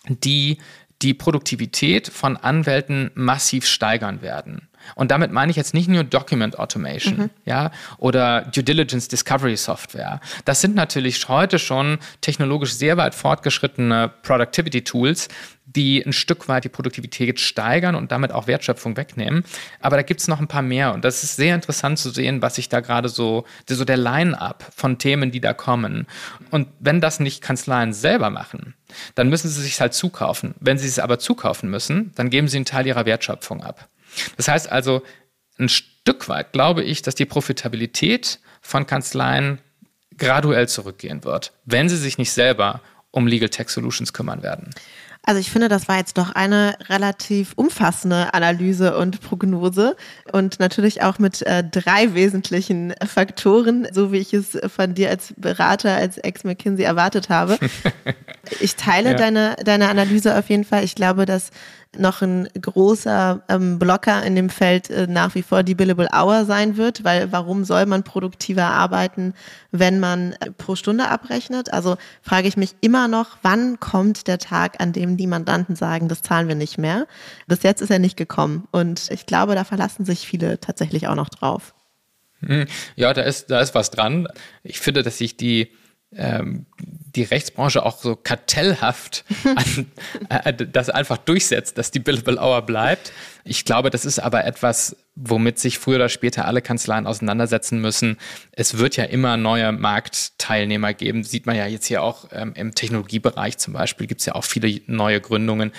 die 0.09 0.59
die 1.05 1.15
Produktivität 1.15 2.09
von 2.09 2.37
Anwälten 2.37 3.11
massiv 3.15 3.67
steigern 3.67 4.23
werden. 4.23 4.69
Und 4.95 5.11
damit 5.11 5.33
meine 5.33 5.51
ich 5.51 5.57
jetzt 5.57 5.75
nicht 5.75 5.89
nur 5.89 6.05
Document 6.05 6.59
Automation, 6.59 7.17
mhm. 7.17 7.31
ja, 7.45 7.71
oder 7.99 8.43
Due 8.43 8.65
Diligence 8.65 9.09
Discovery 9.09 9.57
Software. 9.57 10.21
Das 10.45 10.61
sind 10.61 10.75
natürlich 10.75 11.29
heute 11.29 11.59
schon 11.59 11.99
technologisch 12.21 12.75
sehr 12.75 12.97
weit 12.97 13.15
fortgeschrittene 13.15 14.13
Productivity 14.23 14.83
Tools, 14.83 15.29
die 15.67 16.03
ein 16.05 16.13
Stück 16.13 16.49
weit 16.49 16.65
die 16.65 16.69
Produktivität 16.69 17.41
steigern 17.41 17.95
und 17.95 18.13
damit 18.13 18.33
auch 18.33 18.47
Wertschöpfung 18.47 18.97
wegnehmen. 18.97 19.45
Aber 19.81 19.97
da 19.97 20.03
gibt 20.03 20.21
es 20.21 20.29
noch 20.29 20.41
ein 20.41 20.49
paar 20.49 20.63
mehr 20.63 20.93
und 20.93 21.05
das 21.05 21.25
ist 21.25 21.37
sehr 21.37 21.55
interessant 21.55 21.99
zu 21.99 22.11
sehen, 22.11 22.43
was 22.43 22.57
sich 22.57 22.69
da 22.69 22.81
gerade 22.81 23.09
so, 23.09 23.45
so 23.69 23.85
der 23.85 23.97
Line-up 23.97 24.65
von 24.75 24.99
Themen, 24.99 25.31
die 25.31 25.41
da 25.41 25.55
kommen. 25.55 26.07
Und 26.51 26.69
wenn 26.81 27.01
das 27.01 27.19
nicht 27.21 27.43
Kanzleien 27.43 27.93
selber 27.93 28.31
machen, 28.31 28.75
dann 29.15 29.29
müssen 29.29 29.49
sie 29.49 29.63
sich 29.63 29.81
halt 29.81 29.95
zukaufen. 29.95 30.55
Wenn 30.61 30.79
sie 30.79 30.87
es 30.87 30.99
aber 30.99 31.19
zukaufen 31.19 31.71
müssen, 31.71 32.13
dann 32.15 32.31
geben 32.31 32.49
sie 32.49 32.59
einen 32.59 32.67
Teil 32.67 32.87
ihrer 32.87 33.07
Wertschöpfung 33.07 33.63
ab. 33.63 33.89
Das 34.37 34.49
heißt 34.49 34.71
also, 34.71 35.03
ein 35.59 35.69
Stück 35.69 36.29
weit 36.29 36.53
glaube 36.53 36.83
ich, 36.83 37.03
dass 37.03 37.15
die 37.15 37.27
Profitabilität 37.27 38.41
von 38.61 38.87
Kanzleien 38.87 39.59
graduell 40.17 40.69
zurückgehen 40.69 41.25
wird, 41.25 41.53
wenn 41.65 41.89
sie 41.89 41.97
sich 41.97 42.19
nicht 42.19 42.33
selber 42.33 42.81
um 43.11 43.27
Legal 43.27 43.49
Tech 43.49 43.69
Solutions 43.69 44.13
kümmern 44.13 44.43
werden. 44.43 44.71
Also 45.27 45.41
ich 45.41 45.51
finde, 45.51 45.69
das 45.69 45.89
war 45.89 45.97
jetzt 45.97 46.19
doch 46.19 46.33
eine 46.33 46.77
relativ 46.89 47.55
umfassende 47.57 48.35
Analyse 48.35 48.97
und 48.99 49.23
Prognose 49.23 49.97
und 50.33 50.61
natürlich 50.61 51.03
auch 51.03 51.19
mit 51.19 51.41
äh, 51.43 51.65
drei 51.65 52.13
wesentlichen 52.13 52.93
Faktoren, 53.07 53.89
so 53.91 54.13
wie 54.13 54.19
ich 54.19 54.35
es 54.35 54.59
von 54.67 54.95
dir 54.95 55.09
als 55.09 55.33
Berater, 55.39 55.97
als 55.97 56.19
Ex-McKinsey 56.19 56.85
erwartet 56.85 57.31
habe. 57.31 57.59
Ich 58.61 58.77
teile 58.77 59.11
ja. 59.11 59.17
deine, 59.17 59.57
deine 59.65 59.89
Analyse 59.89 60.39
auf 60.39 60.49
jeden 60.49 60.65
Fall. 60.65 60.85
Ich 60.85 60.95
glaube, 60.95 61.27
dass 61.27 61.51
noch 61.99 62.23
ein 62.23 62.49
großer 62.61 63.43
ähm, 63.49 63.79
Blocker 63.79 64.23
in 64.25 64.35
dem 64.35 64.51
Feld 64.51 64.91
äh, 64.91 65.07
nach 65.07 65.35
wie 65.35 65.43
vor 65.43 65.63
die 65.63 65.75
Billable 65.75 66.09
Hour 66.13 66.45
sein 66.45 66.77
wird, 66.77 67.05
weil 67.05 67.33
warum 67.33 67.65
soll 67.65 67.87
man 67.87 68.03
produktiver 68.03 68.65
arbeiten, 68.65 69.35
wenn 69.71 70.01
man 70.01 70.33
äh, 70.41 70.51
pro 70.51 70.77
Stunde 70.77 71.09
abrechnet? 71.09 71.73
Also 71.73 71.97
frage 72.23 72.49
ich 72.49 72.57
mich 72.57 72.75
immer 72.81 73.09
noch, 73.09 73.39
wann 73.43 73.81
kommt 73.81 74.27
der 74.27 74.39
Tag, 74.39 74.81
an 74.81 74.93
dem 74.93 75.17
die 75.17 75.27
Mandanten 75.27 75.77
sagen, 75.77 76.09
das 76.09 76.23
zahlen 76.23 76.49
wir 76.49 76.55
nicht 76.55 76.79
mehr? 76.79 77.07
Bis 77.47 77.63
jetzt 77.63 77.81
ist 77.81 77.91
er 77.91 77.99
nicht 77.99 78.17
gekommen 78.17 78.67
und 78.71 79.11
ich 79.11 79.27
glaube, 79.27 79.55
da 79.55 79.65
verlassen 79.65 80.05
sich 80.05 80.27
viele 80.27 80.61
tatsächlich 80.61 81.09
auch 81.09 81.17
noch 81.17 81.29
drauf. 81.29 81.75
Hm. 82.41 82.67
Ja, 82.97 83.13
da 83.13 83.23
ist, 83.23 83.51
da 83.51 83.61
ist 83.61 83.75
was 83.75 83.91
dran. 83.91 84.29
Ich 84.63 84.81
finde, 84.81 85.03
dass 85.03 85.19
sich 85.19 85.37
die 85.37 85.71
ähm, 86.13 86.67
die 87.15 87.23
Rechtsbranche 87.23 87.85
auch 87.85 87.99
so 87.99 88.17
kartellhaft 88.17 89.25
an, 89.45 89.87
äh, 90.29 90.53
das 90.53 90.91
einfach 90.91 91.19
durchsetzt, 91.19 91.79
dass 91.79 91.91
die 91.91 92.01
Billable 92.01 92.39
Hour 92.39 92.63
bleibt. 92.63 93.13
Ich 93.45 93.65
glaube, 93.65 93.91
das 93.91 94.05
ist 94.05 94.19
aber 94.19 94.45
etwas, 94.45 94.97
womit 95.17 95.59
sich 95.59 95.79
früher 95.79 95.97
oder 95.97 96.09
später 96.09 96.47
alle 96.47 96.63
Kanzleien 96.63 97.07
auseinandersetzen 97.07 97.81
müssen. 97.81 98.17
Es 98.53 98.79
wird 98.79 98.97
ja 98.97 99.05
immer 99.05 99.37
neue 99.37 99.71
Marktteilnehmer 99.71 100.95
geben. 100.95 101.25
Sieht 101.25 101.47
man 101.47 101.55
ja 101.55 101.67
jetzt 101.67 101.87
hier 101.87 102.03
auch 102.03 102.29
ähm, 102.33 102.53
im 102.57 102.75
Technologiebereich 102.75 103.59
zum 103.59 103.75
Beispiel, 103.75 104.07
gibt 104.07 104.21
es 104.21 104.27
ja 104.27 104.35
auch 104.35 104.45
viele 104.45 104.81
neue 104.87 105.21
Gründungen. 105.21 105.73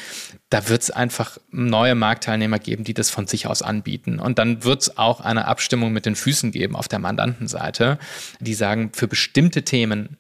Da 0.50 0.70
wird 0.70 0.84
es 0.84 0.92
einfach 0.92 1.38
neue 1.52 1.96
Marktteilnehmer 1.96 2.60
geben, 2.60 2.84
die 2.84 2.94
das 2.94 3.10
von 3.10 3.26
sich 3.26 3.48
aus 3.48 3.62
anbieten. 3.62 4.20
Und 4.20 4.38
dann 4.38 4.64
wird 4.64 4.84
es 4.84 4.98
auch 4.98 5.20
eine 5.20 5.48
Abstimmung 5.48 5.92
mit 5.92 6.06
den 6.06 6.16
Füßen 6.16 6.52
geben 6.52 6.76
auf 6.76 6.88
der 6.88 7.00
Mandantenseite, 7.00 7.98
die 8.40 8.54
sagen, 8.54 8.92
für 8.94 9.08
bestimmte 9.08 9.64
Themen 9.64 10.18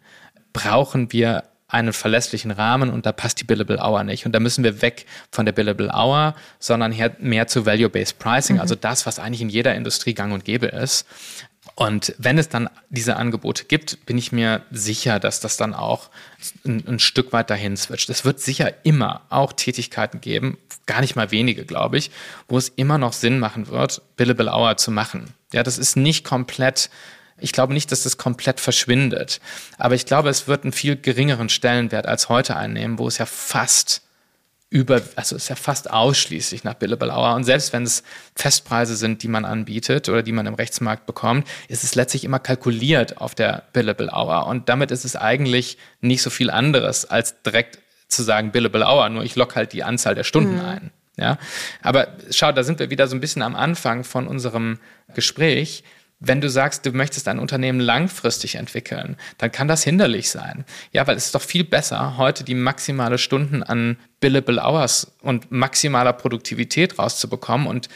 brauchen 0.55 1.11
wir 1.11 1.43
einen 1.67 1.93
verlässlichen 1.93 2.51
Rahmen 2.51 2.89
und 2.89 3.05
da 3.05 3.11
passt 3.11 3.39
die 3.41 3.43
Billable 3.43 3.79
Hour 3.79 4.03
nicht. 4.03 4.25
Und 4.25 4.33
da 4.33 4.39
müssen 4.39 4.63
wir 4.63 4.81
weg 4.81 5.05
von 5.31 5.45
der 5.45 5.51
Billable 5.51 5.91
Hour, 5.93 6.35
sondern 6.59 6.95
mehr 7.19 7.47
zu 7.47 7.65
Value-Based 7.65 8.19
Pricing, 8.19 8.57
mhm. 8.57 8.61
also 8.61 8.75
das, 8.75 9.05
was 9.05 9.19
eigentlich 9.19 9.41
in 9.41 9.49
jeder 9.49 9.75
Industrie 9.75 10.13
gang 10.13 10.33
und 10.33 10.45
gäbe 10.45 10.67
ist. 10.67 11.05
Und 11.73 12.15
wenn 12.17 12.37
es 12.37 12.47
dann 12.47 12.69
diese 12.89 13.17
Angebote 13.17 13.65
gibt, 13.65 14.05
bin 14.05 14.17
ich 14.17 14.31
mir 14.31 14.61
sicher, 14.71 15.19
dass 15.19 15.39
das 15.39 15.57
dann 15.57 15.73
auch 15.73 16.09
ein, 16.63 16.87
ein, 16.87 16.99
Stück 16.99 17.33
weit 17.33 17.49
dahin 17.49 17.75
switcht. 17.75 18.09
Es 18.09 18.23
wird 18.23 18.39
sicher 18.39 18.71
immer 18.83 19.23
auch 19.29 19.51
Tätigkeiten 19.51 20.21
geben, 20.21 20.57
gar 20.85 21.01
nicht 21.01 21.15
mal 21.15 21.31
wenige, 21.31 21.65
glaube 21.65 21.97
ich, 21.97 22.11
wo 22.47 22.57
es 22.57 22.69
immer 22.69 22.97
noch 22.97 23.11
Sinn 23.11 23.39
machen 23.39 23.67
wird, 23.67 24.01
Billable 24.15 24.53
Hour 24.53 24.77
zu 24.77 24.91
machen. 24.91 25.33
Ja, 25.51 25.63
das 25.63 25.77
ist 25.77 25.97
nicht 25.97 26.23
komplett 26.23 26.89
ich 27.37 27.51
glaube 27.51 27.73
nicht, 27.73 27.91
dass 27.91 28.03
das 28.03 28.17
komplett 28.17 28.59
verschwindet. 28.59 29.41
Aber 29.77 29.95
ich 29.95 30.05
glaube, 30.05 30.29
es 30.29 30.47
wird 30.47 30.63
einen 30.63 30.73
viel 30.73 30.95
geringeren 30.95 31.49
Stellenwert 31.49 32.05
als 32.05 32.29
heute 32.29 32.55
einnehmen, 32.55 32.97
wo 32.97 33.07
es 33.07 33.17
ja 33.17 33.25
fast 33.25 34.01
über, 34.69 35.01
also 35.15 35.35
es 35.35 35.43
ist 35.43 35.49
ja 35.49 35.55
fast 35.55 35.89
ausschließlich 35.89 36.63
nach 36.63 36.73
Billable 36.73 37.11
Hour. 37.11 37.35
Und 37.35 37.43
selbst 37.43 37.71
wenn 37.71 37.83
es 37.83 38.03
Festpreise 38.35 38.95
sind, 38.95 39.21
die 39.23 39.27
man 39.27 39.45
anbietet 39.45 40.09
oder 40.09 40.23
die 40.23 40.31
man 40.31 40.47
im 40.47 40.55
Rechtsmarkt 40.55 41.05
bekommt, 41.05 41.47
ist 41.67 41.83
es 41.83 41.95
letztlich 41.95 42.23
immer 42.23 42.39
kalkuliert 42.39 43.17
auf 43.19 43.35
der 43.35 43.63
Billable 43.73 44.11
Hour. 44.11 44.47
Und 44.47 44.67
damit 44.67 44.91
ist 44.91 45.05
es 45.05 45.15
eigentlich 45.15 45.77
nicht 46.01 46.21
so 46.21 46.29
viel 46.29 46.49
anderes, 46.49 47.05
als 47.05 47.41
direkt 47.43 47.79
zu 48.07 48.23
sagen 48.23 48.51
Billable 48.51 48.85
Hour, 48.85 49.09
nur 49.09 49.23
ich 49.23 49.35
lock 49.35 49.55
halt 49.55 49.73
die 49.73 49.83
Anzahl 49.83 50.15
der 50.15 50.23
Stunden 50.23 50.55
mhm. 50.55 50.65
ein. 50.65 50.91
Ja, 51.17 51.37
aber 51.81 52.09
schau, 52.29 52.51
da 52.51 52.63
sind 52.63 52.79
wir 52.79 52.89
wieder 52.89 53.07
so 53.07 53.15
ein 53.15 53.21
bisschen 53.21 53.41
am 53.41 53.55
Anfang 53.55 54.03
von 54.03 54.27
unserem 54.27 54.79
Gespräch 55.13 55.85
wenn 56.19 56.41
du 56.41 56.49
sagst, 56.49 56.85
du 56.85 56.91
möchtest 56.91 57.27
ein 57.27 57.39
Unternehmen 57.39 57.79
langfristig 57.79 58.55
entwickeln, 58.55 59.17
dann 59.37 59.51
kann 59.51 59.67
das 59.67 59.83
hinderlich 59.83 60.29
sein. 60.29 60.65
Ja, 60.91 61.05
weil 61.07 61.17
es 61.17 61.25
ist 61.25 61.35
doch 61.35 61.41
viel 61.41 61.63
besser, 61.63 62.17
heute 62.17 62.43
die 62.43 62.55
maximale 62.55 63.17
Stunden 63.17 63.63
an 63.63 63.97
billable 64.19 64.61
hours 64.61 65.15
und 65.21 65.51
maximaler 65.51 66.13
Produktivität 66.13 66.97
rauszubekommen 66.97 67.67
und 67.67 67.89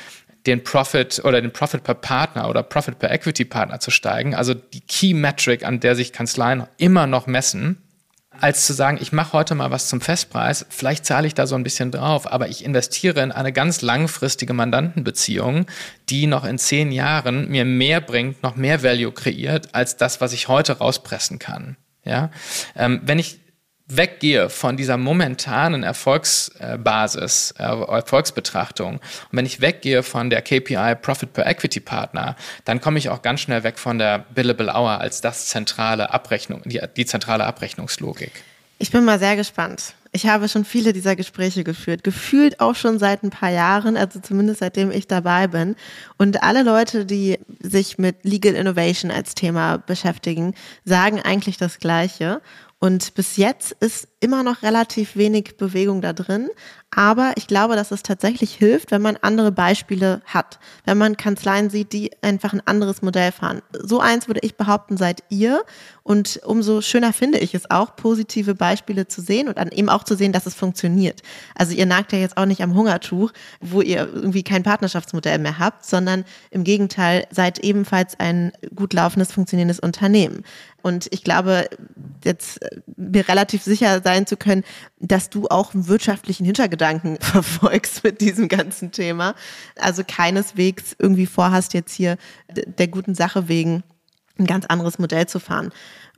den 0.46 0.64
Profit 0.64 1.22
oder 1.24 1.42
den 1.42 1.52
Profit 1.52 1.84
per 1.84 1.96
Partner 1.96 2.50
oder 2.50 2.64
Profit 2.64 3.00
per 3.00 3.12
Equity 3.12 3.46
Partner 3.46 3.80
zu 3.80 3.92
steigen, 3.92 4.36
also 4.36 4.54
die 4.54 4.82
Key 4.82 5.14
Metric, 5.14 5.66
an 5.66 5.80
der 5.80 5.96
sich 5.96 6.14
Kanzleien 6.14 6.66
immer 6.78 7.08
noch 7.08 7.28
messen, 7.28 7.82
als 8.42 8.66
zu 8.66 8.74
sagen, 8.74 8.98
ich 9.02 9.12
mache 9.12 9.34
heute 9.34 9.56
mal 9.56 9.72
was 9.72 9.88
zum 9.88 10.02
Festpreis, 10.02 10.66
vielleicht 10.70 11.06
zahle 11.06 11.28
ich 11.28 11.34
da 11.34 11.48
so 11.48 11.56
ein 11.56 11.64
bisschen 11.64 11.92
drauf, 11.92 12.32
aber 12.32 12.50
ich 12.50 12.64
investiere 12.64 13.22
in 13.22 13.32
eine 13.32 13.54
ganz 13.54 13.82
langfristige 13.82 14.54
Mandantenbeziehung, 14.54 15.66
die 16.10 16.28
noch 16.28 16.46
in 16.46 16.58
zehn 16.58 16.92
Jahren 16.92 17.50
mir 17.50 17.66
mehr 17.66 18.02
bringt, 18.02 18.44
noch 18.44 18.56
mehr 18.56 18.84
Value 18.84 19.12
kreiert, 19.12 19.74
als 19.74 19.98
das, 19.98 20.22
was 20.22 20.34
ich 20.34 20.48
heute 20.48 20.78
rauspressen 20.78 21.40
kann. 21.40 21.78
Ja, 22.06 22.32
ähm, 22.76 23.02
wenn 23.04 23.20
ich 23.20 23.40
weggehe 23.90 24.50
von 24.50 24.78
dieser 24.78 24.98
momentanen 24.98 25.84
Erfolgsbasis, 25.84 27.56
äh, 27.58 27.64
Erfolgsbetrachtung 27.64 28.94
und 28.94 29.02
wenn 29.32 29.46
ich 29.46 29.62
weggehe 29.62 30.04
von 30.04 30.30
der 30.30 30.42
KPI 30.42 30.96
Profit 31.02 31.34
per 31.34 31.48
Equity 31.48 31.80
Partner, 31.80 32.36
dann 32.66 32.80
komme 32.80 33.00
ich 33.00 33.10
auch 33.10 33.22
ganz 33.22 33.42
schnell 33.42 33.64
weg 33.64 33.80
von 33.80 33.98
der 33.98 34.20
Billable 34.20 34.74
Hour 34.74 35.02
als 35.02 35.22
das 35.22 35.48
zentrale 35.48 36.14
Abrechnung, 36.14 36.62
die, 36.66 36.82
die 36.96 37.06
zentrale 37.06 37.46
Abrechnungslogik. 37.46 38.32
Ich 38.82 38.92
bin 38.92 39.04
mal 39.04 39.20
sehr 39.20 39.36
gespannt. 39.36 39.94
Ich 40.12 40.26
habe 40.26 40.48
schon 40.48 40.64
viele 40.64 40.94
dieser 40.94 41.18
Gespräche 41.18 41.66
geführt, 41.66 42.04
gefühlt 42.04 42.62
auch 42.62 42.76
schon 42.76 42.98
seit 42.98 43.24
ein 43.24 43.30
paar 43.30 43.52
Jahren, 43.52 43.98
also 43.98 44.20
zumindest 44.22 44.62
seitdem 44.62 44.90
ich 44.90 45.06
dabei 45.06 45.48
bin. 45.48 45.76
Und 46.18 46.42
alle 46.42 46.64
Leute, 46.64 47.06
die 47.06 47.38
sich 47.60 47.98
mit 47.98 48.24
Legal 48.24 48.56
Innovation 48.56 49.12
als 49.12 49.36
Thema 49.36 49.78
beschäftigen, 49.78 50.56
sagen 50.86 51.22
eigentlich 51.22 51.58
das 51.58 51.80
Gleiche. 51.80 52.42
Und 52.80 53.14
bis 53.14 53.38
jetzt 53.38 53.74
ist 53.74 54.09
immer 54.20 54.44
noch 54.44 54.64
relativ 54.64 55.16
wenig 55.16 55.56
Bewegung 55.58 56.02
da 56.02 56.14
drin. 56.14 56.50
Aber 56.92 57.34
ich 57.36 57.46
glaube, 57.46 57.76
dass 57.76 57.92
es 57.92 58.02
tatsächlich 58.02 58.54
hilft, 58.54 58.90
wenn 58.92 59.02
man 59.02 59.16
andere 59.22 59.52
Beispiele 59.52 60.22
hat. 60.26 60.60
Wenn 60.86 60.98
man 60.98 61.18
Kanzleien 61.18 61.70
sieht, 61.70 61.94
die 61.94 62.12
einfach 62.24 62.52
ein 62.52 62.66
anderes 62.66 63.02
Modell 63.04 63.32
fahren. 63.32 63.62
So 63.72 64.00
eins 64.00 64.28
würde 64.28 64.42
ich 64.44 64.58
behaupten, 64.58 64.98
seid 64.98 65.24
ihr. 65.30 65.62
Und 66.02 66.42
umso 66.44 66.82
schöner 66.82 67.14
finde 67.14 67.38
ich 67.38 67.54
es 67.54 67.70
auch, 67.70 67.96
positive 67.96 68.56
Beispiele 68.56 69.08
zu 69.08 69.22
sehen 69.22 69.48
und 69.48 69.60
dann 69.60 69.70
eben 69.70 69.90
auch 69.90 70.04
zu 70.04 70.16
sehen, 70.16 70.34
dass 70.34 70.48
es 70.48 70.56
funktioniert. 70.56 71.22
Also 71.54 71.74
ihr 71.74 71.86
nagt 71.86 72.12
ja 72.12 72.18
jetzt 72.18 72.38
auch 72.38 72.48
nicht 72.48 72.62
am 72.62 72.74
Hungertuch, 72.74 73.32
wo 73.62 73.82
ihr 73.82 74.10
irgendwie 74.12 74.44
kein 74.44 74.64
Partnerschaftsmodell 74.64 75.38
mehr 75.38 75.60
habt, 75.60 75.86
sondern 75.86 76.26
im 76.50 76.64
Gegenteil 76.64 77.28
seid 77.30 77.60
ebenfalls 77.60 78.20
ein 78.20 78.52
gut 78.74 78.94
laufendes, 78.94 79.32
funktionierendes 79.32 79.80
Unternehmen. 79.80 80.44
Und 80.82 81.08
ich 81.12 81.24
glaube, 81.24 81.70
jetzt 82.24 82.60
mir 82.96 83.28
relativ 83.28 83.64
sicher 83.64 84.02
sein 84.10 84.26
zu 84.26 84.38
können, 84.38 84.64
dass 85.00 85.30
du 85.30 85.48
auch 85.50 85.74
einen 85.74 85.88
wirtschaftlichen 85.88 86.46
Hintergedanken 86.46 87.18
verfolgst 87.22 88.04
mit 88.04 88.22
diesem 88.22 88.48
ganzen 88.48 88.92
Thema. 88.92 89.36
Also 89.80 90.04
keineswegs 90.06 90.96
irgendwie 90.98 91.28
vorhast, 91.28 91.74
jetzt 91.76 91.94
hier 91.94 92.18
der 92.50 92.88
guten 92.88 93.14
Sache 93.14 93.48
wegen 93.48 93.84
ein 94.40 94.48
ganz 94.48 94.66
anderes 94.66 94.98
Modell 94.98 95.28
zu 95.28 95.40
fahren. 95.40 95.72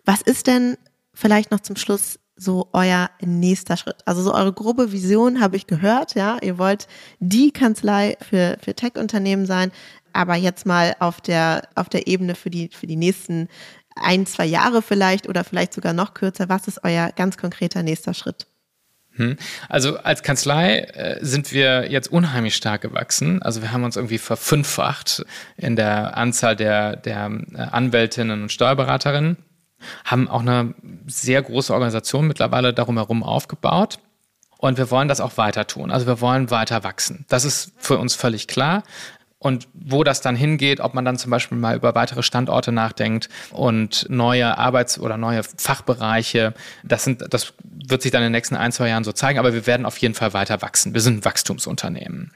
Was 0.05 0.21
ist 0.21 0.47
denn 0.47 0.77
vielleicht 1.13 1.51
noch 1.51 1.59
zum 1.59 1.75
Schluss 1.75 2.17
so 2.37 2.69
euer 2.71 3.09
nächster 3.19 3.75
Schritt? 3.75 3.97
Also 4.05 4.21
so 4.21 4.33
eure 4.33 4.53
grobe 4.53 4.93
Vision 4.93 5.41
habe 5.41 5.57
ich 5.57 5.67
gehört, 5.67 6.15
ja. 6.15 6.37
Ihr 6.41 6.57
wollt 6.57 6.87
die 7.19 7.51
Kanzlei 7.51 8.15
für, 8.21 8.57
für 8.61 8.73
Tech-Unternehmen 8.73 9.45
sein, 9.45 9.71
aber 10.13 10.35
jetzt 10.35 10.65
mal 10.65 10.95
auf 10.99 11.19
der, 11.19 11.67
auf 11.75 11.89
der 11.89 12.07
Ebene 12.07 12.35
für 12.35 12.49
die, 12.49 12.69
für 12.69 12.87
die 12.87 12.95
nächsten 12.95 13.49
ein, 14.03 14.25
zwei 14.25 14.45
Jahre 14.45 14.81
vielleicht 14.81 15.27
oder 15.27 15.43
vielleicht 15.43 15.73
sogar 15.73 15.93
noch 15.93 16.13
kürzer. 16.13 16.49
Was 16.49 16.67
ist 16.67 16.83
euer 16.83 17.11
ganz 17.15 17.37
konkreter 17.37 17.83
nächster 17.83 18.13
Schritt? 18.13 18.47
Hm. 19.15 19.37
Also 19.67 19.97
als 19.97 20.23
Kanzlei 20.23 20.79
äh, 20.79 21.19
sind 21.21 21.51
wir 21.51 21.91
jetzt 21.91 22.11
unheimlich 22.11 22.55
stark 22.55 22.81
gewachsen. 22.81 23.41
Also 23.41 23.61
wir 23.61 23.73
haben 23.73 23.83
uns 23.83 23.97
irgendwie 23.97 24.17
verfünffacht 24.17 25.25
in 25.57 25.75
der 25.75 26.17
Anzahl 26.17 26.55
der, 26.55 26.95
der 26.95 27.29
äh, 27.53 27.57
Anwältinnen 27.57 28.43
und 28.43 28.51
Steuerberaterinnen, 28.51 29.37
haben 30.05 30.29
auch 30.29 30.41
eine 30.41 30.75
sehr 31.07 31.41
große 31.41 31.73
Organisation 31.73 32.27
mittlerweile 32.27 32.73
darum 32.73 32.97
herum 32.97 33.23
aufgebaut. 33.23 33.99
Und 34.57 34.77
wir 34.77 34.91
wollen 34.91 35.07
das 35.07 35.19
auch 35.19 35.37
weiter 35.37 35.65
tun. 35.65 35.91
Also 35.91 36.05
wir 36.05 36.21
wollen 36.21 36.51
weiter 36.51 36.83
wachsen. 36.83 37.25
Das 37.27 37.45
ist 37.45 37.73
für 37.77 37.97
uns 37.97 38.13
völlig 38.13 38.47
klar 38.47 38.83
und 39.41 39.67
wo 39.73 40.03
das 40.03 40.21
dann 40.21 40.35
hingeht, 40.35 40.81
ob 40.81 40.93
man 40.93 41.03
dann 41.03 41.17
zum 41.17 41.31
Beispiel 41.31 41.57
mal 41.57 41.75
über 41.75 41.95
weitere 41.95 42.21
Standorte 42.21 42.71
nachdenkt 42.71 43.27
und 43.49 44.05
neue 44.07 44.55
Arbeits- 44.55 44.99
oder 44.99 45.17
neue 45.17 45.41
Fachbereiche, 45.57 46.53
das 46.83 47.05
sind, 47.05 47.25
das 47.33 47.53
wird 47.63 48.03
sich 48.03 48.11
dann 48.11 48.21
in 48.21 48.27
den 48.27 48.33
nächsten 48.33 48.55
ein, 48.55 48.71
zwei 48.71 48.89
Jahren 48.89 49.03
so 49.03 49.11
zeigen, 49.11 49.39
aber 49.39 49.55
wir 49.55 49.65
werden 49.65 49.87
auf 49.87 49.97
jeden 49.97 50.13
Fall 50.13 50.33
weiter 50.33 50.61
wachsen. 50.61 50.93
Wir 50.93 51.01
sind 51.01 51.17
ein 51.17 51.25
Wachstumsunternehmen. 51.25 52.31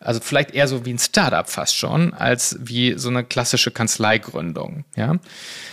Also 0.00 0.20
vielleicht 0.20 0.50
eher 0.50 0.68
so 0.68 0.84
wie 0.84 0.92
ein 0.92 0.98
Startup 0.98 1.48
fast 1.48 1.76
schon, 1.76 2.12
als 2.12 2.58
wie 2.60 2.92
so 2.98 3.08
eine 3.08 3.24
klassische 3.24 3.70
Kanzleigründung, 3.70 4.84
ja. 4.96 5.16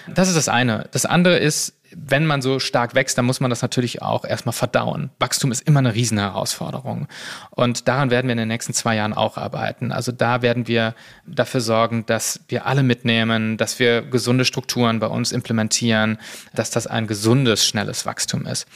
Das 0.08 0.30
ist 0.30 0.38
das 0.38 0.48
eine. 0.48 0.88
Das 0.94 1.06
andere 1.06 1.38
ist, 1.38 1.74
wenn 1.96 2.26
man 2.26 2.42
so 2.42 2.60
stark 2.60 2.96
wächst, 2.96 3.18
dann 3.18 3.26
muss 3.26 3.40
man 3.40 3.50
das 3.50 3.62
natürlich 3.62 4.02
auch 4.02 4.26
erstmal 4.26 4.54
verdauen. 4.54 5.10
Wachstum 5.20 5.52
ist 5.52 5.62
immer 5.62 5.80
eine 5.80 5.94
Riesenherausforderung. 5.94 7.08
Und 7.52 7.88
daran 7.88 8.12
werden 8.12 8.28
wir 8.28 8.34
in 8.34 8.38
den 8.38 8.48
nächsten 8.48 8.74
zwei 8.74 8.96
Jahren 8.96 9.14
auch 9.14 9.38
arbeiten. 9.38 9.92
Also 9.92 10.12
da 10.12 10.42
werden 10.42 10.68
wir 10.68 10.96
dafür 11.26 11.62
sorgen, 11.62 12.06
dass 12.06 12.42
wir 12.48 12.66
alle 12.66 12.84
mitnehmen, 12.84 13.58
dass 13.58 13.80
wir 13.80 14.02
gesunde 14.02 14.46
Strukturen 14.46 15.00
bei 15.00 15.08
uns 15.08 15.32
implementieren, 15.32 16.18
dass 16.54 16.70
das 16.70 16.88
ein 16.88 17.08
gesundes, 17.08 17.66
schnelles 17.66 18.06
Wachstum 18.06 18.46
ist. 18.46 18.68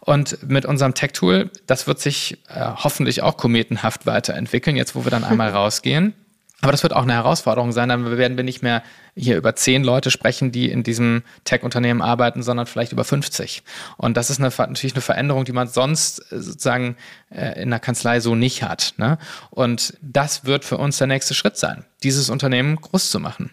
Und 0.00 0.48
mit 0.48 0.66
unserem 0.66 0.94
Tech-Tool, 0.94 1.50
das 1.66 1.86
wird 1.86 1.98
sich 1.98 2.38
äh, 2.48 2.60
hoffentlich 2.60 3.22
auch 3.22 3.36
kometenhaft 3.36 4.06
weiterentwickeln, 4.06 4.76
jetzt 4.76 4.94
wo 4.94 5.04
wir 5.04 5.10
dann 5.10 5.24
einmal 5.24 5.50
rausgehen. 5.54 6.14
Aber 6.60 6.72
das 6.72 6.82
wird 6.82 6.94
auch 6.94 7.02
eine 7.02 7.12
Herausforderung 7.12 7.72
sein. 7.72 7.90
Dann 7.90 8.16
werden 8.16 8.38
wir 8.38 8.44
nicht 8.44 8.62
mehr 8.62 8.82
hier 9.16 9.36
über 9.36 9.54
zehn 9.54 9.84
Leute 9.84 10.10
sprechen, 10.10 10.52
die 10.52 10.70
in 10.70 10.82
diesem 10.82 11.22
Tech-Unternehmen 11.44 12.02
arbeiten, 12.02 12.42
sondern 12.42 12.66
vielleicht 12.66 12.92
über 12.92 13.04
50. 13.04 13.62
Und 13.96 14.16
das 14.16 14.30
ist 14.30 14.40
eine, 14.40 14.48
natürlich 14.56 14.94
eine 14.94 15.02
Veränderung, 15.02 15.44
die 15.44 15.52
man 15.52 15.68
sonst 15.68 16.20
äh, 16.32 16.40
sozusagen 16.40 16.96
äh, 17.30 17.60
in 17.62 17.70
der 17.70 17.80
Kanzlei 17.80 18.20
so 18.20 18.34
nicht 18.34 18.62
hat. 18.62 18.94
Ne? 18.96 19.18
Und 19.50 19.96
das 20.02 20.44
wird 20.44 20.64
für 20.64 20.78
uns 20.78 20.98
der 20.98 21.06
nächste 21.06 21.34
Schritt 21.34 21.56
sein, 21.56 21.84
dieses 22.02 22.30
Unternehmen 22.30 22.76
groß 22.76 23.10
zu 23.10 23.20
machen. 23.20 23.50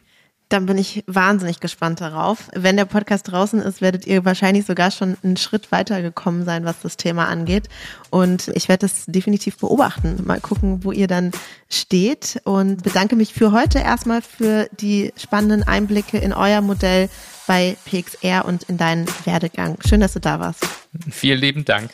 Dann 0.52 0.66
bin 0.66 0.78
ich 0.78 1.06
wahnsinnig 1.08 1.62
gespannt 1.62 2.02
darauf. 2.02 2.50
Wenn 2.54 2.76
der 2.76 2.84
Podcast 2.84 3.32
draußen 3.32 3.62
ist, 3.62 3.80
werdet 3.80 4.06
ihr 4.06 4.26
wahrscheinlich 4.26 4.66
sogar 4.66 4.92
schon 4.92 5.16
einen 5.24 5.38
Schritt 5.38 5.72
weiter 5.72 6.02
gekommen 6.02 6.44
sein, 6.44 6.66
was 6.66 6.82
das 6.82 6.98
Thema 6.98 7.30
angeht. 7.30 7.70
Und 8.10 8.50
ich 8.50 8.68
werde 8.68 8.86
das 8.86 9.06
definitiv 9.06 9.58
beobachten. 9.58 10.22
Mal 10.26 10.42
gucken, 10.42 10.84
wo 10.84 10.92
ihr 10.92 11.08
dann 11.08 11.32
steht. 11.70 12.42
Und 12.44 12.84
bedanke 12.84 13.16
mich 13.16 13.34
für 13.34 13.54
heute 13.54 13.80
erstmal 13.80 14.22
für 14.22 14.68
die 14.78 15.14
spannenden 15.16 15.64
Einblicke 15.64 16.18
in 16.18 16.34
euer 16.34 16.60
Modell 16.60 17.08
bei 17.48 17.78
PXR 17.86 18.44
und 18.44 18.64
in 18.64 18.78
deinen 18.78 19.08
Werdegang. 19.24 19.78
Schön, 19.88 20.02
dass 20.02 20.12
du 20.12 20.20
da 20.20 20.42
warst. 20.42 20.68
Vielen 21.10 21.40
lieben 21.40 21.64
Dank. 21.64 21.92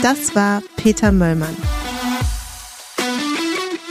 Das 0.00 0.36
war 0.36 0.62
Peter 0.76 1.10
Möllmann. 1.10 1.56